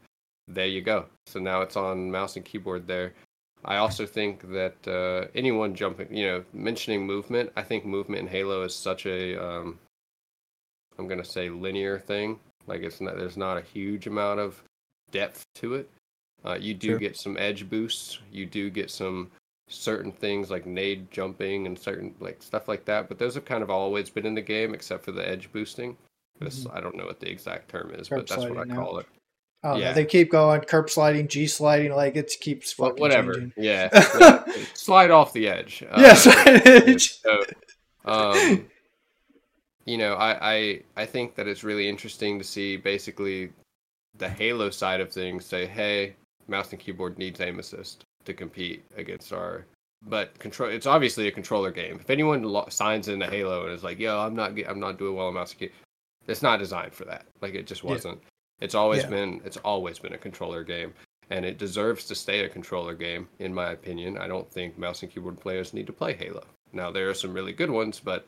[0.47, 1.05] there you go.
[1.25, 3.13] So now it's on mouse and keyboard there.
[3.65, 8.27] I also think that uh, anyone jumping, you know, mentioning movement, I think movement in
[8.27, 9.79] Halo is such a, um,
[10.99, 12.39] I'm gonna say linear thing.
[12.67, 14.61] Like it's not, there's not a huge amount of
[15.11, 15.89] depth to it.
[16.45, 16.99] Uh, you do Sure.
[16.99, 18.19] get some edge boosts.
[18.31, 19.31] You do get some
[19.73, 23.07] certain things like nade jumping and certain like stuff like that.
[23.09, 25.97] But those have kind of always been in the game, except for the edge boosting.
[26.39, 28.75] This I don't know what the exact term is, Curb but that's what I now.
[28.75, 29.05] call it.
[29.65, 29.93] Oh, Yeah.
[29.93, 33.33] they keep going curb sliding, G sliding, like it keeps Well, whatever.
[33.33, 33.53] changing.
[33.57, 33.89] Yeah.
[34.19, 34.43] yeah.
[34.73, 35.83] Slide off the edge.
[35.89, 36.23] Uh, Yes.
[37.21, 37.43] so,
[38.05, 38.67] um,
[39.85, 43.51] you know, I, I I think that it's really interesting to see basically
[44.17, 46.15] the Halo side of things say, hey,
[46.47, 49.65] mouse and keyboard needs aim assist to compete against our.
[50.05, 51.97] But control, it's obviously a controller game.
[51.99, 55.15] If anyone lo- signs into Halo and is like, "Yo, I'm not, I'm not doing
[55.15, 55.77] well on mouse and keyboard,"
[56.27, 57.25] it's not designed for that.
[57.41, 58.21] Like it just wasn't.
[58.59, 59.09] It's always Yeah.
[59.09, 60.93] been, it's always been a controller game
[61.29, 64.17] and it deserves to stay a controller game, in my opinion.
[64.17, 66.43] I don't think mouse and keyboard players need to play Halo.
[66.73, 68.25] Now, there are some really good ones, but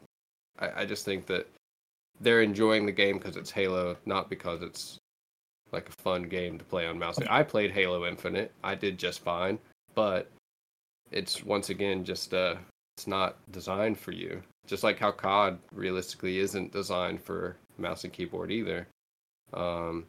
[0.59, 1.47] I, I just think that
[2.21, 4.97] they're enjoying the game because it's Halo, not because it's
[5.71, 7.19] like a fun game to play on mouse.
[7.29, 8.53] I played Halo Infinite.
[8.63, 9.59] I did just fine,
[9.95, 10.29] but
[11.11, 12.55] it's once again just uh,
[12.97, 14.41] it's not designed for you.
[14.67, 18.87] Just like how COD realistically isn't designed for mouse and keyboard either.
[19.53, 20.05] Um,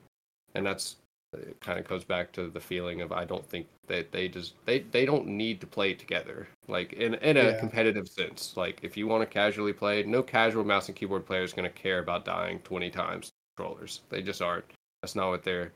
[0.55, 0.97] and that's
[1.33, 4.55] it kind of goes back to the feeling of I don't think that they just
[4.65, 7.59] they they don't need to play together like in in a Yeah.
[7.59, 8.57] competitive sense.
[8.57, 11.69] Like if you want to casually play, no casual mouse and keyboard player is going
[11.71, 14.01] to care about dying 20 times controllers.
[14.09, 14.65] They just aren't.
[15.03, 15.73] That's not what they're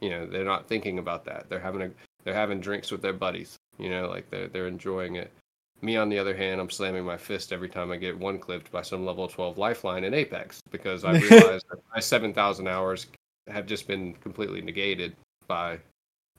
[0.00, 1.48] you know, they're not thinking about that.
[1.48, 1.90] They're having a
[2.24, 5.32] they're having drinks with their buddies, you know, like they're they're enjoying it.
[5.80, 8.70] Me on the other hand, I'm slamming my fist every time I get one clipped
[8.70, 13.08] by some level 12 lifeline in Apex because I realize that my 7,000 hours
[13.48, 15.16] have just been completely negated
[15.48, 15.78] by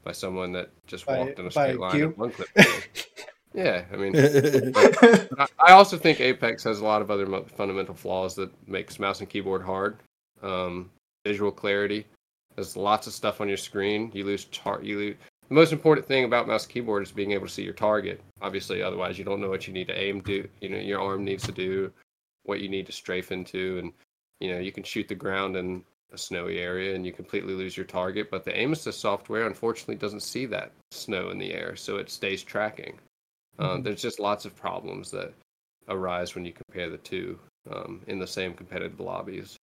[0.06, 2.48] by someone that just By- walked in a straight line one clip.
[3.54, 7.26] yeah, I mean, I- I also think Apex has a lot of other
[7.58, 9.98] fundamental flaws that makes mouse and keyboard hard.
[10.42, 10.90] Um,
[11.26, 12.06] visual clarity.
[12.56, 14.12] There's lots of stuff on your screen.
[14.14, 15.16] You lose tar- you lose.
[15.50, 18.22] The most important thing about mouse keyboard is being able to see your target.
[18.42, 20.48] Obviously, otherwise you don't know what you need to aim to.
[20.62, 21.92] You know, your arm needs to do
[22.44, 23.94] what you need to strafe into, and
[24.40, 27.76] you know you can shoot the ground in a snowy area and you completely lose
[27.76, 28.30] your target.
[28.32, 32.10] But the aim assist software unfortunately doesn't see that snow in the air, so it
[32.10, 33.00] stays tracking.
[33.60, 33.84] Um, Mhm.
[33.84, 35.34] there's just lots of problems that
[35.88, 37.40] arise when you compare the two
[37.70, 39.58] um, in the same competitive lobbies.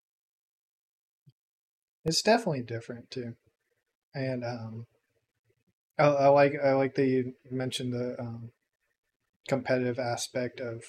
[2.06, 3.36] It's definitely different too,
[4.14, 4.88] and um,
[6.00, 8.52] I, I like I like that you mentioned the um,
[9.48, 10.84] competitive aspect of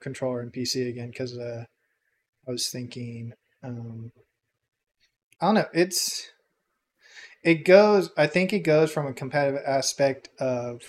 [0.00, 1.64] controller and PC again because uh,
[2.46, 3.32] I was thinking
[3.62, 4.12] um,
[5.40, 6.30] I don't know it's
[7.42, 10.82] it goes I think it goes from a competitive aspect of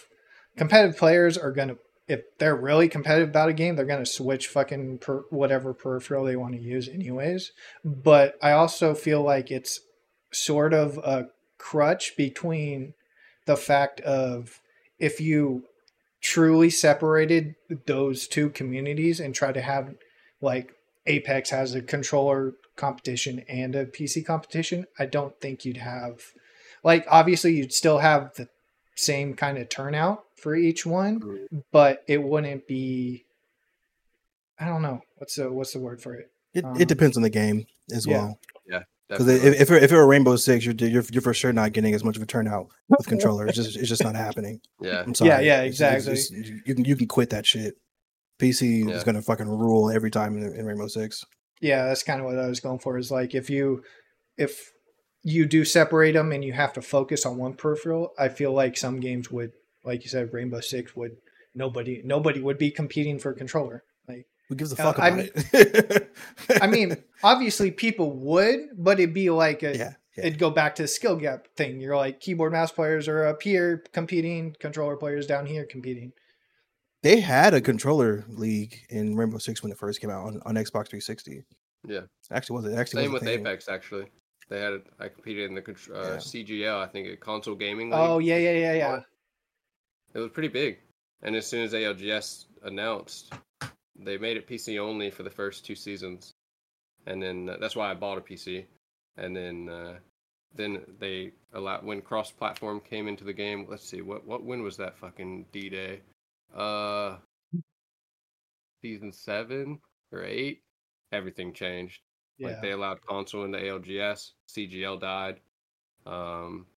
[0.58, 1.76] competitive players are gonna
[2.08, 6.36] if they're really competitive about a game they're gonna switch fucking per, whatever peripheral they
[6.36, 7.52] want to use anyways.
[7.86, 9.82] But I also feel like it's
[10.34, 11.28] sort of a
[11.58, 12.94] crutch between
[13.48, 14.61] the fact of
[14.99, 15.64] if you
[16.22, 17.56] truly separated
[17.86, 19.95] those two communities and try to have
[20.41, 20.74] like
[21.07, 26.22] Apex has a controller competition and a PC competition, I don't think you'd have
[26.84, 28.48] like obviously you'd still have the
[28.95, 31.64] same kind of turnout for each one, Mhm.
[31.72, 33.24] but it wouldn't be
[34.60, 36.32] I don't know what's the what's the word for it.
[36.53, 38.40] It, Um, it depends on the game as well.
[38.68, 38.78] yeah.
[38.80, 38.84] well.
[39.09, 41.71] Because if, if, it, if it were Rainbow Six, you're, you're you're for sure not
[41.71, 43.47] getting as much of a turnout with controller.
[43.47, 44.59] It's just it's just not happening.
[44.81, 45.29] yeah, I'm sorry.
[45.29, 46.39] Yeah, yeah, It's- it's- exactly.
[46.39, 47.75] it's- you can you can quit that shit.
[48.39, 48.95] PC Yeah.
[48.95, 51.23] is gonna fucking rule every time in, in Rainbow Six.
[51.61, 52.97] Yeah, that's kind of what I was going for.
[52.97, 53.81] Is like if you
[54.38, 54.71] if
[55.23, 58.77] you do separate them and you have to focus on one peripheral, I feel like
[58.77, 59.51] some games would,
[59.84, 61.17] like you said, Rainbow Six would
[61.55, 63.84] nobody nobody would be competing for controller.
[64.49, 66.14] Like Who gives a Uh, fuck I about it?
[66.61, 70.26] I mean, obviously people would, but it'd be like a, yeah, yeah.
[70.26, 71.80] it'd go back to the skill gap thing.
[71.80, 76.11] You're like keyboard mouse players are up here competing, controller players down here competing.
[77.03, 80.56] they had a controller league in Rainbow Six when it first came out on, on
[80.56, 81.44] Xbox 360.
[81.88, 82.02] yeah.
[82.32, 83.40] Actually, was it actually Same with thing.
[83.41, 84.06] Apex actually.
[84.49, 84.88] They had it.
[84.98, 86.18] I competed in the uh, Yeah.
[86.18, 86.78] CGL.
[86.82, 87.90] I think a console gaming.
[87.90, 87.99] League.
[87.99, 88.99] Oh yeah, yeah, yeah, yeah.
[90.15, 90.80] It was pretty big.
[91.22, 93.34] And as soon as ALGS announced,
[93.99, 96.34] they made it PC only for the first two seasons,
[97.06, 98.65] and then uh, that's why I bought a PC.
[99.18, 99.95] And then uh,
[100.56, 103.65] then they allowed when cross-platform came into the game.
[103.69, 106.02] Let's see what what when was that fucking D Day?
[106.56, 107.18] Uh,
[108.82, 109.80] season seven
[110.11, 110.61] or eight.
[111.11, 112.02] Everything changed.
[112.38, 112.49] Yeah.
[112.49, 115.40] Like they allowed console into ALGS, CGL died,
[116.06, 116.68] um,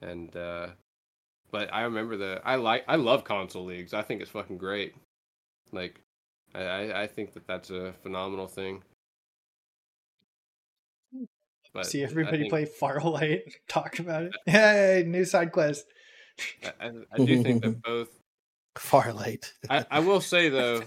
[0.00, 0.68] and uh,
[1.50, 3.94] but I remember the I like I love console leagues.
[3.94, 4.94] I think it's fucking great.
[5.72, 6.00] Like,
[6.56, 8.82] I I, I think that that's a phenomenal thing.
[11.72, 14.32] But See everybody think- play Farlight, talk about it.
[14.46, 15.84] Hey, new side quest.
[16.64, 18.08] I, I, I do think that both.
[18.76, 19.52] Farlight.
[19.70, 20.82] I, I will say though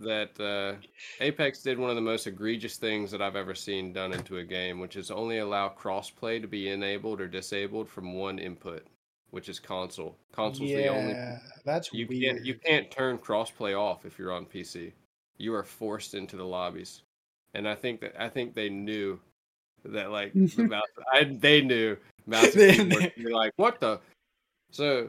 [0.00, 0.74] that uh,
[1.20, 4.44] Apex did one of the most egregious things that I've ever seen done into a
[4.44, 8.86] game, which is only allow crossplay to be enabled or disabled from one input,
[9.34, 10.16] which is console.
[10.32, 12.36] Console's the only Yeah, that's you weird.
[12.36, 14.92] can't you can't turn crossplay off if you're on PC.
[15.38, 17.02] You are forced into the lobbies,
[17.52, 19.18] and I think that I think they knew
[19.84, 20.84] that like the mouse.
[21.12, 21.96] I they knew
[22.26, 22.44] mouse.
[22.44, 23.12] and They keyboard.
[23.16, 23.98] You're like what the.
[24.70, 25.08] So,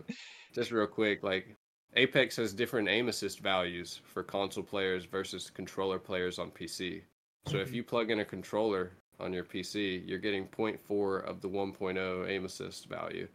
[0.56, 1.56] just real quick, like
[1.96, 7.04] Apex has different aim assist values for console players versus controller players on PC.
[7.48, 7.76] So if mm-hmm.
[7.76, 12.46] you plug in a controller on your PC, you're getting 0.4 of the 1.0 aim
[12.46, 13.28] assist value.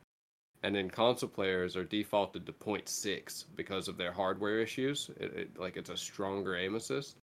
[0.63, 5.11] And then console players are defaulted to 0.6 because of their hardware issues.
[5.19, 7.17] It, it, like it's a stronger aim assist.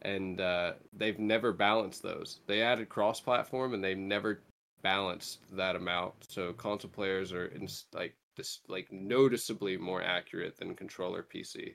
[0.00, 2.40] And uh, they've never balanced those.
[2.46, 4.40] They added cross platform and they've never
[4.82, 6.14] balanced that amount.
[6.28, 11.74] So console players are in, like this like noticeably more accurate than controller PC.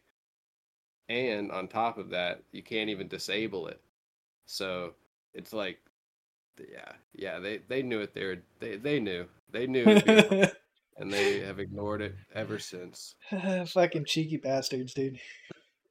[1.09, 3.79] And on top of that, you can't even disable it.
[4.45, 4.93] So
[5.33, 5.79] it's like
[6.59, 9.27] yeah, yeah, they they knew it they were they they knew.
[9.51, 9.85] They knew
[10.97, 13.15] and they have ignored it ever since.
[13.67, 15.19] Fucking cheeky bastards, dude.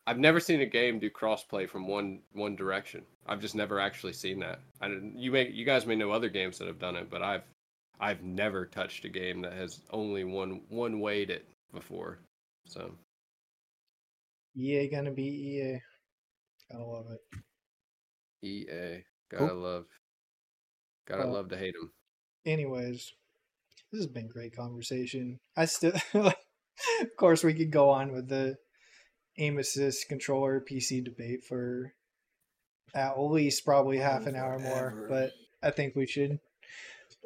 [0.09, 3.05] I've never seen a game do crossplay from one one direction.
[3.27, 4.61] I've just never actually seen that.
[4.81, 7.43] I you may you guys may know other games that have done it, but I've
[7.99, 12.19] I've never touched a game that has only one one wayed it before.
[12.67, 12.93] So
[14.57, 15.81] EA gonna be EA.
[16.71, 17.21] Gotta love it.
[18.47, 19.87] EA, gotta love,
[21.09, 21.93] gotta Well- love to hate them.
[22.45, 23.13] Anyways,
[23.93, 25.39] this has been great conversation.
[25.57, 26.35] I still, of
[27.17, 28.57] course, we could go on with the
[29.39, 31.93] aim assist controller PC debate for
[32.95, 35.33] at least probably half an hour more, but
[35.63, 36.39] I think we should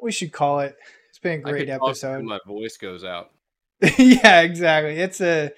[0.01, 0.75] we should call it.
[1.09, 2.23] It's been a great episode.
[2.23, 3.31] My voice goes out.
[3.97, 4.97] yeah, exactly.
[4.97, 5.51] It's a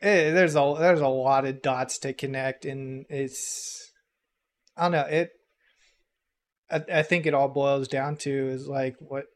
[0.00, 3.90] eh, there's a there's a lot of dots to connect, and it's
[4.76, 5.32] I don't know it.
[6.70, 9.26] I, I think it all boils down to is like what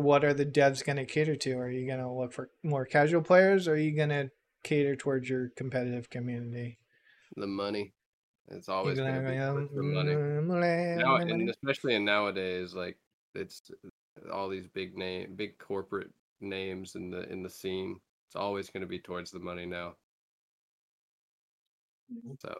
[0.00, 1.58] what are the devs going to cater to?
[1.58, 3.68] Are you going to look for more casual players?
[3.68, 4.30] Or are you going to
[4.62, 6.78] cater towards your competitive community?
[7.36, 7.92] The money.
[8.48, 10.14] It's always going to be gonna- for mm, money.
[10.42, 12.98] money, now, and especially in nowadays, like
[13.34, 13.70] it's
[14.32, 16.10] all these big name, big corporate
[16.40, 17.98] names in the in the scene.
[18.28, 19.94] It's always going to be towards the money now.
[22.38, 22.54] So,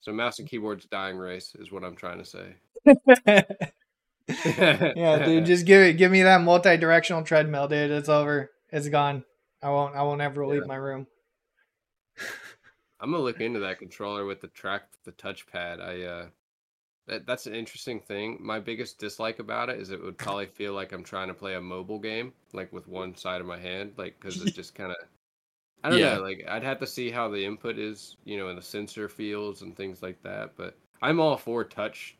[0.00, 2.54] so mouse and keyboard's dying race is what I'm trying to say.
[4.46, 7.90] yeah, dude, just give it, give me that multi-directional treadmill, dude.
[7.90, 8.50] It's over.
[8.70, 9.24] It's gone.
[9.62, 9.94] I won't.
[9.94, 10.66] I won't ever leave Yeah.
[10.66, 11.06] my room.
[13.00, 15.80] I'm gonna look into that controller with the track, the touchpad.
[15.80, 16.26] I uh,
[17.08, 18.38] that, that's an interesting thing.
[18.40, 21.54] My biggest dislike about it is it would probably feel like I'm trying to play
[21.54, 24.90] a mobile game, like with one side of my hand, like because it just kind
[24.92, 24.96] of.
[25.84, 26.14] I don't Yeah.
[26.14, 26.22] know.
[26.22, 29.62] Like I'd have to see how the input is, you know, in the sensor fields
[29.62, 30.56] and things like that.
[30.56, 32.16] But I'm all for touch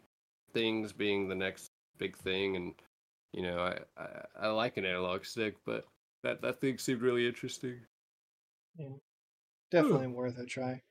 [0.52, 2.74] things being the next big thing, and
[3.32, 4.06] you know, I I,
[4.42, 5.84] I like an analog stick, but
[6.22, 7.80] that that thing seemed really interesting.
[9.70, 10.82] Definitely worth a try.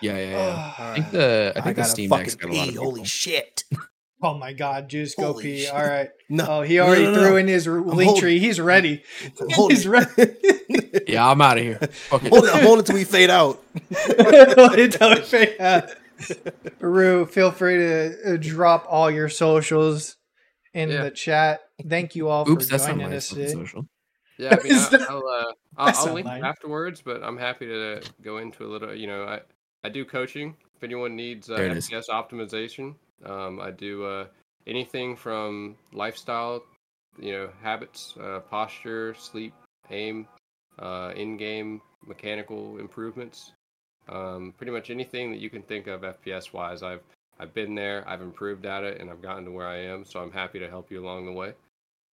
[0.00, 0.72] Yeah, yeah, yeah.
[0.78, 2.68] Oh, I think the I I think the gotta Steam fucking Deck's got a lot
[2.68, 2.76] pee.
[2.76, 3.64] of Holy shit!
[4.22, 5.60] oh my god, Juice, go Holy pee.
[5.62, 5.72] shit.
[5.72, 6.10] All right.
[6.32, 7.20] No, Oh, he already no, no.
[7.20, 8.38] threw in his r- link holding- tree.
[8.38, 9.02] He's ready.
[9.50, 10.08] hold He's ready.
[11.06, 11.76] Yeah, I'm out of here.
[11.78, 12.30] Fuck it.
[12.32, 13.62] hold it, hold it till we fade out.
[13.90, 15.90] Until it fade out.
[16.80, 20.16] Rue, feel free to uh, drop all your socials
[20.74, 21.02] in Yeah.
[21.04, 21.60] the chat.
[21.88, 23.52] Thank you all Oops, for that's not joining my us today.
[23.52, 23.86] social.
[24.38, 26.44] Yeah, I mean, Is I, that- I'll, uh, I'll, I'll link mine.
[26.44, 28.94] afterwards, but I'm happy to go into a little.
[28.94, 29.40] You know, I
[29.84, 30.56] I do coaching.
[30.76, 31.88] If anyone needs uh, There it is.
[31.88, 32.94] FPS optimization,
[33.24, 34.26] um, I do uh,
[34.66, 36.62] anything from lifestyle,
[37.18, 39.54] you know, habits, uh, posture, sleep,
[39.90, 40.26] aim,
[40.78, 43.52] uh, in-game mechanical improvements.
[44.08, 47.02] Um, pretty much anything that you can think of FPS wise, I've
[47.38, 50.04] I've been there, I've improved at it, and I've gotten to where I am.
[50.04, 51.54] So I'm happy to help you along the way.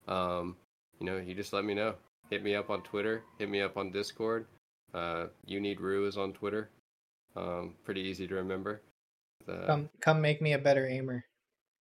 [0.06, 0.56] Um,
[1.00, 1.94] you know, you just let me know.
[2.30, 3.22] Hit me up on Twitter.
[3.38, 4.46] Hit me up on Discord.
[4.94, 6.70] Uh, you need Rue is on Twitter.
[7.36, 8.80] Um, pretty easy to remember.
[9.48, 11.24] Uh, Come, come, make me a better aimer,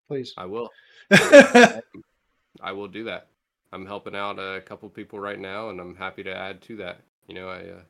[0.09, 0.35] please.
[0.37, 0.71] I will.
[1.11, 3.29] I will do that.
[3.73, 7.01] I'm helping out a couple people right now, and I'm happy to add to that.
[7.27, 7.83] You know, I uh,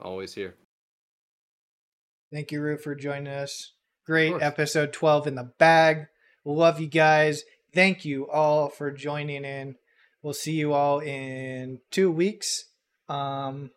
[0.00, 0.54] always here.
[2.32, 3.72] Thank you, Rue, for joining us.
[4.06, 6.06] Great episode 12 in the bag.
[6.46, 7.44] Love you guys.
[7.74, 9.76] Thank you all for joining in.
[10.22, 12.64] We'll see you all in two weeks.
[13.06, 13.70] Um,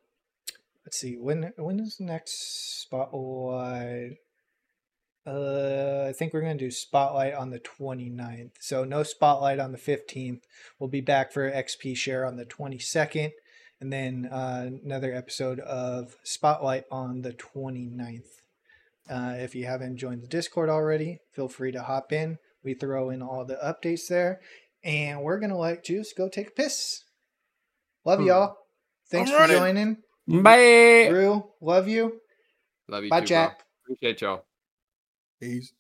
[0.86, 4.20] let's see when when is the next spotlight?
[5.28, 8.52] Uh, I think we're gonna do spotlight on the 29th.
[8.62, 10.44] So no spotlight on the 15th.
[10.80, 13.32] We'll be back for XP share on the 22nd
[13.82, 18.45] and then uh, another episode of Spotlight on the 29th.
[19.10, 22.38] Uh, if you haven't joined the Discord already, feel free to hop in.
[22.64, 24.42] We throw in all the updates there,
[24.84, 27.04] and we're gonna let Juice go take a piss.
[28.04, 28.28] Love Hmm.
[28.28, 28.58] y'all.
[29.12, 29.98] Thanks I'm for running.
[30.28, 30.44] joining.
[30.44, 31.08] Bye.
[31.10, 32.20] Drew, love you.
[32.88, 33.60] Love you Bye, too, Jack.
[33.60, 33.94] bro.
[33.96, 34.46] Appreciate y'all.
[35.40, 35.74] Peace.